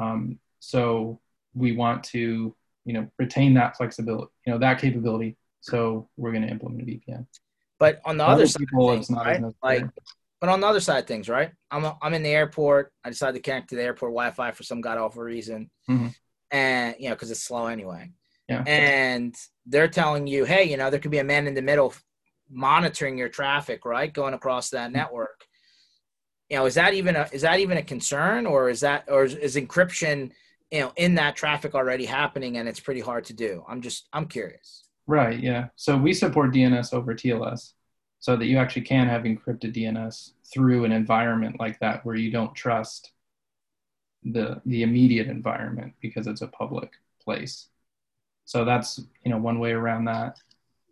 Um, 0.00 0.38
so 0.60 1.20
we 1.54 1.72
want 1.72 2.04
to, 2.04 2.56
you 2.84 2.92
know, 2.92 3.08
retain 3.18 3.54
that 3.54 3.76
flexibility, 3.76 4.30
you 4.46 4.52
know, 4.52 4.58
that 4.58 4.80
capability. 4.80 5.36
So 5.60 6.08
we're 6.16 6.32
going 6.32 6.42
to 6.42 6.48
implement 6.48 6.82
a 6.82 6.84
VPN. 6.86 7.26
But 7.78 8.00
on 8.04 8.16
the 8.16 8.26
other, 8.26 8.46
side, 8.46 8.60
people, 8.60 8.88
things, 8.90 9.10
right? 9.10 9.42
like, 9.62 9.84
but 10.42 10.48
on 10.48 10.58
the 10.60 10.66
other 10.66 10.80
side 10.80 10.98
of 10.98 11.06
things, 11.06 11.28
right? 11.28 11.52
I'm 11.70 11.84
a, 11.84 11.96
I'm 12.02 12.14
in 12.14 12.24
the 12.24 12.30
airport. 12.30 12.92
I 13.04 13.10
decided 13.10 13.34
to 13.34 13.48
connect 13.48 13.70
to 13.70 13.76
the 13.76 13.84
airport 13.84 14.10
Wi-Fi 14.10 14.50
for 14.50 14.64
some 14.64 14.80
god 14.80 14.98
awful 14.98 15.22
reason, 15.22 15.70
mm-hmm. 15.88 16.08
and 16.50 16.96
you 16.98 17.08
know, 17.08 17.14
because 17.14 17.30
it's 17.30 17.44
slow 17.44 17.68
anyway. 17.68 18.10
Yeah. 18.48 18.64
And 18.66 19.36
they're 19.66 19.86
telling 19.86 20.26
you, 20.26 20.44
hey, 20.44 20.64
you 20.64 20.76
know, 20.76 20.90
there 20.90 20.98
could 20.98 21.12
be 21.12 21.20
a 21.20 21.24
man 21.24 21.46
in 21.46 21.54
the 21.54 21.62
middle 21.62 21.94
monitoring 22.50 23.16
your 23.16 23.28
traffic, 23.28 23.84
right, 23.84 24.12
going 24.12 24.34
across 24.34 24.70
that 24.70 24.86
mm-hmm. 24.88 24.96
network. 24.96 25.44
You 26.50 26.56
know, 26.56 26.66
is 26.66 26.74
that 26.74 26.92
even 26.94 27.14
a 27.14 27.28
is 27.30 27.42
that 27.42 27.60
even 27.60 27.78
a 27.78 27.82
concern, 27.82 28.44
or 28.44 28.68
is 28.68 28.80
that 28.80 29.04
or 29.06 29.22
is, 29.22 29.36
is 29.36 29.54
encryption, 29.54 30.32
you 30.72 30.80
know, 30.80 30.92
in 30.96 31.14
that 31.14 31.36
traffic 31.36 31.76
already 31.76 32.04
happening, 32.04 32.56
and 32.56 32.68
it's 32.68 32.80
pretty 32.80 33.00
hard 33.00 33.26
to 33.26 33.32
do? 33.32 33.62
I'm 33.68 33.80
just 33.80 34.08
I'm 34.12 34.26
curious. 34.26 34.88
Right. 35.06 35.38
Yeah. 35.38 35.68
So 35.76 35.96
we 35.96 36.12
support 36.12 36.52
DNS 36.52 36.92
over 36.92 37.14
TLS, 37.14 37.74
so 38.22 38.36
that 38.36 38.46
you 38.46 38.56
actually 38.56 38.82
can 38.82 39.08
have 39.08 39.22
encrypted 39.22 39.74
DNS 39.74 40.30
through 40.44 40.84
an 40.84 40.92
environment 40.92 41.58
like 41.58 41.80
that 41.80 42.06
where 42.06 42.14
you 42.14 42.30
don't 42.30 42.54
trust 42.54 43.10
the 44.22 44.62
the 44.64 44.84
immediate 44.84 45.26
environment 45.26 45.92
because 46.00 46.28
it's 46.28 46.40
a 46.40 46.46
public 46.46 46.92
place. 47.24 47.66
So 48.44 48.64
that's 48.64 49.00
you 49.24 49.32
know 49.32 49.38
one 49.38 49.58
way 49.58 49.72
around 49.72 50.04
that. 50.04 50.38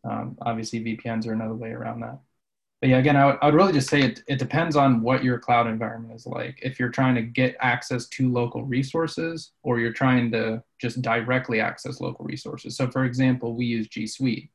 Um, 0.02 0.38
obviously, 0.42 0.80
VPNs 0.80 1.28
are 1.28 1.32
another 1.32 1.54
way 1.54 1.70
around 1.70 2.00
that. 2.00 2.18
But 2.80 2.90
yeah, 2.90 2.98
again, 2.98 3.16
I 3.16 3.26
would, 3.26 3.38
I 3.42 3.46
would 3.46 3.54
really 3.54 3.74
just 3.74 3.90
say 3.90 4.02
it, 4.02 4.24
it 4.26 4.40
depends 4.40 4.74
on 4.74 5.00
what 5.00 5.22
your 5.22 5.38
cloud 5.38 5.68
environment 5.68 6.14
is 6.16 6.26
like. 6.26 6.58
If 6.62 6.80
you're 6.80 6.88
trying 6.88 7.14
to 7.14 7.22
get 7.22 7.54
access 7.60 8.08
to 8.08 8.32
local 8.32 8.64
resources 8.64 9.52
or 9.62 9.78
you're 9.78 9.92
trying 9.92 10.32
to 10.32 10.64
just 10.80 11.00
directly 11.00 11.60
access 11.60 12.00
local 12.00 12.24
resources. 12.24 12.76
So, 12.76 12.90
for 12.90 13.04
example, 13.04 13.54
we 13.54 13.66
use 13.66 13.86
G 13.86 14.08
Suite. 14.08 14.50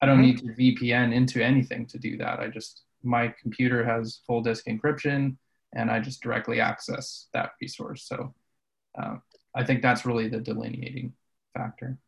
I 0.00 0.06
don't 0.06 0.22
mm-hmm. 0.22 0.46
need 0.46 0.76
to 0.76 0.82
VPN 0.82 1.14
into 1.14 1.44
anything 1.44 1.86
to 1.86 1.98
do 1.98 2.16
that. 2.18 2.40
I 2.40 2.48
just, 2.48 2.82
my 3.02 3.34
computer 3.40 3.84
has 3.84 4.20
full 4.26 4.42
disk 4.42 4.66
encryption 4.66 5.36
and 5.74 5.90
I 5.90 6.00
just 6.00 6.22
directly 6.22 6.60
access 6.60 7.28
that 7.32 7.50
resource. 7.60 8.06
So, 8.08 8.34
uh, 9.00 9.16
I 9.54 9.64
think 9.64 9.82
that's 9.82 10.06
really 10.06 10.28
the 10.28 10.40
delineating 10.40 11.12
factor. 11.54 11.98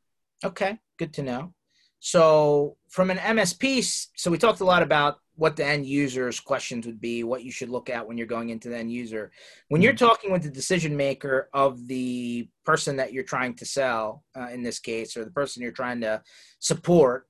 Okay, 0.45 0.79
good 0.99 1.13
to 1.15 1.23
know. 1.23 1.55
So 2.01 2.77
from 2.89 3.11
an 3.11 3.19
MSP, 3.19 4.09
so 4.17 4.31
we 4.31 4.39
talked 4.39 4.61
a 4.61 4.65
lot 4.65 4.83
about 4.83 5.19
what 5.37 5.57
the 5.57 5.65
end 5.65 5.87
user's 5.87 6.41
questions 6.41 6.85
would 6.85 7.01
be, 7.01 7.25
what 7.25 7.45
you 7.45 7.53
should 7.53 7.69
look 7.69 7.89
at 7.89 8.07
when 8.07 8.19
you're 8.19 8.27
going 8.27 8.51
into 8.51 8.69
the 8.69 8.77
end 8.77 8.93
user. 8.93 9.31
When 9.69 9.81
you're 9.81 9.93
mm-hmm. 9.93 10.05
talking 10.05 10.33
with 10.33 10.43
the 10.43 10.51
decision 10.51 10.97
maker 10.97 11.49
of 11.55 11.87
the 11.87 12.49
person 12.65 12.97
that 12.97 13.13
you're 13.13 13.25
trying 13.25 13.55
to 13.55 13.65
sell, 13.65 14.25
uh, 14.37 14.49
in 14.49 14.63
this 14.63 14.79
case, 14.79 15.17
or 15.17 15.25
the 15.25 15.31
person 15.31 15.63
you're 15.63 15.73
trying 15.73 16.01
to 16.01 16.23
support, 16.59 17.29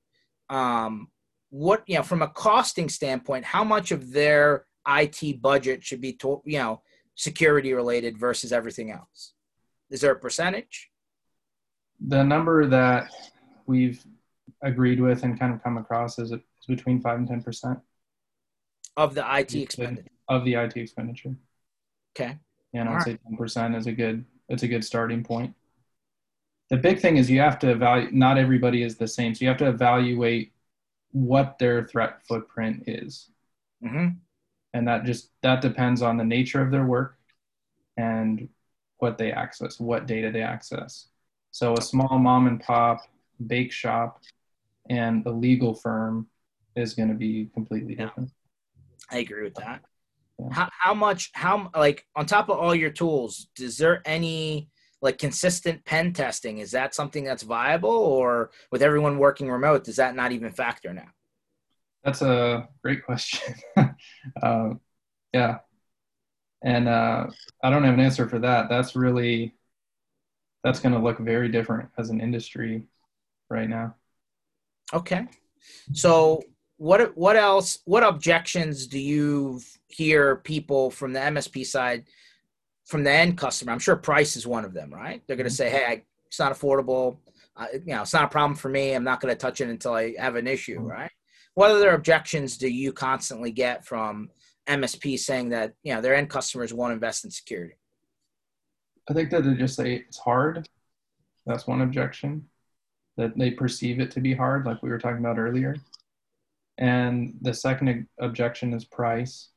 um, 0.53 1.09
what 1.49 1.83
you 1.87 1.95
know 1.95 2.03
from 2.03 2.21
a 2.21 2.27
costing 2.27 2.89
standpoint, 2.89 3.43
how 3.43 3.63
much 3.63 3.91
of 3.91 4.11
their 4.11 4.65
IT 4.87 5.41
budget 5.41 5.83
should 5.83 6.01
be, 6.01 6.13
to, 6.13 6.41
you 6.45 6.59
know, 6.59 6.81
security 7.15 7.73
related 7.73 8.17
versus 8.17 8.51
everything 8.51 8.91
else? 8.91 9.33
Is 9.89 10.01
there 10.01 10.11
a 10.11 10.19
percentage? 10.19 10.89
The 12.07 12.23
number 12.23 12.67
that 12.67 13.11
we've 13.65 14.03
agreed 14.61 14.99
with 14.99 15.23
and 15.23 15.39
kind 15.39 15.53
of 15.53 15.63
come 15.63 15.77
across 15.77 16.19
is, 16.19 16.31
is 16.31 16.39
between 16.67 17.01
five 17.01 17.17
and 17.17 17.27
ten 17.27 17.41
percent 17.41 17.79
of 18.95 19.15
the 19.15 19.25
IT 19.39 19.55
expenditure. 19.55 20.09
Of 20.29 20.45
the 20.45 20.55
IT 20.55 20.77
expenditure. 20.77 21.35
Okay. 22.15 22.37
Yeah, 22.73 22.81
and 22.81 22.89
I'd 22.89 22.95
right. 22.95 23.05
say 23.05 23.19
ten 23.27 23.37
percent 23.37 23.75
is 23.75 23.87
a 23.87 23.91
good 23.91 24.25
it's 24.49 24.63
a 24.63 24.67
good 24.67 24.83
starting 24.83 25.23
point. 25.23 25.55
The 26.73 26.79
big 26.79 26.99
thing 26.99 27.17
is 27.17 27.29
you 27.29 27.39
have 27.39 27.59
to 27.59 27.69
evaluate. 27.69 28.13
Not 28.15 28.39
everybody 28.39 28.81
is 28.81 28.97
the 28.97 29.07
same, 29.07 29.35
so 29.35 29.43
you 29.43 29.47
have 29.47 29.57
to 29.57 29.69
evaluate 29.69 30.53
what 31.11 31.59
their 31.59 31.85
threat 31.85 32.25
footprint 32.27 32.85
is. 32.87 33.29
Mm-hmm. 33.85 34.15
and 34.73 34.87
that 34.87 35.03
just 35.03 35.29
that 35.41 35.61
depends 35.61 36.01
on 36.01 36.17
the 36.17 36.23
nature 36.23 36.61
of 36.61 36.71
their 36.71 36.85
work 36.85 37.17
and 37.97 38.49
what 38.97 39.17
they 39.17 39.31
access, 39.31 39.79
what 39.79 40.07
data 40.07 40.31
they 40.31 40.41
access. 40.41 41.07
So 41.51 41.73
a 41.73 41.81
small 41.81 42.17
mom 42.17 42.47
and 42.47 42.59
pop 42.59 43.01
bake 43.45 43.71
shop 43.71 44.21
and 44.89 45.25
a 45.25 45.31
legal 45.31 45.73
firm 45.73 46.27
is 46.75 46.93
going 46.93 47.09
to 47.09 47.15
be 47.15 47.49
completely 47.53 47.95
different. 47.95 48.31
I 49.11 49.19
agree 49.19 49.43
with 49.43 49.55
that. 49.55 49.81
Yeah. 50.39 50.47
How, 50.51 50.69
how 50.71 50.93
much, 50.93 51.29
how, 51.33 51.69
like, 51.75 52.07
on 52.15 52.25
top 52.25 52.49
of 52.49 52.57
all 52.57 52.73
your 52.73 52.89
tools, 52.89 53.47
is 53.59 53.77
there 53.77 54.01
any, 54.05 54.69
like, 55.03 55.19
consistent 55.19 55.85
pen 55.85 56.13
testing? 56.13 56.57
Is 56.57 56.71
that 56.71 56.95
something 56.95 57.23
that's 57.23 57.43
viable, 57.43 57.91
or 57.91 58.49
with 58.71 58.81
everyone 58.81 59.19
working 59.19 59.51
remote, 59.51 59.83
does 59.83 59.97
that 59.97 60.15
not 60.15 60.31
even 60.31 60.51
factor 60.51 60.93
now? 60.93 61.09
That's 62.03 62.21
a 62.21 62.67
great 62.81 63.05
question. 63.05 63.53
uh, 64.41 64.69
yeah. 65.33 65.59
And 66.63 66.87
uh, 66.87 67.27
I 67.63 67.69
don't 67.69 67.83
have 67.83 67.93
an 67.93 67.99
answer 67.99 68.27
for 68.27 68.39
that. 68.39 68.69
That's 68.69 68.95
really, 68.95 69.53
that's 70.63 70.79
going 70.79 70.95
to 70.95 71.01
look 71.01 71.19
very 71.19 71.49
different 71.49 71.89
as 71.97 72.09
an 72.09 72.21
industry 72.21 72.83
right 73.49 73.69
now. 73.69 73.95
Okay. 74.93 75.27
So 75.93 76.43
what 76.77 77.15
what 77.15 77.35
else 77.35 77.79
what 77.85 78.03
objections 78.03 78.87
do 78.87 78.99
you 78.99 79.61
hear 79.87 80.37
people 80.37 80.91
from 80.91 81.13
the 81.13 81.19
MSP 81.19 81.65
side 81.65 82.05
from 82.93 83.03
the 83.03 83.11
end 83.11 83.39
customer? 83.39 83.71
I'm 83.71 83.79
sure 83.79 83.95
price 83.95 84.35
is 84.35 84.45
one 84.45 84.63
of 84.63 84.71
them, 84.75 84.93
right? 84.93 85.23
They're 85.25 85.35
going 85.35 85.49
to 85.49 85.55
say, 85.55 85.71
"Hey, 85.71 85.83
I, 85.83 86.03
it's 86.27 86.37
not 86.37 86.53
affordable. 86.53 87.17
Uh, 87.57 87.65
you 87.73 87.95
know, 87.95 88.03
it's 88.03 88.13
not 88.13 88.25
a 88.25 88.27
problem 88.27 88.55
for 88.55 88.69
me. 88.69 88.93
I'm 88.93 89.03
not 89.03 89.19
going 89.19 89.33
to 89.33 89.37
touch 89.37 89.61
it 89.61 89.67
until 89.67 89.95
I 89.95 90.13
have 90.19 90.35
an 90.35 90.45
issue," 90.45 90.77
mm-hmm. 90.77 90.91
right? 90.91 91.11
What 91.55 91.71
other 91.71 91.95
objections 91.95 92.55
do 92.55 92.69
you 92.69 92.93
constantly 92.93 93.49
get 93.51 93.83
from 93.83 94.29
MSP 94.69 95.17
saying 95.17 95.49
that 95.49 95.73
you 95.81 95.95
know 95.95 96.01
their 96.01 96.13
end 96.13 96.29
customers 96.29 96.71
won't 96.71 96.93
invest 96.93 97.25
in 97.25 97.31
security? 97.31 97.73
I 99.09 99.13
think 99.13 99.31
that 99.31 99.41
they 99.41 99.55
just 99.55 99.75
say 99.75 99.95
it's 99.95 100.19
hard. 100.19 100.69
That's 101.47 101.65
one 101.65 101.81
objection 101.81 102.47
that 103.17 103.35
they 103.35 103.49
perceive 103.49 103.99
it 103.99 104.11
to 104.11 104.21
be 104.21 104.35
hard, 104.35 104.67
like 104.67 104.83
we 104.83 104.89
were 104.89 104.99
talking 104.99 105.17
about 105.17 105.39
earlier. 105.39 105.75
And 106.77 107.33
the 107.41 107.55
second 107.55 108.07
objection 108.19 108.71
is 108.73 108.85
price. 108.85 109.49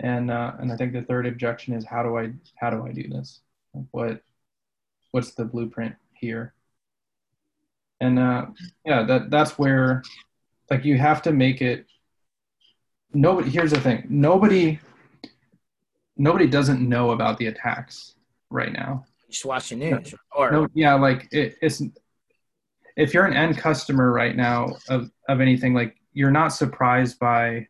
And 0.00 0.30
uh, 0.30 0.52
and 0.58 0.72
I 0.72 0.76
think 0.76 0.92
the 0.92 1.02
third 1.02 1.26
objection 1.26 1.74
is 1.74 1.84
how 1.84 2.02
do 2.02 2.16
I 2.16 2.32
how 2.56 2.70
do 2.70 2.86
I 2.86 2.92
do 2.92 3.06
this? 3.08 3.40
Like 3.74 3.84
what 3.90 4.22
what's 5.12 5.34
the 5.34 5.44
blueprint 5.44 5.94
here? 6.14 6.54
And 8.00 8.18
uh, 8.18 8.46
yeah, 8.84 9.02
that 9.02 9.30
that's 9.30 9.58
where 9.58 10.02
like 10.70 10.84
you 10.84 10.96
have 10.96 11.22
to 11.22 11.32
make 11.32 11.60
it. 11.60 11.86
Nobody. 13.12 13.50
Here's 13.50 13.72
the 13.72 13.80
thing. 13.80 14.06
Nobody. 14.08 14.78
Nobody 16.16 16.46
doesn't 16.46 16.86
know 16.86 17.10
about 17.10 17.38
the 17.38 17.46
attacks 17.46 18.14
right 18.50 18.72
now. 18.72 19.04
Just 19.30 19.44
watch 19.44 19.68
the 19.68 19.76
news. 19.76 20.14
Or 20.36 20.50
no, 20.50 20.68
yeah, 20.74 20.94
like 20.94 21.28
it, 21.30 21.56
it's 21.62 21.82
if 22.96 23.14
you're 23.14 23.24
an 23.24 23.34
end 23.34 23.58
customer 23.58 24.12
right 24.12 24.36
now 24.36 24.76
of, 24.88 25.10
of 25.28 25.40
anything, 25.40 25.72
like 25.74 25.96
you're 26.12 26.30
not 26.30 26.48
surprised 26.48 27.18
by 27.18 27.66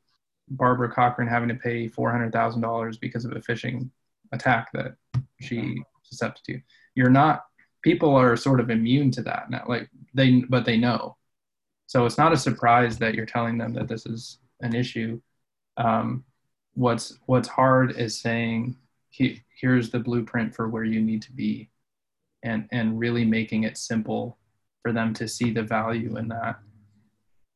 Barbara 0.51 0.91
Corcoran 0.91 1.29
having 1.29 1.49
to 1.49 1.55
pay 1.55 1.89
four 1.89 2.11
hundred 2.11 2.33
thousand 2.33 2.63
dollars 2.63 2.99
because 2.99 3.25
of 3.25 3.33
a 3.33 3.41
phishing 3.41 3.89
attack 4.33 4.71
that 4.73 4.95
she 5.41 5.83
susceptible 6.03 6.43
to. 6.47 6.61
You're 6.95 7.11
not. 7.11 7.45
People 7.83 8.15
are 8.15 8.37
sort 8.37 8.61
of 8.61 8.71
immune 8.71 9.11
to 9.13 9.23
that 9.23 9.51
now. 9.51 9.65
Like 9.67 9.89
they, 10.13 10.41
but 10.49 10.65
they 10.65 10.77
know. 10.77 11.17
So 11.87 12.05
it's 12.05 12.19
not 12.19 12.33
a 12.33 12.37
surprise 12.37 12.99
that 12.99 13.15
you're 13.15 13.27
telling 13.27 13.59
them 13.59 13.73
that 13.75 13.89
this 13.89 14.07
is 14.07 14.39
an 14.61 14.75
issue. 14.75 15.21
Um, 15.77 16.25
what's 16.75 17.19
what's 17.27 17.49
hard 17.49 17.93
is 17.93 18.21
saying 18.21 18.77
he, 19.09 19.43
here's 19.61 19.91
the 19.91 19.99
blueprint 19.99 20.55
for 20.55 20.69
where 20.69 20.85
you 20.85 21.01
need 21.01 21.23
to 21.23 21.33
be, 21.33 21.71
and 22.43 22.69
and 22.71 22.99
really 22.99 23.25
making 23.25 23.65
it 23.65 23.79
simple 23.79 24.39
for 24.83 24.93
them 24.93 25.15
to 25.15 25.29
see 25.29 25.51
the 25.51 25.63
value 25.63 26.17
in 26.17 26.29
that 26.29 26.59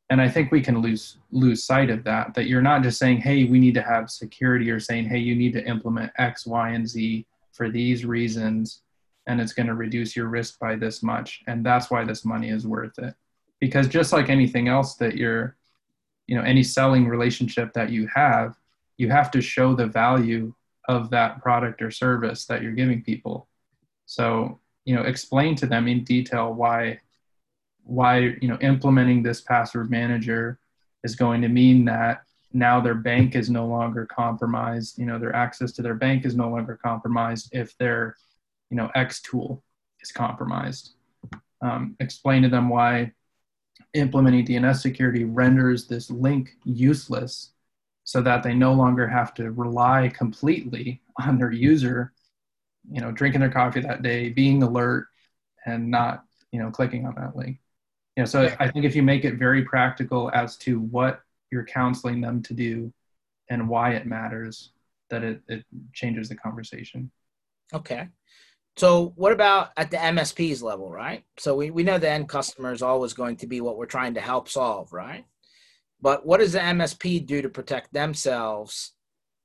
and 0.09 0.21
i 0.21 0.29
think 0.29 0.51
we 0.51 0.61
can 0.61 0.79
lose 0.79 1.17
lose 1.31 1.63
sight 1.63 1.89
of 1.89 2.03
that 2.03 2.33
that 2.33 2.47
you're 2.47 2.61
not 2.61 2.83
just 2.83 2.99
saying 2.99 3.17
hey 3.17 3.45
we 3.45 3.59
need 3.59 3.73
to 3.73 3.81
have 3.81 4.09
security 4.09 4.69
or 4.69 4.79
saying 4.79 5.05
hey 5.05 5.17
you 5.17 5.35
need 5.35 5.53
to 5.53 5.65
implement 5.65 6.11
x 6.17 6.45
y 6.45 6.69
and 6.69 6.87
z 6.87 7.25
for 7.51 7.69
these 7.69 8.05
reasons 8.05 8.81
and 9.27 9.41
it's 9.41 9.53
going 9.53 9.67
to 9.67 9.73
reduce 9.73 10.15
your 10.15 10.27
risk 10.27 10.59
by 10.59 10.75
this 10.75 11.01
much 11.01 11.41
and 11.47 11.65
that's 11.65 11.89
why 11.89 12.03
this 12.03 12.25
money 12.25 12.49
is 12.49 12.67
worth 12.67 12.97
it. 12.99 13.15
Because 13.59 13.87
just 13.87 14.13
like 14.13 14.29
anything 14.29 14.67
else 14.67 14.95
that 14.95 15.15
you're 15.15 15.55
you 16.27 16.35
know 16.35 16.43
any 16.43 16.63
selling 16.63 17.07
relationship 17.07 17.73
that 17.73 17.89
you 17.89 18.07
have 18.13 18.55
you 18.97 19.09
have 19.09 19.31
to 19.31 19.41
show 19.41 19.75
the 19.75 19.87
value 19.87 20.53
of 20.87 21.09
that 21.09 21.41
product 21.41 21.81
or 21.81 21.91
service 21.91 22.45
that 22.45 22.61
you're 22.61 22.71
giving 22.71 23.01
people. 23.01 23.47
So 24.05 24.59
you 24.83 24.95
know 24.95 25.03
explain 25.03 25.55
to 25.57 25.65
them 25.65 25.87
in 25.87 26.03
detail 26.03 26.53
why 26.53 26.99
why 27.85 28.17
you 28.41 28.47
know 28.47 28.57
implementing 28.61 29.21
this 29.23 29.41
password 29.41 29.89
manager 29.89 30.59
is 31.03 31.15
going 31.15 31.41
to 31.41 31.47
mean 31.47 31.85
that 31.85 32.23
now 32.51 32.81
their 32.81 32.95
bank 32.95 33.35
is 33.35 33.49
no 33.49 33.67
longer 33.67 34.05
compromised 34.07 34.97
you 34.97 35.05
know 35.05 35.19
their 35.19 35.35
access 35.35 35.71
to 35.71 35.81
their 35.81 35.93
bank 35.93 36.25
is 36.25 36.35
no 36.35 36.49
longer 36.49 36.77
compromised 36.83 37.47
if 37.51 37.77
their 37.77 38.15
you 38.69 38.77
know 38.77 38.89
x 38.95 39.21
tool 39.21 39.63
is 40.01 40.11
compromised. 40.11 40.93
Um, 41.61 41.95
explain 41.99 42.43
to 42.43 42.49
them 42.49 42.69
why 42.69 43.13
implementing 43.93 44.45
dns 44.45 44.81
security 44.81 45.23
renders 45.23 45.87
this 45.87 46.09
link 46.09 46.51
useless 46.63 47.51
so 48.03 48.21
that 48.21 48.43
they 48.43 48.53
no 48.53 48.73
longer 48.73 49.07
have 49.07 49.33
to 49.35 49.51
rely 49.51 50.11
completely 50.13 51.01
on 51.21 51.37
their 51.37 51.51
user 51.51 52.13
you 52.91 53.01
know 53.01 53.11
drinking 53.11 53.41
their 53.41 53.51
coffee 53.51 53.81
that 53.81 54.01
day 54.01 54.29
being 54.29 54.63
alert 54.63 55.07
and 55.65 55.89
not 55.89 56.23
you 56.51 56.59
know 56.59 56.71
clicking 56.71 57.05
on 57.05 57.15
that 57.15 57.35
link 57.35 57.57
you 58.15 58.21
know, 58.21 58.25
so 58.25 58.55
I 58.59 58.69
think 58.69 58.85
if 58.85 58.95
you 58.95 59.03
make 59.03 59.25
it 59.25 59.35
very 59.35 59.63
practical 59.63 60.31
as 60.33 60.55
to 60.57 60.79
what 60.79 61.21
you're 61.51 61.65
counseling 61.65 62.21
them 62.21 62.41
to 62.43 62.53
do 62.53 62.93
and 63.49 63.67
why 63.67 63.91
it 63.91 64.05
matters, 64.05 64.71
that 65.09 65.23
it, 65.23 65.41
it 65.47 65.65
changes 65.93 66.29
the 66.29 66.35
conversation. 66.35 67.11
Okay. 67.73 68.07
So 68.77 69.13
what 69.15 69.31
about 69.31 69.71
at 69.77 69.91
the 69.91 69.97
MSP's 69.97 70.61
level, 70.61 70.89
right? 70.89 71.23
So 71.37 71.55
we, 71.55 71.71
we 71.71 71.83
know 71.83 71.97
the 71.97 72.09
end 72.09 72.27
customer 72.29 72.71
is 72.71 72.81
always 72.81 73.13
going 73.13 73.37
to 73.37 73.47
be 73.47 73.61
what 73.61 73.77
we're 73.77 73.85
trying 73.85 74.13
to 74.15 74.21
help 74.21 74.49
solve, 74.49 74.91
right? 74.91 75.25
But 76.01 76.25
what 76.25 76.39
does 76.39 76.53
the 76.53 76.59
MSP 76.59 77.25
do 77.25 77.41
to 77.41 77.49
protect 77.49 77.93
themselves 77.93 78.91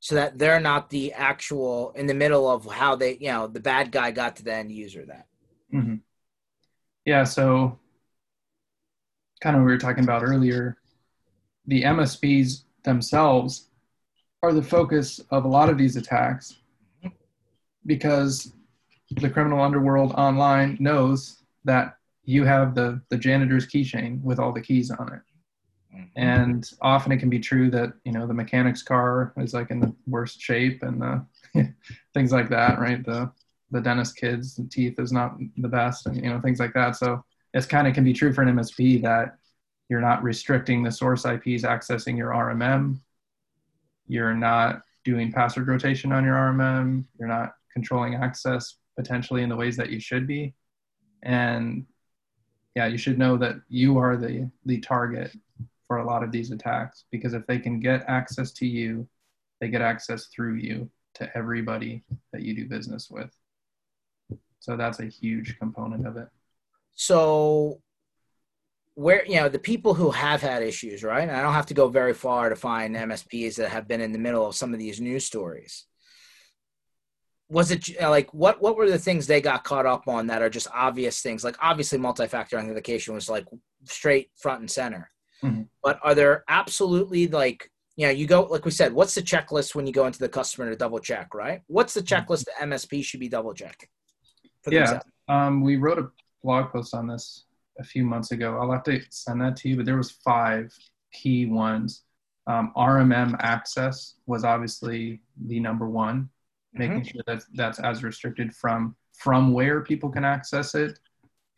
so 0.00 0.14
that 0.14 0.38
they're 0.38 0.60
not 0.60 0.90
the 0.90 1.12
actual 1.12 1.92
in 1.94 2.06
the 2.06 2.14
middle 2.14 2.50
of 2.50 2.66
how 2.66 2.96
they, 2.96 3.16
you 3.20 3.28
know, 3.28 3.46
the 3.46 3.60
bad 3.60 3.92
guy 3.92 4.10
got 4.10 4.36
to 4.36 4.44
the 4.44 4.54
end 4.54 4.72
user 4.72 5.04
then? 5.06 5.24
Mm-hmm. 5.72 5.94
Yeah. 7.04 7.24
So 7.24 7.78
kind 9.40 9.56
of 9.56 9.62
we 9.62 9.70
were 9.70 9.78
talking 9.78 10.04
about 10.04 10.22
earlier, 10.22 10.76
the 11.66 11.82
MSPs 11.82 12.62
themselves 12.84 13.68
are 14.42 14.52
the 14.52 14.62
focus 14.62 15.20
of 15.30 15.44
a 15.44 15.48
lot 15.48 15.68
of 15.68 15.78
these 15.78 15.96
attacks 15.96 16.56
because 17.86 18.52
the 19.16 19.28
criminal 19.28 19.60
underworld 19.60 20.12
online 20.12 20.76
knows 20.80 21.42
that 21.64 21.96
you 22.24 22.44
have 22.44 22.74
the, 22.74 23.00
the 23.08 23.18
janitor's 23.18 23.66
keychain 23.66 24.22
with 24.22 24.38
all 24.38 24.52
the 24.52 24.60
keys 24.60 24.90
on 24.90 25.12
it. 25.12 25.20
Mm-hmm. 25.94 26.04
And 26.16 26.70
often 26.80 27.12
it 27.12 27.18
can 27.18 27.28
be 27.28 27.40
true 27.40 27.70
that, 27.70 27.92
you 28.04 28.12
know, 28.12 28.26
the 28.26 28.34
mechanic's 28.34 28.82
car 28.82 29.32
is 29.36 29.52
like 29.54 29.70
in 29.70 29.80
the 29.80 29.94
worst 30.06 30.40
shape 30.40 30.82
and 30.82 31.00
the 31.00 31.74
things 32.14 32.32
like 32.32 32.48
that, 32.50 32.78
right? 32.78 33.04
The 33.04 33.30
the 33.72 33.80
dentist 33.80 34.16
kids, 34.16 34.56
the 34.56 34.64
teeth 34.64 34.98
is 34.98 35.12
not 35.12 35.38
the 35.56 35.68
best 35.68 36.06
and 36.06 36.16
you 36.16 36.28
know, 36.28 36.40
things 36.40 36.58
like 36.58 36.72
that. 36.74 36.96
So 36.96 37.24
it's 37.52 37.66
kind 37.66 37.86
of 37.86 37.94
can 37.94 38.04
be 38.04 38.12
true 38.12 38.32
for 38.32 38.42
an 38.42 38.56
MSP 38.56 39.02
that 39.02 39.36
you're 39.88 40.00
not 40.00 40.22
restricting 40.22 40.82
the 40.82 40.92
source 40.92 41.24
IPs 41.24 41.64
accessing 41.64 42.16
your 42.16 42.30
RMM. 42.30 43.00
You're 44.06 44.34
not 44.34 44.82
doing 45.04 45.32
password 45.32 45.66
rotation 45.66 46.12
on 46.12 46.24
your 46.24 46.34
RMM. 46.34 47.04
You're 47.18 47.28
not 47.28 47.54
controlling 47.72 48.14
access 48.14 48.76
potentially 48.96 49.42
in 49.42 49.48
the 49.48 49.56
ways 49.56 49.76
that 49.76 49.90
you 49.90 49.98
should 49.98 50.26
be. 50.26 50.54
And 51.22 51.86
yeah, 52.76 52.86
you 52.86 52.98
should 52.98 53.18
know 53.18 53.36
that 53.38 53.56
you 53.68 53.98
are 53.98 54.16
the, 54.16 54.48
the 54.64 54.78
target 54.80 55.32
for 55.88 55.98
a 55.98 56.06
lot 56.06 56.22
of 56.22 56.30
these 56.30 56.52
attacks 56.52 57.04
because 57.10 57.34
if 57.34 57.44
they 57.46 57.58
can 57.58 57.80
get 57.80 58.04
access 58.06 58.52
to 58.52 58.66
you, 58.66 59.08
they 59.60 59.68
get 59.68 59.82
access 59.82 60.26
through 60.26 60.54
you 60.54 60.88
to 61.14 61.36
everybody 61.36 62.04
that 62.32 62.42
you 62.42 62.54
do 62.54 62.68
business 62.68 63.10
with. 63.10 63.30
So 64.60 64.76
that's 64.76 65.00
a 65.00 65.06
huge 65.06 65.58
component 65.58 66.06
of 66.06 66.16
it. 66.16 66.28
So 66.94 67.80
where 68.94 69.24
you 69.24 69.36
know 69.36 69.48
the 69.48 69.58
people 69.58 69.94
who 69.94 70.10
have 70.10 70.42
had 70.42 70.62
issues, 70.62 71.02
right? 71.02 71.22
And 71.22 71.30
I 71.30 71.42
don't 71.42 71.54
have 71.54 71.66
to 71.66 71.74
go 71.74 71.88
very 71.88 72.14
far 72.14 72.48
to 72.48 72.56
find 72.56 72.94
MSPs 72.94 73.56
that 73.56 73.70
have 73.70 73.88
been 73.88 74.00
in 74.00 74.12
the 74.12 74.18
middle 74.18 74.46
of 74.46 74.54
some 74.54 74.74
of 74.74 74.78
these 74.78 75.00
news 75.00 75.24
stories. 75.24 75.86
Was 77.48 77.70
it 77.70 78.00
like 78.00 78.32
what? 78.34 78.60
What 78.60 78.76
were 78.76 78.90
the 78.90 78.98
things 78.98 79.26
they 79.26 79.40
got 79.40 79.64
caught 79.64 79.86
up 79.86 80.06
on 80.06 80.26
that 80.26 80.42
are 80.42 80.50
just 80.50 80.68
obvious 80.72 81.22
things? 81.22 81.42
Like 81.42 81.56
obviously, 81.60 81.98
multi-factor 81.98 82.58
authentication 82.58 83.14
was 83.14 83.28
like 83.28 83.46
straight 83.84 84.30
front 84.36 84.60
and 84.60 84.70
center. 84.70 85.10
Mm-hmm. 85.42 85.62
But 85.82 85.98
are 86.02 86.14
there 86.14 86.44
absolutely 86.48 87.26
like 87.26 87.70
you 87.96 88.06
know, 88.06 88.12
you 88.12 88.26
go 88.26 88.42
like 88.42 88.64
we 88.64 88.70
said, 88.70 88.92
what's 88.92 89.14
the 89.14 89.22
checklist 89.22 89.74
when 89.74 89.86
you 89.86 89.92
go 89.92 90.06
into 90.06 90.18
the 90.18 90.28
customer 90.28 90.70
to 90.70 90.76
double 90.76 90.98
check, 90.98 91.34
right? 91.34 91.62
What's 91.66 91.94
the 91.94 92.02
checklist 92.02 92.44
the 92.44 92.52
MSP 92.66 93.04
should 93.04 93.20
be 93.20 93.28
double 93.28 93.54
checking? 93.54 93.88
Yeah, 94.68 95.00
um, 95.28 95.62
we 95.62 95.76
wrote 95.76 95.98
a 95.98 96.10
blog 96.42 96.70
post 96.70 96.94
on 96.94 97.06
this 97.06 97.44
a 97.78 97.84
few 97.84 98.04
months 98.04 98.30
ago. 98.32 98.58
I'll 98.58 98.72
have 98.72 98.84
to 98.84 99.00
send 99.10 99.40
that 99.40 99.56
to 99.56 99.68
you, 99.68 99.76
but 99.76 99.86
there 99.86 99.96
was 99.96 100.10
five 100.10 100.76
key 101.12 101.46
ones. 101.46 102.02
Um, 102.46 102.72
RMM 102.76 103.36
access 103.40 104.14
was 104.26 104.44
obviously 104.44 105.20
the 105.46 105.60
number 105.60 105.88
one, 105.88 106.28
making 106.72 107.00
mm-hmm. 107.00 107.08
sure 107.08 107.22
that 107.26 107.42
that's 107.54 107.80
as 107.80 108.02
restricted 108.02 108.54
from 108.54 108.96
from 109.12 109.52
where 109.52 109.82
people 109.82 110.08
can 110.08 110.24
access 110.24 110.74
it, 110.74 110.98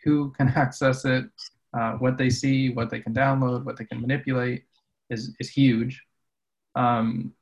who 0.04 0.30
can 0.32 0.48
access 0.56 1.04
it, 1.04 1.26
uh, 1.74 1.92
what 1.92 2.18
they 2.18 2.28
see, 2.28 2.70
what 2.70 2.90
they 2.90 3.00
can 3.00 3.14
download, 3.14 3.64
what 3.64 3.76
they 3.76 3.84
can 3.84 4.00
manipulate 4.00 4.64
is 5.10 5.34
is 5.40 5.48
huge. 5.48 6.02
Um, 6.74 7.32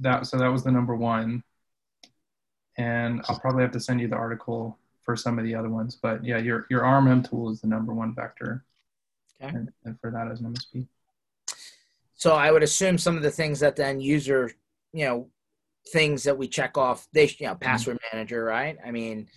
that 0.00 0.26
so 0.26 0.38
that 0.38 0.48
was 0.48 0.62
the 0.62 0.70
number 0.70 0.94
one, 0.94 1.42
and 2.78 3.22
I'll 3.28 3.38
probably 3.38 3.62
have 3.62 3.72
to 3.72 3.80
send 3.80 4.00
you 4.00 4.08
the 4.08 4.16
article 4.16 4.78
for 5.06 5.16
some 5.16 5.38
of 5.38 5.44
the 5.46 5.54
other 5.54 5.70
ones. 5.70 5.96
But 6.00 6.22
yeah, 6.22 6.36
your 6.36 6.66
your 6.68 6.82
RMM 6.82 7.26
tool 7.28 7.50
is 7.50 7.62
the 7.62 7.68
number 7.68 7.94
one 7.94 8.14
vector, 8.14 8.64
okay. 9.40 9.56
and, 9.56 9.72
and 9.86 9.98
for 10.00 10.10
that 10.10 10.30
as 10.30 10.40
an 10.40 10.52
MSP. 10.52 10.86
So 12.14 12.34
I 12.34 12.50
would 12.50 12.62
assume 12.62 12.98
some 12.98 13.16
of 13.16 13.22
the 13.22 13.30
things 13.30 13.60
that 13.60 13.76
the 13.76 13.86
end 13.86 14.02
user, 14.02 14.50
you 14.92 15.04
know, 15.04 15.30
things 15.92 16.24
that 16.24 16.36
we 16.36 16.48
check 16.48 16.76
off, 16.76 17.06
they 17.12 17.28
you 17.38 17.46
know, 17.46 17.52
mm-hmm. 17.52 17.60
password 17.60 17.96
mm-hmm. 17.96 18.16
manager, 18.16 18.44
right? 18.44 18.76
I 18.84 18.90
mean, 18.90 19.28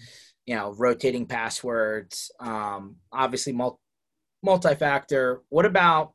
you 0.46 0.56
know, 0.56 0.74
rotating 0.74 1.28
passwords, 1.28 2.32
um, 2.40 2.98
obviously 3.12 3.54
multi 3.54 3.78
multi-factor. 4.42 5.42
What 5.50 5.66
about 5.66 6.14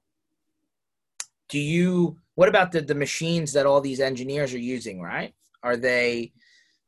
do 1.49 1.59
you 1.59 2.19
what 2.35 2.49
about 2.49 2.73
the 2.73 2.81
the 2.81 2.95
machines 2.95 3.53
that 3.53 3.67
all 3.67 3.81
these 3.81 4.01
engineers 4.01 4.53
are 4.53 4.59
using, 4.59 5.01
right? 5.01 5.35
Are 5.63 5.77
they, 5.77 6.33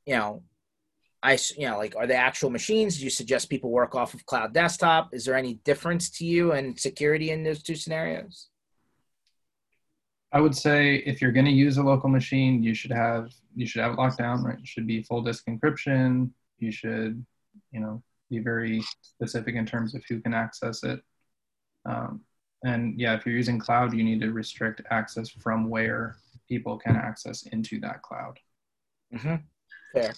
you 0.07 0.17
know, 0.17 0.43
I 1.27 1.37
you 1.57 1.69
know, 1.69 1.77
like 1.77 1.97
are 1.97 2.07
they 2.07 2.15
actual 2.15 2.51
machines? 2.51 2.99
Do 2.99 3.05
you 3.05 3.11
suggest 3.11 3.51
people 3.51 3.71
work 3.71 3.97
off 3.97 4.15
of 4.15 4.25
cloud 4.27 4.55
desktop? 4.55 5.13
Is 5.13 5.25
there 5.25 5.35
any 5.35 5.55
difference 5.65 6.09
to 6.11 6.25
you 6.25 6.53
and 6.53 6.79
security 6.79 7.33
in 7.33 7.43
those 7.43 7.65
two 7.65 7.75
scenarios? 7.75 8.49
I 10.31 10.41
would 10.41 10.55
say 10.55 10.97
if 10.99 11.21
you're 11.21 11.33
going 11.33 11.47
to 11.47 11.53
use 11.53 11.79
a 11.79 11.83
local 11.83 12.09
machine, 12.09 12.63
you 12.63 12.75
should 12.75 12.93
have 12.93 13.33
you 13.57 13.67
should 13.67 13.83
have 13.83 13.93
it 13.95 13.99
locked 13.99 14.19
down, 14.19 14.45
right? 14.45 14.59
You 14.59 14.67
should 14.67 14.87
be 14.87 15.03
full 15.03 15.21
disk 15.21 15.47
encryption. 15.47 16.31
You 16.59 16.71
should, 16.71 17.27
you 17.73 17.81
know, 17.81 18.05
be 18.31 18.39
very 18.39 18.81
specific 19.03 19.57
in 19.57 19.67
terms 19.67 19.97
of 19.97 20.05
who 20.09 20.21
can 20.21 20.33
access 20.33 20.85
it. 20.85 21.01
Um, 21.87 22.21
and 22.65 23.01
yeah, 23.01 23.15
if 23.15 23.27
you're 23.27 23.35
using 23.35 23.59
cloud, 23.59 23.95
you 23.95 24.05
need 24.05 24.21
to 24.21 24.33
restrict 24.33 24.81
access 24.93 25.29
from 25.29 25.69
where 25.69 26.19
people 26.49 26.79
can 26.79 26.95
access 26.95 27.43
into 27.49 27.81
that 27.81 28.03
cloud. 28.03 28.39
Mm-hmm. 29.13 29.37
Fair. 29.93 30.13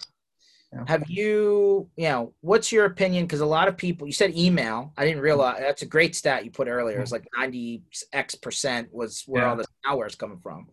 Yeah. 0.72 0.84
Have 0.86 1.08
you, 1.08 1.88
you 1.96 2.08
know, 2.08 2.34
what's 2.42 2.70
your 2.70 2.84
opinion? 2.84 3.24
Because 3.24 3.40
a 3.40 3.46
lot 3.46 3.68
of 3.68 3.76
people, 3.76 4.06
you 4.06 4.12
said 4.12 4.36
email. 4.36 4.92
I 4.98 5.04
didn't 5.06 5.22
realize 5.22 5.60
that's 5.60 5.82
a 5.82 5.86
great 5.86 6.14
stat 6.14 6.44
you 6.44 6.50
put 6.50 6.68
earlier. 6.68 7.00
It's 7.00 7.12
like 7.12 7.26
90 7.36 7.82
X 8.12 8.34
percent 8.34 8.92
was 8.92 9.22
where 9.26 9.42
yeah. 9.42 9.50
all 9.50 9.56
the 9.56 9.66
malware 9.86 10.06
is 10.06 10.14
coming 10.14 10.38
from. 10.38 10.66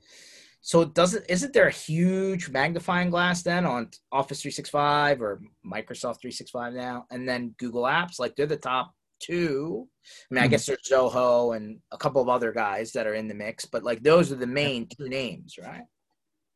So 0.60 0.84
doesn't 0.84 1.26
isn't 1.30 1.54
there 1.54 1.68
a 1.68 1.72
huge 1.72 2.50
magnifying 2.50 3.12
glass 3.12 3.44
then 3.44 3.68
on 3.68 3.92
Office 4.12 4.42
365 4.42 5.22
or 5.22 5.40
Microsoft 5.64 6.22
365 6.22 6.74
now, 6.74 7.06
and 7.12 7.30
then 7.30 7.54
Google 7.60 7.84
Apps? 7.84 8.20
Like 8.20 8.36
they're 8.36 8.48
the 8.48 8.58
top 8.58 8.92
two. 9.20 9.88
I 10.30 10.34
mean, 10.34 10.44
I 10.44 10.48
hmm. 10.48 10.52
guess 10.52 10.66
there's 10.66 10.90
Zoho 10.92 11.56
and 11.56 11.80
a 11.92 11.98
couple 11.98 12.22
of 12.22 12.30
other 12.30 12.52
guys 12.52 12.92
that 12.94 13.08
are 13.08 13.14
in 13.14 13.28
the 13.28 13.36
mix, 13.36 13.66
but 13.66 13.84
like 13.84 14.02
those 14.02 14.32
are 14.32 14.38
the 14.38 14.48
main 14.48 14.88
two 14.88 15.08
names, 15.08 15.56
right? 15.62 15.84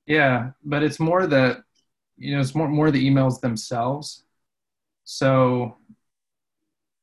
Yeah, 0.08 0.52
but 0.64 0.82
it's 0.82 1.00
more 1.00 1.28
that 1.28 1.62
you 2.20 2.36
know 2.36 2.42
it's 2.42 2.54
more 2.54 2.68
more 2.68 2.92
the 2.92 3.10
emails 3.10 3.40
themselves. 3.40 4.24
So 5.06 5.78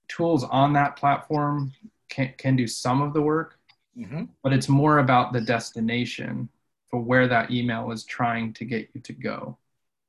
tools 0.09 0.45
on 0.45 0.75
that 0.75 0.97
platform 0.97 1.73
can 2.09 2.35
can 2.37 2.55
do 2.55 2.67
some 2.67 3.03
of 3.03 3.14
the 3.14 3.23
work, 3.23 3.59
mm-hmm. 3.97 4.25
but 4.43 4.53
it's 4.53 4.69
more 4.69 4.99
about 4.99 5.33
the 5.33 5.41
destination 5.41 6.49
for 6.91 7.01
where 7.01 7.27
that 7.27 7.51
email 7.51 7.91
is 7.91 8.05
trying 8.05 8.53
to 8.55 8.64
get 8.64 8.89
you 8.95 9.01
to 9.01 9.12
go, 9.12 9.59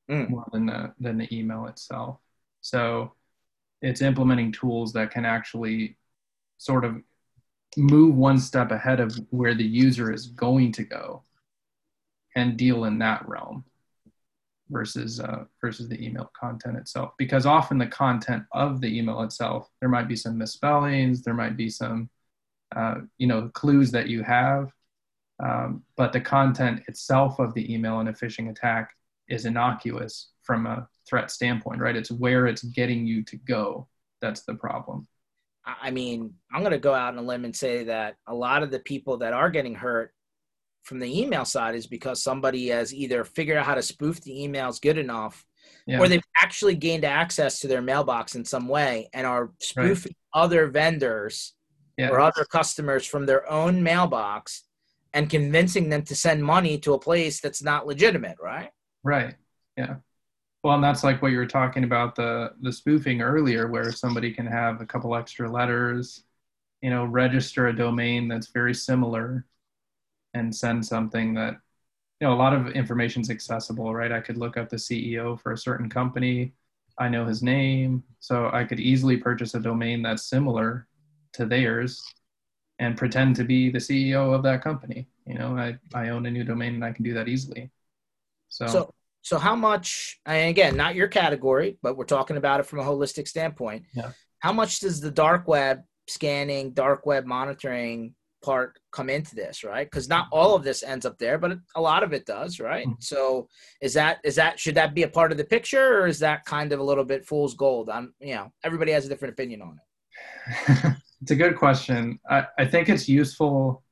mm. 0.10 0.30
more 0.30 0.46
than 0.52 0.68
the 0.68 0.94
than 1.00 1.18
the 1.18 1.34
email 1.36 1.66
itself. 1.68 2.20
So 2.62 3.14
it's 3.82 4.02
implementing 4.02 4.52
tools 4.52 4.94
that 4.94 5.12
can 5.12 5.26
actually 5.26 5.98
sort 6.58 6.84
of 6.84 7.02
move 7.78 8.16
one 8.16 8.40
step 8.40 8.72
ahead 8.72 9.00
of 9.00 9.16
where 9.30 9.56
the 9.56 9.64
user 9.64 10.12
is 10.12 10.28
going 10.28 10.72
to 10.74 10.84
go 10.84 11.22
and 12.36 12.58
deal 12.58 12.86
in 12.86 13.00
that 13.00 13.28
realm 13.28 13.64
versus 14.70 15.20
uh, 15.20 15.46
versus 15.62 15.88
the 15.88 16.06
email 16.06 16.32
content 16.40 16.78
itself 16.78 17.12
because 17.18 17.46
often 17.46 17.78
the 17.78 17.88
content 17.88 18.44
of 18.54 18.82
the 18.82 18.98
email 18.98 19.22
itself 19.22 19.70
there 19.80 19.90
might 19.90 20.08
be 20.08 20.16
some 20.16 20.38
misspellings 20.38 21.24
there 21.24 21.34
might 21.34 21.56
be 21.56 21.70
some 21.70 22.10
uh, 22.76 22.96
you 23.18 23.28
know 23.28 23.50
clues 23.54 23.92
that 23.92 24.08
you 24.08 24.24
have 24.24 24.72
um, 25.44 25.84
but 25.96 26.14
the 26.14 26.22
content 26.22 26.82
itself 26.88 27.40
of 27.40 27.54
the 27.54 27.74
email 27.74 28.00
in 28.00 28.08
a 28.08 28.14
phishing 28.14 28.50
attack 28.50 28.92
is 29.30 29.46
innocuous 29.46 30.30
from 30.42 30.66
a 30.66 30.88
threat 31.08 31.30
standpoint, 31.30 31.80
right? 31.80 31.96
It's 31.96 32.10
where 32.10 32.48
it's 32.48 32.64
getting 32.64 33.06
you 33.06 33.24
to 33.24 33.38
go 33.38 33.88
that's 34.22 34.42
the 34.42 34.56
problem. 34.56 35.08
I 35.66 35.92
mean, 35.92 36.34
I'm 36.52 36.62
going 36.62 36.72
to 36.72 36.80
go 36.80 36.94
out 36.94 37.14
on 37.14 37.20
a 37.20 37.28
limb 37.28 37.46
and 37.46 37.56
say 37.56 37.84
that 37.84 38.16
a 38.26 38.34
lot 38.34 38.64
of 38.64 38.72
the 38.72 38.80
people 38.80 39.18
that 39.18 39.34
are 39.34 39.50
getting 39.50 39.76
hurt 39.76 40.14
from 40.88 41.00
the 41.00 41.22
email 41.22 41.44
side 41.44 41.76
is 41.76 41.86
because 41.86 42.24
somebody 42.24 42.70
has 42.70 42.94
either 42.94 43.26
figured 43.26 43.58
out 43.58 43.66
how 43.66 43.76
to 43.76 43.82
spoof 43.82 44.22
the 44.22 44.32
emails 44.32 44.82
good 44.82 44.98
enough 44.98 45.46
yeah. 45.86 46.00
or 46.00 46.08
they've 46.08 46.24
actually 46.42 46.76
gained 46.76 47.04
access 47.04 47.60
to 47.60 47.68
their 47.68 47.82
mailbox 47.82 48.36
in 48.36 48.46
some 48.46 48.70
way 48.70 49.10
and 49.14 49.28
are 49.28 49.52
spoofing 49.60 50.16
right. 50.34 50.42
other 50.44 50.68
vendors 50.68 51.54
yeah. 51.98 52.10
or 52.10 52.22
other 52.22 52.46
customers 52.46 53.06
from 53.06 53.26
their 53.26 53.50
own 53.52 53.84
mailbox 53.84 54.64
and 55.14 55.30
convincing 55.30 55.90
them 55.90 56.04
to 56.04 56.16
send 56.16 56.44
money 56.44 56.78
to 56.78 56.94
a 56.94 57.00
place 57.00 57.42
that's 57.42 57.62
not 57.62 57.86
legitimate, 57.86 58.38
right? 58.42 58.70
Right. 59.04 59.36
Yeah. 59.76 59.96
Well, 60.64 60.76
and 60.76 60.84
that's 60.84 61.04
like 61.04 61.22
what 61.22 61.32
you 61.32 61.38
were 61.38 61.46
talking 61.46 61.84
about 61.84 62.16
the 62.16 62.52
the 62.62 62.74
spoofing 62.74 63.22
earlier, 63.22 63.68
where 63.68 63.92
somebody 63.92 64.34
can 64.34 64.46
have 64.46 64.82
a 64.82 64.86
couple 64.86 65.16
extra 65.16 65.50
letters, 65.50 66.24
you 66.82 66.90
know, 66.90 67.06
register 67.06 67.68
a 67.68 67.76
domain 67.76 68.28
that's 68.28 68.48
very 68.48 68.74
similar, 68.74 69.46
and 70.38 70.56
send 70.56 70.86
something 70.86 71.34
that, 71.36 71.56
you 72.20 72.28
know, 72.28 72.34
a 72.34 72.36
lot 72.36 72.54
of 72.54 72.70
information 72.70 73.22
is 73.22 73.30
accessible, 73.30 73.94
right? 73.94 74.12
I 74.12 74.22
could 74.22 74.38
look 74.38 74.58
up 74.58 74.70
the 74.70 74.78
CEO 74.78 75.40
for 75.40 75.52
a 75.52 75.58
certain 75.58 75.90
company, 75.90 76.54
I 77.00 77.10
know 77.10 77.26
his 77.26 77.44
name, 77.44 78.04
so 78.20 78.50
I 78.52 78.64
could 78.64 78.80
easily 78.80 79.18
purchase 79.18 79.54
a 79.54 79.60
domain 79.60 80.02
that's 80.02 80.30
similar 80.30 80.88
to 81.34 81.46
theirs, 81.46 82.02
and 82.80 82.98
pretend 82.98 83.36
to 83.36 83.44
be 83.44 83.70
the 83.70 83.80
CEO 83.80 84.34
of 84.34 84.44
that 84.44 84.64
company. 84.64 85.08
You 85.26 85.36
know, 85.36 85.58
I 85.58 85.78
I 85.94 86.10
own 86.10 86.26
a 86.26 86.32
new 86.32 86.44
domain 86.44 86.76
and 86.76 86.86
I 86.86 86.92
can 86.92 87.04
do 87.04 87.14
that 87.14 87.28
easily. 87.28 87.70
So, 88.50 88.68
so 88.68 88.94
so 89.22 89.38
how 89.38 89.56
much? 89.56 90.20
And 90.26 90.50
again, 90.50 90.76
not 90.78 90.96
your 90.96 91.08
category, 91.08 91.78
but 91.84 91.98
we're 91.98 92.06
talking 92.06 92.38
about 92.38 92.60
it 92.60 92.66
from 92.66 92.80
a 92.80 92.84
holistic 92.84 93.28
standpoint. 93.28 93.84
Yeah. 93.94 94.12
How 94.40 94.54
much 94.54 94.80
does 94.80 95.02
the 95.02 95.12
dark 95.12 95.48
web 95.48 95.82
scanning, 96.08 96.72
dark 96.72 97.06
web 97.06 97.26
monitoring 97.26 98.16
part 98.44 98.80
come 98.92 99.10
into 99.10 99.36
this, 99.36 99.64
right? 99.64 99.90
Because 99.90 100.08
not 100.08 100.28
all 100.32 100.56
of 100.56 100.64
this 100.64 100.84
ends 100.84 101.06
up 101.06 101.18
there, 101.18 101.38
but 101.38 101.58
a 101.76 101.82
lot 101.82 102.04
of 102.04 102.14
it 102.14 102.26
does, 102.26 102.60
right? 102.60 102.88
Mm-hmm. 102.88 103.00
So 103.00 103.48
is 103.82 103.94
that 103.94 104.20
is 104.24 104.36
that 104.36 104.60
should 104.60 104.76
that 104.76 104.94
be 104.94 105.04
a 105.04 105.08
part 105.08 105.32
of 105.32 105.38
the 105.38 105.46
picture, 105.46 106.02
or 106.02 106.08
is 106.08 106.20
that 106.20 106.46
kind 106.46 106.72
of 106.72 106.80
a 106.80 106.84
little 106.84 107.04
bit 107.04 107.26
fool's 107.26 107.54
gold? 107.54 107.90
I'm 107.90 108.14
you 108.20 108.36
know 108.36 108.52
everybody 108.64 108.92
has 108.92 109.06
a 109.06 109.10
different 109.10 109.34
opinion 109.34 109.62
on 109.62 109.80
it. 109.80 110.96
it's 111.22 111.32
a 111.32 111.36
good 111.36 111.56
question. 111.56 112.20
I, 112.30 112.46
I 112.58 112.66
think 112.66 112.90
it's 112.90 113.08
useful. 113.10 113.84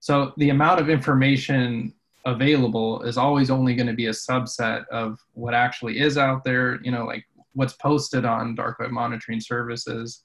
So 0.00 0.32
the 0.36 0.50
amount 0.50 0.80
of 0.80 0.90
information 0.90 1.94
available 2.26 3.02
is 3.02 3.18
always 3.18 3.50
only 3.50 3.74
going 3.74 3.86
to 3.86 3.92
be 3.92 4.06
a 4.06 4.10
subset 4.10 4.86
of 4.88 5.18
what 5.32 5.54
actually 5.54 6.00
is 6.00 6.16
out 6.16 6.42
there 6.42 6.80
you 6.82 6.90
know 6.90 7.04
like 7.04 7.24
what's 7.52 7.74
posted 7.74 8.24
on 8.24 8.54
dark 8.54 8.78
web 8.78 8.90
monitoring 8.90 9.40
services 9.40 10.24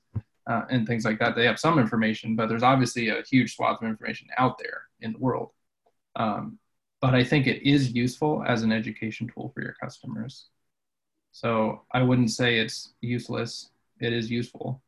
uh, 0.49 0.63
and 0.69 0.87
things 0.87 1.05
like 1.05 1.19
that 1.19 1.35
they 1.35 1.45
have 1.45 1.59
some 1.59 1.79
information 1.79 2.35
but 2.35 2.49
there's 2.49 2.63
obviously 2.63 3.09
a 3.09 3.21
huge 3.21 3.55
swath 3.55 3.81
of 3.81 3.87
information 3.87 4.27
out 4.37 4.57
there 4.57 4.83
in 5.01 5.13
the 5.13 5.19
world. 5.19 5.51
Um, 6.15 6.59
but 7.01 7.15
i 7.15 7.23
think 7.23 7.47
it 7.47 7.61
is 7.63 7.93
useful 7.93 8.43
as 8.45 8.63
an 8.63 8.71
education 8.73 9.29
tool 9.33 9.51
for 9.53 9.61
your 9.61 9.75
customers. 9.81 10.47
So 11.31 11.83
i 11.93 12.01
wouldn't 12.01 12.31
say 12.31 12.59
it's 12.59 12.93
useless. 13.01 13.69
It 14.01 14.11
is 14.13 14.29
useful. 14.31 14.81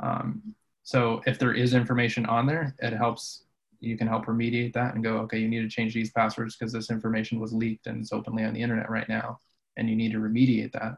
Um, 0.00 0.54
so 0.82 1.22
if 1.26 1.38
there 1.38 1.54
is 1.54 1.74
information 1.74 2.24
on 2.26 2.46
there 2.46 2.74
it 2.80 2.92
helps. 2.92 3.42
You 3.80 3.98
can 3.98 4.08
help 4.08 4.24
remediate 4.24 4.72
that 4.74 4.94
and 4.94 5.04
go, 5.04 5.18
okay, 5.18 5.38
you 5.38 5.48
need 5.48 5.60
to 5.60 5.68
change 5.68 5.92
these 5.92 6.10
passwords 6.10 6.56
because 6.56 6.72
this 6.72 6.90
information 6.90 7.38
was 7.38 7.52
leaked 7.52 7.86
and 7.86 8.00
it's 8.00 8.14
openly 8.14 8.42
on 8.44 8.54
the 8.54 8.62
internet 8.62 8.88
right 8.88 9.08
now, 9.10 9.40
and 9.76 9.90
you 9.90 9.96
need 9.96 10.12
to 10.12 10.18
remediate 10.18 10.72
that. 10.72 10.96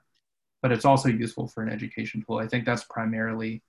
But 0.63 0.71
it's 0.71 0.85
also 0.85 1.09
useful 1.09 1.49
for 1.49 1.65
an 1.65 1.69
education 1.69 2.23
tool. 2.25 2.39
I 2.39 2.47
think 2.47 2.65
that's 2.65 2.85
primarily 2.85 3.63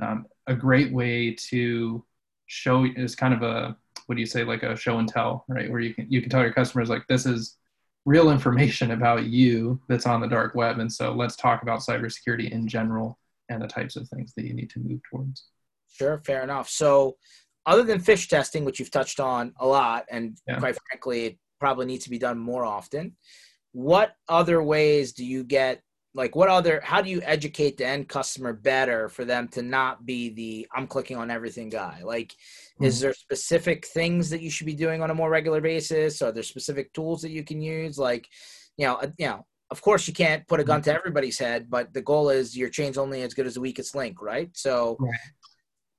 um, 0.00 0.26
a 0.46 0.54
great 0.54 0.92
way 0.92 1.34
to 1.50 2.04
show 2.46 2.84
is 2.84 3.14
kind 3.14 3.34
of 3.34 3.42
a 3.42 3.76
what 4.06 4.16
do 4.16 4.20
you 4.20 4.26
say 4.26 4.44
like 4.44 4.62
a 4.62 4.76
show 4.76 4.98
and 4.98 5.08
tell 5.08 5.44
right? 5.48 5.70
Where 5.70 5.80
you 5.80 5.94
can 5.94 6.06
you 6.10 6.20
can 6.20 6.30
tell 6.30 6.42
your 6.42 6.52
customers 6.52 6.88
like 6.88 7.06
this 7.08 7.26
is 7.26 7.56
real 8.04 8.30
information 8.30 8.90
about 8.90 9.24
you 9.24 9.80
that's 9.88 10.06
on 10.06 10.20
the 10.20 10.26
dark 10.26 10.54
web. 10.54 10.78
And 10.78 10.92
so 10.92 11.12
let's 11.12 11.36
talk 11.36 11.62
about 11.62 11.80
cybersecurity 11.80 12.50
in 12.50 12.66
general 12.66 13.18
and 13.48 13.62
the 13.62 13.68
types 13.68 13.96
of 13.96 14.08
things 14.08 14.32
that 14.36 14.44
you 14.44 14.54
need 14.54 14.70
to 14.70 14.80
move 14.80 15.00
towards. 15.08 15.44
Sure 15.92 16.20
fair 16.24 16.42
enough. 16.42 16.68
So 16.68 17.16
other 17.66 17.82
than 17.82 18.00
phish 18.00 18.28
testing 18.28 18.64
which 18.64 18.80
you've 18.80 18.90
touched 18.90 19.20
on 19.20 19.52
a 19.60 19.66
lot 19.66 20.04
and 20.10 20.36
yeah. 20.46 20.58
quite 20.58 20.76
frankly 20.88 21.26
it 21.26 21.38
probably 21.60 21.86
needs 21.86 22.04
to 22.04 22.10
be 22.10 22.18
done 22.18 22.38
more 22.38 22.64
often 22.64 23.16
what 23.72 24.14
other 24.28 24.62
ways 24.62 25.12
do 25.12 25.24
you 25.24 25.44
get 25.44 25.82
like 26.14 26.36
what 26.36 26.48
other 26.48 26.80
how 26.84 27.00
do 27.00 27.08
you 27.08 27.20
educate 27.24 27.76
the 27.76 27.86
end 27.86 28.08
customer 28.08 28.52
better 28.52 29.08
for 29.08 29.24
them 29.24 29.48
to 29.48 29.62
not 29.62 30.04
be 30.04 30.30
the 30.30 30.66
i'm 30.74 30.86
clicking 30.86 31.16
on 31.16 31.30
everything 31.30 31.68
guy 31.68 32.00
like 32.04 32.32
mm-hmm. 32.32 32.84
is 32.84 33.00
there 33.00 33.14
specific 33.14 33.86
things 33.86 34.28
that 34.30 34.42
you 34.42 34.50
should 34.50 34.66
be 34.66 34.74
doing 34.74 35.02
on 35.02 35.10
a 35.10 35.14
more 35.14 35.30
regular 35.30 35.60
basis? 35.60 36.22
Are 36.22 36.32
there 36.32 36.42
specific 36.42 36.92
tools 36.92 37.22
that 37.22 37.30
you 37.30 37.44
can 37.44 37.60
use? 37.60 37.98
Like 37.98 38.26
you 38.76 38.86
know 38.86 38.96
uh, 38.96 39.10
you 39.18 39.26
know 39.26 39.46
of 39.70 39.80
course 39.80 40.06
you 40.06 40.14
can't 40.14 40.46
put 40.48 40.60
a 40.60 40.64
gun 40.64 40.82
to 40.82 40.90
mm-hmm. 40.90 40.98
everybody's 40.98 41.38
head 41.38 41.66
but 41.70 41.92
the 41.94 42.02
goal 42.02 42.28
is 42.28 42.56
your 42.56 42.68
chain's 42.68 42.98
only 42.98 43.22
as 43.22 43.34
good 43.34 43.46
as 43.46 43.54
the 43.54 43.60
weakest 43.60 43.94
link 43.94 44.20
right? 44.20 44.50
So 44.54 44.98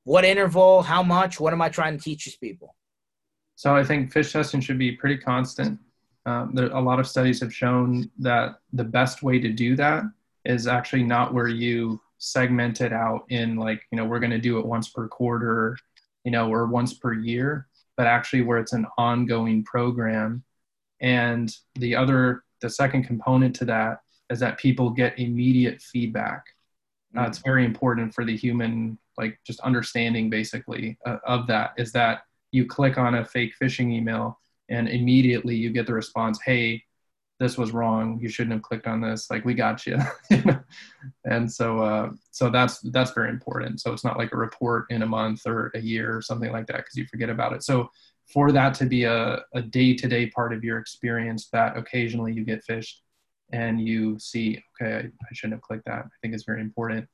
what 0.03 0.25
interval 0.25 0.81
how 0.81 1.01
much 1.01 1.39
what 1.39 1.53
am 1.53 1.61
i 1.61 1.69
trying 1.69 1.97
to 1.97 2.03
teach 2.03 2.25
these 2.25 2.37
people? 2.37 2.75
So 3.55 3.75
i 3.75 3.83
think 3.83 4.13
phish 4.13 4.31
testing 4.31 4.61
should 4.61 4.79
be 4.79 4.93
pretty 4.93 5.17
constant 5.17 5.79
um, 6.25 6.51
there, 6.53 6.67
a 6.67 6.79
lot 6.79 6.99
of 6.99 7.07
studies 7.07 7.41
have 7.41 7.53
shown 7.53 8.09
that 8.19 8.55
the 8.71 8.83
best 8.83 9.23
way 9.23 9.39
to 9.39 9.49
do 9.49 9.75
that 9.75 10.03
is 10.45 10.67
actually 10.67 11.03
not 11.03 11.33
where 11.33 11.47
you 11.47 11.99
segment 12.17 12.79
it 12.79 12.93
out 12.93 13.25
in 13.29 13.57
like 13.57 13.83
you 13.91 13.97
know 13.97 14.05
we're 14.05 14.19
going 14.19 14.31
to 14.31 14.39
do 14.39 14.57
it 14.57 14.65
once 14.65 14.89
per 14.89 15.09
quarter 15.09 15.77
you 16.23 16.31
know 16.31 16.49
or 16.49 16.67
once 16.67 16.93
per 16.93 17.13
year 17.13 17.67
but 17.95 18.07
actually 18.07 18.41
where 18.41 18.57
it's 18.57 18.73
an 18.73 18.87
ongoing 18.97 19.63
program. 19.63 20.43
And 21.01 21.53
the 21.75 21.95
other 21.95 22.43
the 22.61 22.69
second 22.69 23.03
component 23.03 23.55
to 23.57 23.65
that 23.65 23.99
is 24.29 24.39
that 24.39 24.57
people 24.57 24.89
get 24.89 25.19
immediate 25.19 25.81
feedback. 25.81 26.45
Uh, 27.17 27.23
it's 27.23 27.39
very 27.39 27.65
important 27.65 28.13
for 28.13 28.25
the 28.25 28.35
human 28.35 28.97
like 29.17 29.37
just 29.45 29.59
understanding 29.59 30.29
basically 30.29 30.97
uh, 31.05 31.17
of 31.25 31.45
that 31.45 31.73
is 31.77 31.91
that 31.91 32.23
you 32.51 32.65
click 32.65 32.97
on 32.97 33.15
a 33.15 33.25
fake 33.25 33.53
phishing 33.61 33.91
email 33.91 34.39
and 34.73 34.89
immediately 34.89 35.55
you 35.55 35.69
get 35.71 35.85
the 35.87 35.93
response 35.93 36.39
hey 36.45 36.83
this 37.39 37.57
was 37.57 37.71
wrong. 37.71 38.19
You 38.21 38.29
shouldn't 38.29 38.53
have 38.53 38.61
clicked 38.61 38.87
on 38.87 39.01
this. 39.01 39.29
Like 39.29 39.43
we 39.43 39.53
got 39.53 39.85
you. 39.85 39.97
And 41.25 41.51
so 41.51 41.79
uh, 41.79 42.11
so 42.31 42.49
that's 42.49 42.79
that's 42.91 43.11
very 43.11 43.29
important. 43.29 43.81
So 43.81 43.91
it's 43.91 44.05
not 44.05 44.17
like 44.17 44.31
a 44.31 44.37
report 44.37 44.85
in 44.89 45.01
a 45.01 45.05
month 45.05 45.41
or 45.45 45.71
a 45.75 45.79
year 45.79 46.15
or 46.15 46.21
something 46.21 46.51
like 46.51 46.67
that 46.67 46.77
because 46.77 46.95
you 46.95 47.05
forget 47.07 47.29
about 47.29 47.51
it. 47.53 47.63
So 47.63 47.89
for 48.31 48.51
that 48.53 48.73
to 48.75 48.85
be 48.85 49.03
a, 49.03 49.43
a 49.53 49.61
day-to-day 49.61 50.27
part 50.27 50.53
of 50.53 50.63
your 50.63 50.77
experience 50.77 51.49
that 51.49 51.75
occasionally 51.75 52.33
you 52.33 52.45
get 52.45 52.65
phished 52.65 52.99
and 53.51 53.81
you 53.81 54.17
see 54.19 54.63
okay 54.81 54.95
I, 54.95 54.99
I 54.99 55.33
shouldn't 55.33 55.55
have 55.55 55.61
clicked 55.61 55.85
that 55.85 56.05
i 56.05 56.15
think 56.21 56.33
is 56.33 56.45
very 56.45 56.61
important. 56.61 57.07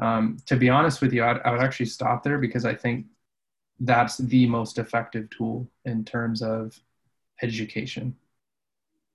Um, 0.00 0.38
to 0.46 0.56
be 0.56 0.70
honest 0.70 1.02
with 1.02 1.12
you 1.12 1.22
I'd, 1.24 1.40
I 1.40 1.50
would 1.52 1.60
actually 1.60 1.86
stop 1.86 2.22
there 2.22 2.38
because 2.38 2.64
i 2.64 2.74
think 2.74 3.06
that's 3.80 4.18
the 4.18 4.46
most 4.46 4.78
effective 4.78 5.28
tool 5.30 5.66
in 5.84 6.04
terms 6.04 6.42
of 6.42 6.78
education 7.42 8.14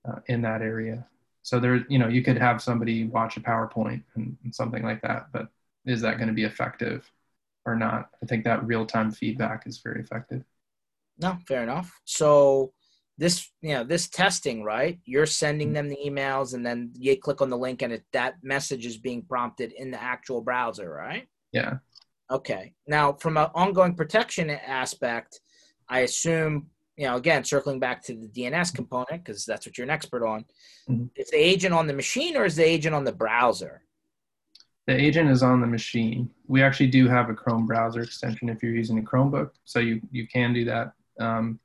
uh, 0.07 0.19
in 0.27 0.41
that 0.41 0.61
area. 0.61 1.05
So 1.43 1.59
there, 1.59 1.85
you 1.87 1.99
know, 1.99 2.07
you 2.07 2.23
could 2.23 2.37
have 2.37 2.61
somebody 2.61 3.05
watch 3.05 3.37
a 3.37 3.39
PowerPoint 3.39 4.01
and, 4.15 4.35
and 4.43 4.53
something 4.53 4.83
like 4.83 5.01
that, 5.03 5.27
but 5.31 5.49
is 5.85 6.01
that 6.01 6.17
going 6.17 6.27
to 6.27 6.33
be 6.33 6.43
effective 6.43 7.09
or 7.65 7.75
not? 7.75 8.09
I 8.23 8.25
think 8.25 8.43
that 8.45 8.65
real 8.65 8.85
time 8.85 9.11
feedback 9.11 9.67
is 9.67 9.77
very 9.77 10.01
effective. 10.01 10.43
No, 11.19 11.37
fair 11.47 11.61
enough. 11.61 12.01
So 12.05 12.73
this, 13.17 13.49
you 13.61 13.73
know, 13.73 13.83
this 13.83 14.09
testing, 14.09 14.63
right? 14.63 14.99
You're 15.05 15.27
sending 15.27 15.71
them 15.71 15.87
the 15.87 15.97
emails, 16.05 16.53
and 16.53 16.65
then 16.65 16.91
you 16.97 17.15
click 17.17 17.41
on 17.41 17.49
the 17.49 17.57
link, 17.57 17.81
and 17.81 17.93
it, 17.93 18.03
that 18.11 18.35
message 18.43 18.85
is 18.85 18.97
being 18.97 19.21
prompted 19.21 19.71
in 19.71 19.91
the 19.91 20.01
actual 20.01 20.41
browser, 20.41 20.89
right? 20.89 21.27
Yeah. 21.53 21.75
Okay. 22.31 22.73
Now, 22.87 23.13
from 23.13 23.37
an 23.37 23.49
ongoing 23.53 23.95
protection 23.95 24.49
aspect, 24.49 25.41
I 25.87 25.99
assume, 25.99 26.67
you 26.97 27.05
know, 27.05 27.15
again, 27.15 27.43
circling 27.43 27.79
back 27.79 28.03
to 28.05 28.15
the 28.15 28.27
DNS 28.27 28.73
component, 28.73 29.23
because 29.23 29.45
that's 29.45 29.65
what 29.65 29.77
you're 29.77 29.85
an 29.85 29.91
expert 29.91 30.25
on, 30.25 30.45
mm-hmm. 30.89 31.05
is 31.15 31.29
the 31.29 31.37
agent 31.37 31.73
on 31.73 31.87
the 31.87 31.93
machine 31.93 32.35
or 32.35 32.45
is 32.45 32.55
the 32.55 32.65
agent 32.65 32.95
on 32.95 33.03
the 33.03 33.11
browser? 33.11 33.81
The 34.87 34.99
agent 34.99 35.29
is 35.29 35.43
on 35.43 35.61
the 35.61 35.67
machine. 35.67 36.29
We 36.47 36.61
actually 36.61 36.87
do 36.87 37.07
have 37.07 37.29
a 37.29 37.33
Chrome 37.33 37.65
browser 37.65 38.01
extension 38.01 38.49
if 38.49 38.61
you're 38.61 38.73
using 38.73 38.99
a 38.99 39.01
Chromebook, 39.01 39.51
so 39.63 39.79
you, 39.79 40.01
you 40.11 40.27
can 40.27 40.53
do 40.53 40.65
that. 40.65 40.93
Um, 41.19 41.59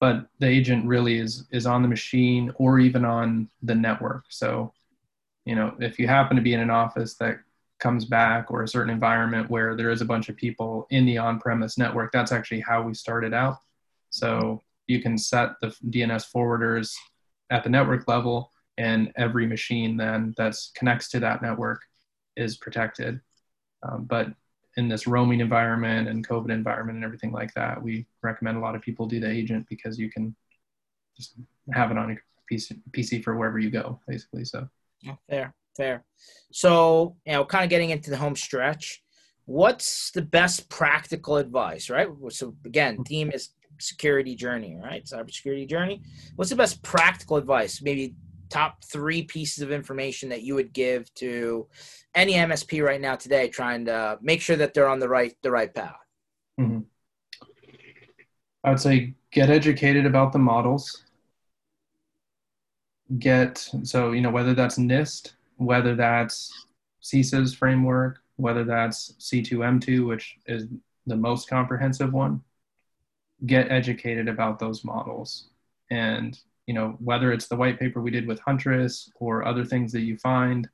but 0.00 0.26
the 0.38 0.46
agent 0.46 0.86
really 0.86 1.18
is 1.18 1.46
is 1.50 1.66
on 1.66 1.82
the 1.82 1.88
machine 1.88 2.52
or 2.56 2.78
even 2.78 3.04
on 3.04 3.48
the 3.62 3.74
network. 3.74 4.24
So, 4.28 4.72
you 5.44 5.56
know, 5.56 5.74
if 5.80 5.98
you 5.98 6.06
happen 6.06 6.36
to 6.36 6.42
be 6.42 6.54
in 6.54 6.60
an 6.60 6.70
office 6.70 7.14
that 7.14 7.38
comes 7.78 8.04
back 8.04 8.50
or 8.50 8.62
a 8.62 8.68
certain 8.68 8.92
environment 8.92 9.50
where 9.50 9.76
there 9.76 9.90
is 9.90 10.00
a 10.00 10.04
bunch 10.04 10.28
of 10.28 10.36
people 10.36 10.86
in 10.90 11.06
the 11.06 11.18
on-premise 11.18 11.78
network 11.78 12.12
that's 12.12 12.32
actually 12.32 12.60
how 12.60 12.82
we 12.82 12.94
started 12.94 13.32
out. 13.32 13.58
So 14.10 14.62
you 14.86 15.00
can 15.00 15.18
set 15.18 15.50
the 15.60 15.68
dns 15.90 16.26
forwarders 16.34 16.94
at 17.50 17.62
the 17.62 17.70
network 17.70 18.08
level 18.08 18.50
and 18.78 19.12
every 19.16 19.46
machine 19.46 19.96
then 19.96 20.34
that 20.36 20.56
connects 20.74 21.08
to 21.10 21.20
that 21.20 21.42
network 21.42 21.82
is 22.36 22.56
protected. 22.56 23.20
Um, 23.82 24.04
but 24.04 24.28
in 24.76 24.88
this 24.88 25.06
roaming 25.06 25.40
environment 25.40 26.08
and 26.08 26.26
covid 26.26 26.52
environment 26.52 26.96
and 26.96 27.04
everything 27.04 27.32
like 27.32 27.52
that 27.54 27.80
we 27.80 28.06
recommend 28.22 28.56
a 28.56 28.60
lot 28.60 28.74
of 28.74 28.82
people 28.82 29.06
do 29.06 29.20
the 29.20 29.30
agent 29.30 29.66
because 29.68 29.98
you 29.98 30.10
can 30.10 30.34
just 31.16 31.34
have 31.72 31.90
it 31.90 31.98
on 31.98 32.12
a 32.12 32.16
PC, 32.52 32.80
PC 32.92 33.22
for 33.22 33.36
wherever 33.36 33.58
you 33.58 33.70
go 33.70 34.00
basically 34.08 34.44
so. 34.44 34.68
Yeah, 35.02 35.14
fair 35.28 35.54
fair. 35.78 36.04
So, 36.52 37.16
you 37.24 37.32
know, 37.32 37.44
kind 37.44 37.64
of 37.64 37.70
getting 37.70 37.90
into 37.90 38.10
the 38.10 38.16
home 38.18 38.36
stretch, 38.36 39.02
what's 39.46 40.10
the 40.10 40.22
best 40.22 40.68
practical 40.68 41.38
advice, 41.38 41.88
right? 41.88 42.08
So, 42.30 42.54
again, 42.66 43.02
theme 43.04 43.30
is 43.32 43.50
security 43.80 44.34
journey, 44.34 44.76
right? 44.76 45.04
Cybersecurity 45.04 45.68
journey. 45.68 46.02
What's 46.36 46.50
the 46.50 46.56
best 46.56 46.82
practical 46.82 47.36
advice? 47.36 47.80
Maybe 47.80 48.14
top 48.50 48.84
three 48.84 49.22
pieces 49.22 49.62
of 49.62 49.72
information 49.72 50.28
that 50.30 50.42
you 50.42 50.54
would 50.54 50.72
give 50.72 51.12
to 51.14 51.66
any 52.14 52.34
MSP 52.34 52.82
right 52.84 53.00
now 53.00 53.16
today, 53.16 53.48
trying 53.48 53.84
to 53.86 54.18
make 54.20 54.40
sure 54.40 54.56
that 54.56 54.74
they're 54.74 54.88
on 54.88 54.98
the 54.98 55.08
right 55.08 55.34
the 55.42 55.50
right 55.50 55.72
path. 55.72 55.96
Mm-hmm. 56.60 56.80
I 58.64 58.70
would 58.70 58.80
say 58.80 59.14
get 59.30 59.50
educated 59.50 60.06
about 60.06 60.32
the 60.32 60.38
models. 60.38 61.04
Get 63.18 63.70
so 63.84 64.12
you 64.12 64.20
know 64.20 64.30
whether 64.30 64.54
that's 64.54 64.78
NIST 64.78 65.32
whether 65.58 65.94
that's 65.94 66.66
CISA's 67.02 67.54
framework, 67.54 68.20
whether 68.36 68.64
that's 68.64 69.12
C2M2, 69.18 70.06
which 70.06 70.36
is 70.46 70.66
the 71.06 71.16
most 71.16 71.48
comprehensive 71.48 72.12
one, 72.12 72.42
get 73.46 73.70
educated 73.70 74.28
about 74.28 74.58
those 74.58 74.84
models. 74.84 75.48
And, 75.90 76.38
you 76.66 76.74
know, 76.74 76.96
whether 77.00 77.32
it's 77.32 77.48
the 77.48 77.56
white 77.56 77.78
paper 77.78 78.00
we 78.00 78.10
did 78.10 78.26
with 78.26 78.40
Huntress 78.40 79.10
or 79.16 79.46
other 79.46 79.64
things 79.64 79.92
that 79.92 80.02
you 80.02 80.16
find, 80.16 80.68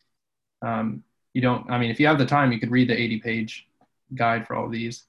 um, 0.62 1.02
you 1.32 1.40
don't, 1.40 1.68
I 1.70 1.78
mean, 1.78 1.90
if 1.90 1.98
you 1.98 2.06
have 2.06 2.18
the 2.18 2.26
time, 2.26 2.52
you 2.52 2.60
could 2.60 2.70
read 2.70 2.88
the 2.88 3.00
80 3.00 3.20
page 3.20 3.66
guide 4.14 4.46
for 4.46 4.54
all 4.54 4.68
these, 4.68 5.04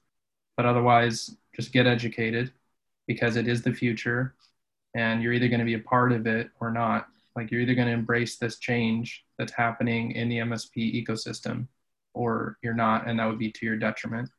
but 0.56 0.66
otherwise, 0.66 1.36
just 1.54 1.72
get 1.72 1.86
educated 1.86 2.52
because 3.06 3.36
it 3.36 3.48
is 3.48 3.62
the 3.62 3.72
future 3.72 4.34
and 4.94 5.22
you're 5.22 5.32
either 5.32 5.48
going 5.48 5.60
to 5.60 5.66
be 5.66 5.74
a 5.74 5.78
part 5.78 6.12
of 6.12 6.26
it 6.26 6.50
or 6.60 6.70
not. 6.70 7.08
Like 7.36 7.50
you're 7.50 7.60
either 7.60 7.74
going 7.74 7.88
to 7.88 7.92
embrace 7.92 8.38
this 8.38 8.58
change 8.58 9.24
that's 9.38 9.52
happening 9.52 10.12
in 10.12 10.28
the 10.28 10.38
MSP 10.38 11.04
ecosystem 11.06 11.68
or 12.14 12.56
you're 12.62 12.74
not, 12.74 13.06
and 13.06 13.18
that 13.18 13.26
would 13.26 13.38
be 13.38 13.52
to 13.52 13.66
your 13.66 13.76
detriment. 13.76 14.30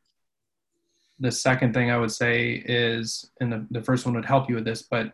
The 1.19 1.31
second 1.31 1.73
thing 1.73 1.91
I 1.91 1.97
would 1.97 2.11
say 2.11 2.63
is, 2.65 3.29
and 3.39 3.53
the, 3.53 3.67
the 3.69 3.83
first 3.83 4.05
one 4.05 4.15
would 4.15 4.25
help 4.25 4.49
you 4.49 4.55
with 4.55 4.65
this, 4.65 4.81
but 4.81 5.13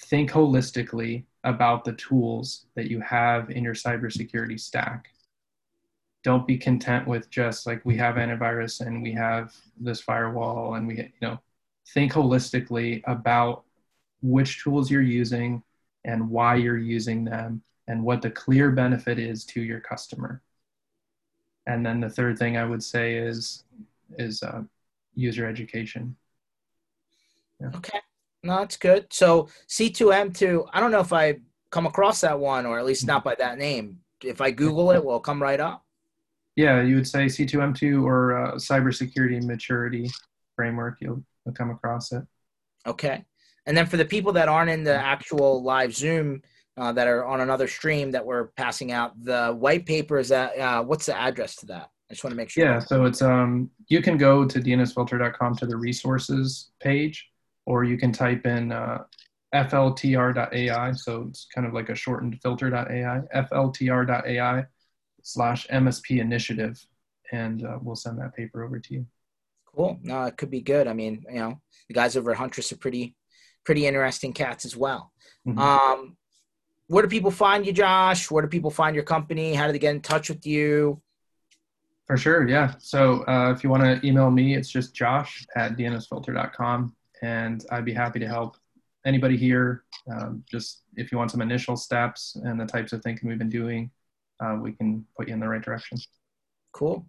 think 0.00 0.30
holistically 0.30 1.24
about 1.44 1.84
the 1.84 1.92
tools 1.92 2.66
that 2.74 2.90
you 2.90 3.00
have 3.00 3.50
in 3.50 3.62
your 3.62 3.74
cybersecurity 3.74 4.58
stack. 4.58 5.08
Don't 6.24 6.46
be 6.46 6.58
content 6.58 7.06
with 7.06 7.30
just 7.30 7.66
like 7.66 7.84
we 7.84 7.96
have 7.96 8.16
antivirus 8.16 8.84
and 8.84 9.00
we 9.00 9.12
have 9.12 9.54
this 9.80 10.00
firewall 10.00 10.74
and 10.74 10.88
we, 10.88 10.96
you 10.96 11.12
know, 11.22 11.38
think 11.94 12.12
holistically 12.12 13.00
about 13.06 13.62
which 14.22 14.62
tools 14.62 14.90
you're 14.90 15.02
using 15.02 15.62
and 16.06 16.30
why 16.30 16.54
you're 16.54 16.78
using 16.78 17.24
them 17.24 17.62
and 17.88 18.02
what 18.02 18.22
the 18.22 18.30
clear 18.30 18.70
benefit 18.70 19.18
is 19.18 19.44
to 19.44 19.60
your 19.60 19.80
customer. 19.80 20.40
And 21.66 21.84
then 21.84 22.00
the 22.00 22.08
third 22.08 22.38
thing 22.38 22.56
I 22.56 22.64
would 22.64 22.82
say 22.82 23.16
is 23.16 23.64
is 24.18 24.42
uh, 24.42 24.62
user 25.14 25.46
education. 25.46 26.16
Yeah. 27.60 27.70
Okay, 27.74 27.98
no, 28.44 28.58
that's 28.58 28.76
good. 28.76 29.06
So 29.10 29.48
C2M2, 29.68 30.68
I 30.72 30.80
don't 30.80 30.92
know 30.92 31.00
if 31.00 31.12
I 31.12 31.38
come 31.70 31.86
across 31.86 32.20
that 32.20 32.38
one, 32.38 32.66
or 32.66 32.78
at 32.78 32.84
least 32.84 33.06
not 33.06 33.24
by 33.24 33.34
that 33.36 33.58
name. 33.58 33.98
If 34.22 34.40
I 34.40 34.52
Google 34.52 34.92
it, 34.92 35.04
will 35.04 35.20
come 35.20 35.42
right 35.42 35.58
up? 35.58 35.84
Yeah, 36.54 36.82
you 36.82 36.94
would 36.94 37.08
say 37.08 37.26
C2M2 37.26 38.02
or 38.02 38.36
uh, 38.36 38.54
cybersecurity 38.54 39.42
maturity 39.42 40.08
framework. 40.54 40.98
You'll, 41.00 41.22
you'll 41.44 41.54
come 41.54 41.70
across 41.70 42.12
it. 42.12 42.22
Okay. 42.86 43.24
And 43.66 43.76
then 43.76 43.86
for 43.86 43.96
the 43.96 44.04
people 44.04 44.32
that 44.32 44.48
aren't 44.48 44.70
in 44.70 44.84
the 44.84 44.94
actual 44.94 45.62
live 45.62 45.94
Zoom 45.94 46.42
uh, 46.76 46.92
that 46.92 47.08
are 47.08 47.24
on 47.24 47.40
another 47.40 47.66
stream 47.66 48.10
that 48.12 48.24
we're 48.24 48.48
passing 48.56 48.92
out, 48.92 49.12
the 49.22 49.48
white 49.52 49.86
paper 49.86 50.18
is 50.18 50.28
that 50.28 50.56
uh, 50.58 50.82
what's 50.82 51.06
the 51.06 51.16
address 51.16 51.56
to 51.56 51.66
that? 51.66 51.90
I 52.10 52.14
just 52.14 52.22
want 52.22 52.32
to 52.32 52.36
make 52.36 52.50
sure. 52.50 52.64
Yeah, 52.64 52.78
so 52.78 53.04
it's 53.04 53.20
um 53.20 53.68
you 53.88 54.00
can 54.00 54.16
go 54.16 54.44
to 54.44 54.60
dnsfilter.com 54.60 55.56
to 55.56 55.66
the 55.66 55.76
resources 55.76 56.70
page, 56.80 57.28
or 57.64 57.82
you 57.82 57.98
can 57.98 58.12
type 58.12 58.46
in 58.46 58.70
uh, 58.70 58.98
fltr.ai. 59.52 60.92
So 60.92 61.26
it's 61.28 61.46
kind 61.52 61.66
of 61.66 61.72
like 61.72 61.88
a 61.88 61.94
shortened 61.94 62.38
filter.ai, 62.42 63.22
fltr.ai 63.34 64.64
slash 65.22 65.66
MSP 65.66 66.20
initiative, 66.20 66.80
and 67.32 67.64
uh, 67.64 67.78
we'll 67.82 67.96
send 67.96 68.18
that 68.20 68.36
paper 68.36 68.64
over 68.64 68.78
to 68.78 68.94
you. 68.94 69.06
Cool. 69.74 69.98
No, 70.02 70.24
it 70.24 70.36
could 70.36 70.50
be 70.50 70.60
good. 70.60 70.86
I 70.86 70.92
mean, 70.92 71.24
you 71.28 71.40
know, 71.40 71.60
the 71.88 71.94
guys 71.94 72.16
over 72.16 72.30
at 72.30 72.36
Huntress 72.36 72.72
are 72.72 72.76
pretty, 72.76 73.16
pretty 73.66 73.86
interesting 73.86 74.32
cats 74.32 74.64
as 74.64 74.74
well. 74.74 75.12
Mm-hmm. 75.46 75.58
Um, 75.58 76.16
where 76.86 77.02
do 77.02 77.08
people 77.08 77.32
find 77.32 77.66
you, 77.66 77.72
Josh? 77.72 78.30
Where 78.30 78.42
do 78.42 78.48
people 78.48 78.70
find 78.70 78.94
your 78.94 79.04
company? 79.04 79.54
How 79.54 79.66
do 79.66 79.72
they 79.72 79.78
get 79.78 79.94
in 79.94 80.00
touch 80.00 80.30
with 80.30 80.46
you? 80.46 81.02
For 82.06 82.16
sure, 82.16 82.48
yeah. 82.48 82.74
So 82.78 83.26
uh, 83.26 83.52
if 83.54 83.64
you 83.64 83.70
want 83.70 83.82
to 83.82 84.06
email 84.06 84.30
me, 84.30 84.54
it's 84.54 84.68
just 84.68 84.94
josh 84.94 85.44
at 85.56 85.76
dnsfilter.com, 85.76 86.94
and 87.22 87.64
I'd 87.72 87.84
be 87.84 87.92
happy 87.92 88.20
to 88.20 88.28
help 88.28 88.56
anybody 89.04 89.36
here. 89.36 89.82
Um, 90.10 90.44
just 90.48 90.84
if 90.94 91.10
you 91.10 91.18
want 91.18 91.32
some 91.32 91.42
initial 91.42 91.76
steps 91.76 92.36
and 92.44 92.60
the 92.60 92.66
types 92.66 92.92
of 92.92 93.02
thinking 93.02 93.28
we've 93.28 93.38
been 93.38 93.50
doing, 93.50 93.90
uh, 94.38 94.56
we 94.62 94.72
can 94.72 95.04
put 95.16 95.26
you 95.26 95.34
in 95.34 95.40
the 95.40 95.48
right 95.48 95.62
direction. 95.62 95.98
Cool. 96.72 97.04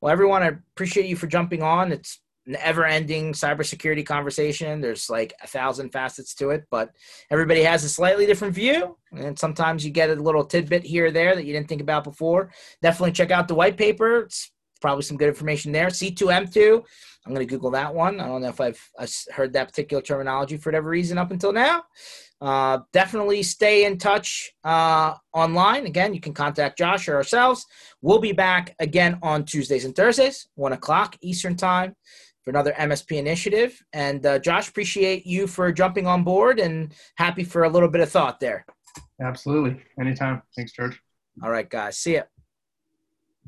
Well, 0.00 0.12
everyone, 0.12 0.42
I 0.42 0.48
appreciate 0.74 1.06
you 1.06 1.14
for 1.14 1.28
jumping 1.28 1.62
on. 1.62 1.92
It's 1.92 2.18
an 2.46 2.56
ever-ending 2.56 3.32
cybersecurity 3.32 4.04
conversation. 4.04 4.80
There's 4.80 5.08
like 5.08 5.34
a 5.42 5.46
thousand 5.46 5.90
facets 5.90 6.34
to 6.36 6.50
it, 6.50 6.64
but 6.70 6.90
everybody 7.30 7.62
has 7.62 7.84
a 7.84 7.88
slightly 7.88 8.26
different 8.26 8.54
view, 8.54 8.96
and 9.12 9.38
sometimes 9.38 9.84
you 9.84 9.90
get 9.90 10.10
a 10.10 10.14
little 10.14 10.44
tidbit 10.44 10.84
here 10.84 11.06
or 11.06 11.10
there 11.10 11.34
that 11.34 11.44
you 11.44 11.52
didn't 11.52 11.68
think 11.68 11.82
about 11.82 12.04
before. 12.04 12.50
Definitely 12.82 13.12
check 13.12 13.30
out 13.30 13.48
the 13.48 13.54
white 13.54 13.76
paper. 13.76 14.20
It's 14.20 14.50
probably 14.80 15.02
some 15.02 15.16
good 15.16 15.28
information 15.28 15.72
there. 15.72 15.86
C2M2. 15.86 16.82
I'm 17.24 17.32
going 17.32 17.46
to 17.46 17.50
Google 17.50 17.70
that 17.70 17.94
one. 17.94 18.20
I 18.20 18.26
don't 18.26 18.42
know 18.42 18.48
if 18.48 18.60
I've, 18.60 18.90
I've 18.98 19.14
heard 19.32 19.52
that 19.52 19.68
particular 19.68 20.02
terminology 20.02 20.56
for 20.56 20.70
whatever 20.70 20.90
reason 20.90 21.18
up 21.18 21.30
until 21.30 21.52
now. 21.52 21.84
Uh, 22.40 22.80
definitely 22.92 23.44
stay 23.44 23.84
in 23.84 23.96
touch 23.96 24.50
uh, 24.64 25.14
online. 25.32 25.86
Again, 25.86 26.12
you 26.12 26.20
can 26.20 26.34
contact 26.34 26.78
Josh 26.78 27.06
or 27.06 27.14
ourselves. 27.14 27.64
We'll 28.00 28.18
be 28.18 28.32
back 28.32 28.74
again 28.80 29.20
on 29.22 29.44
Tuesdays 29.44 29.84
and 29.84 29.94
Thursdays, 29.94 30.48
1 30.56 30.72
o'clock 30.72 31.16
Eastern 31.22 31.54
Time 31.54 31.94
for 32.44 32.50
another 32.50 32.72
MSP 32.72 33.18
initiative. 33.18 33.82
And 33.92 34.24
uh, 34.26 34.38
Josh, 34.38 34.68
appreciate 34.68 35.26
you 35.26 35.46
for 35.46 35.72
jumping 35.72 36.06
on 36.06 36.24
board 36.24 36.58
and 36.58 36.92
happy 37.16 37.44
for 37.44 37.64
a 37.64 37.68
little 37.68 37.88
bit 37.88 38.00
of 38.00 38.10
thought 38.10 38.40
there. 38.40 38.64
Absolutely. 39.20 39.80
Anytime. 40.00 40.42
Thanks, 40.56 40.72
George. 40.72 41.00
All 41.42 41.50
right, 41.50 41.68
guys. 41.68 41.96
See 41.96 42.14
ya. 42.14 42.22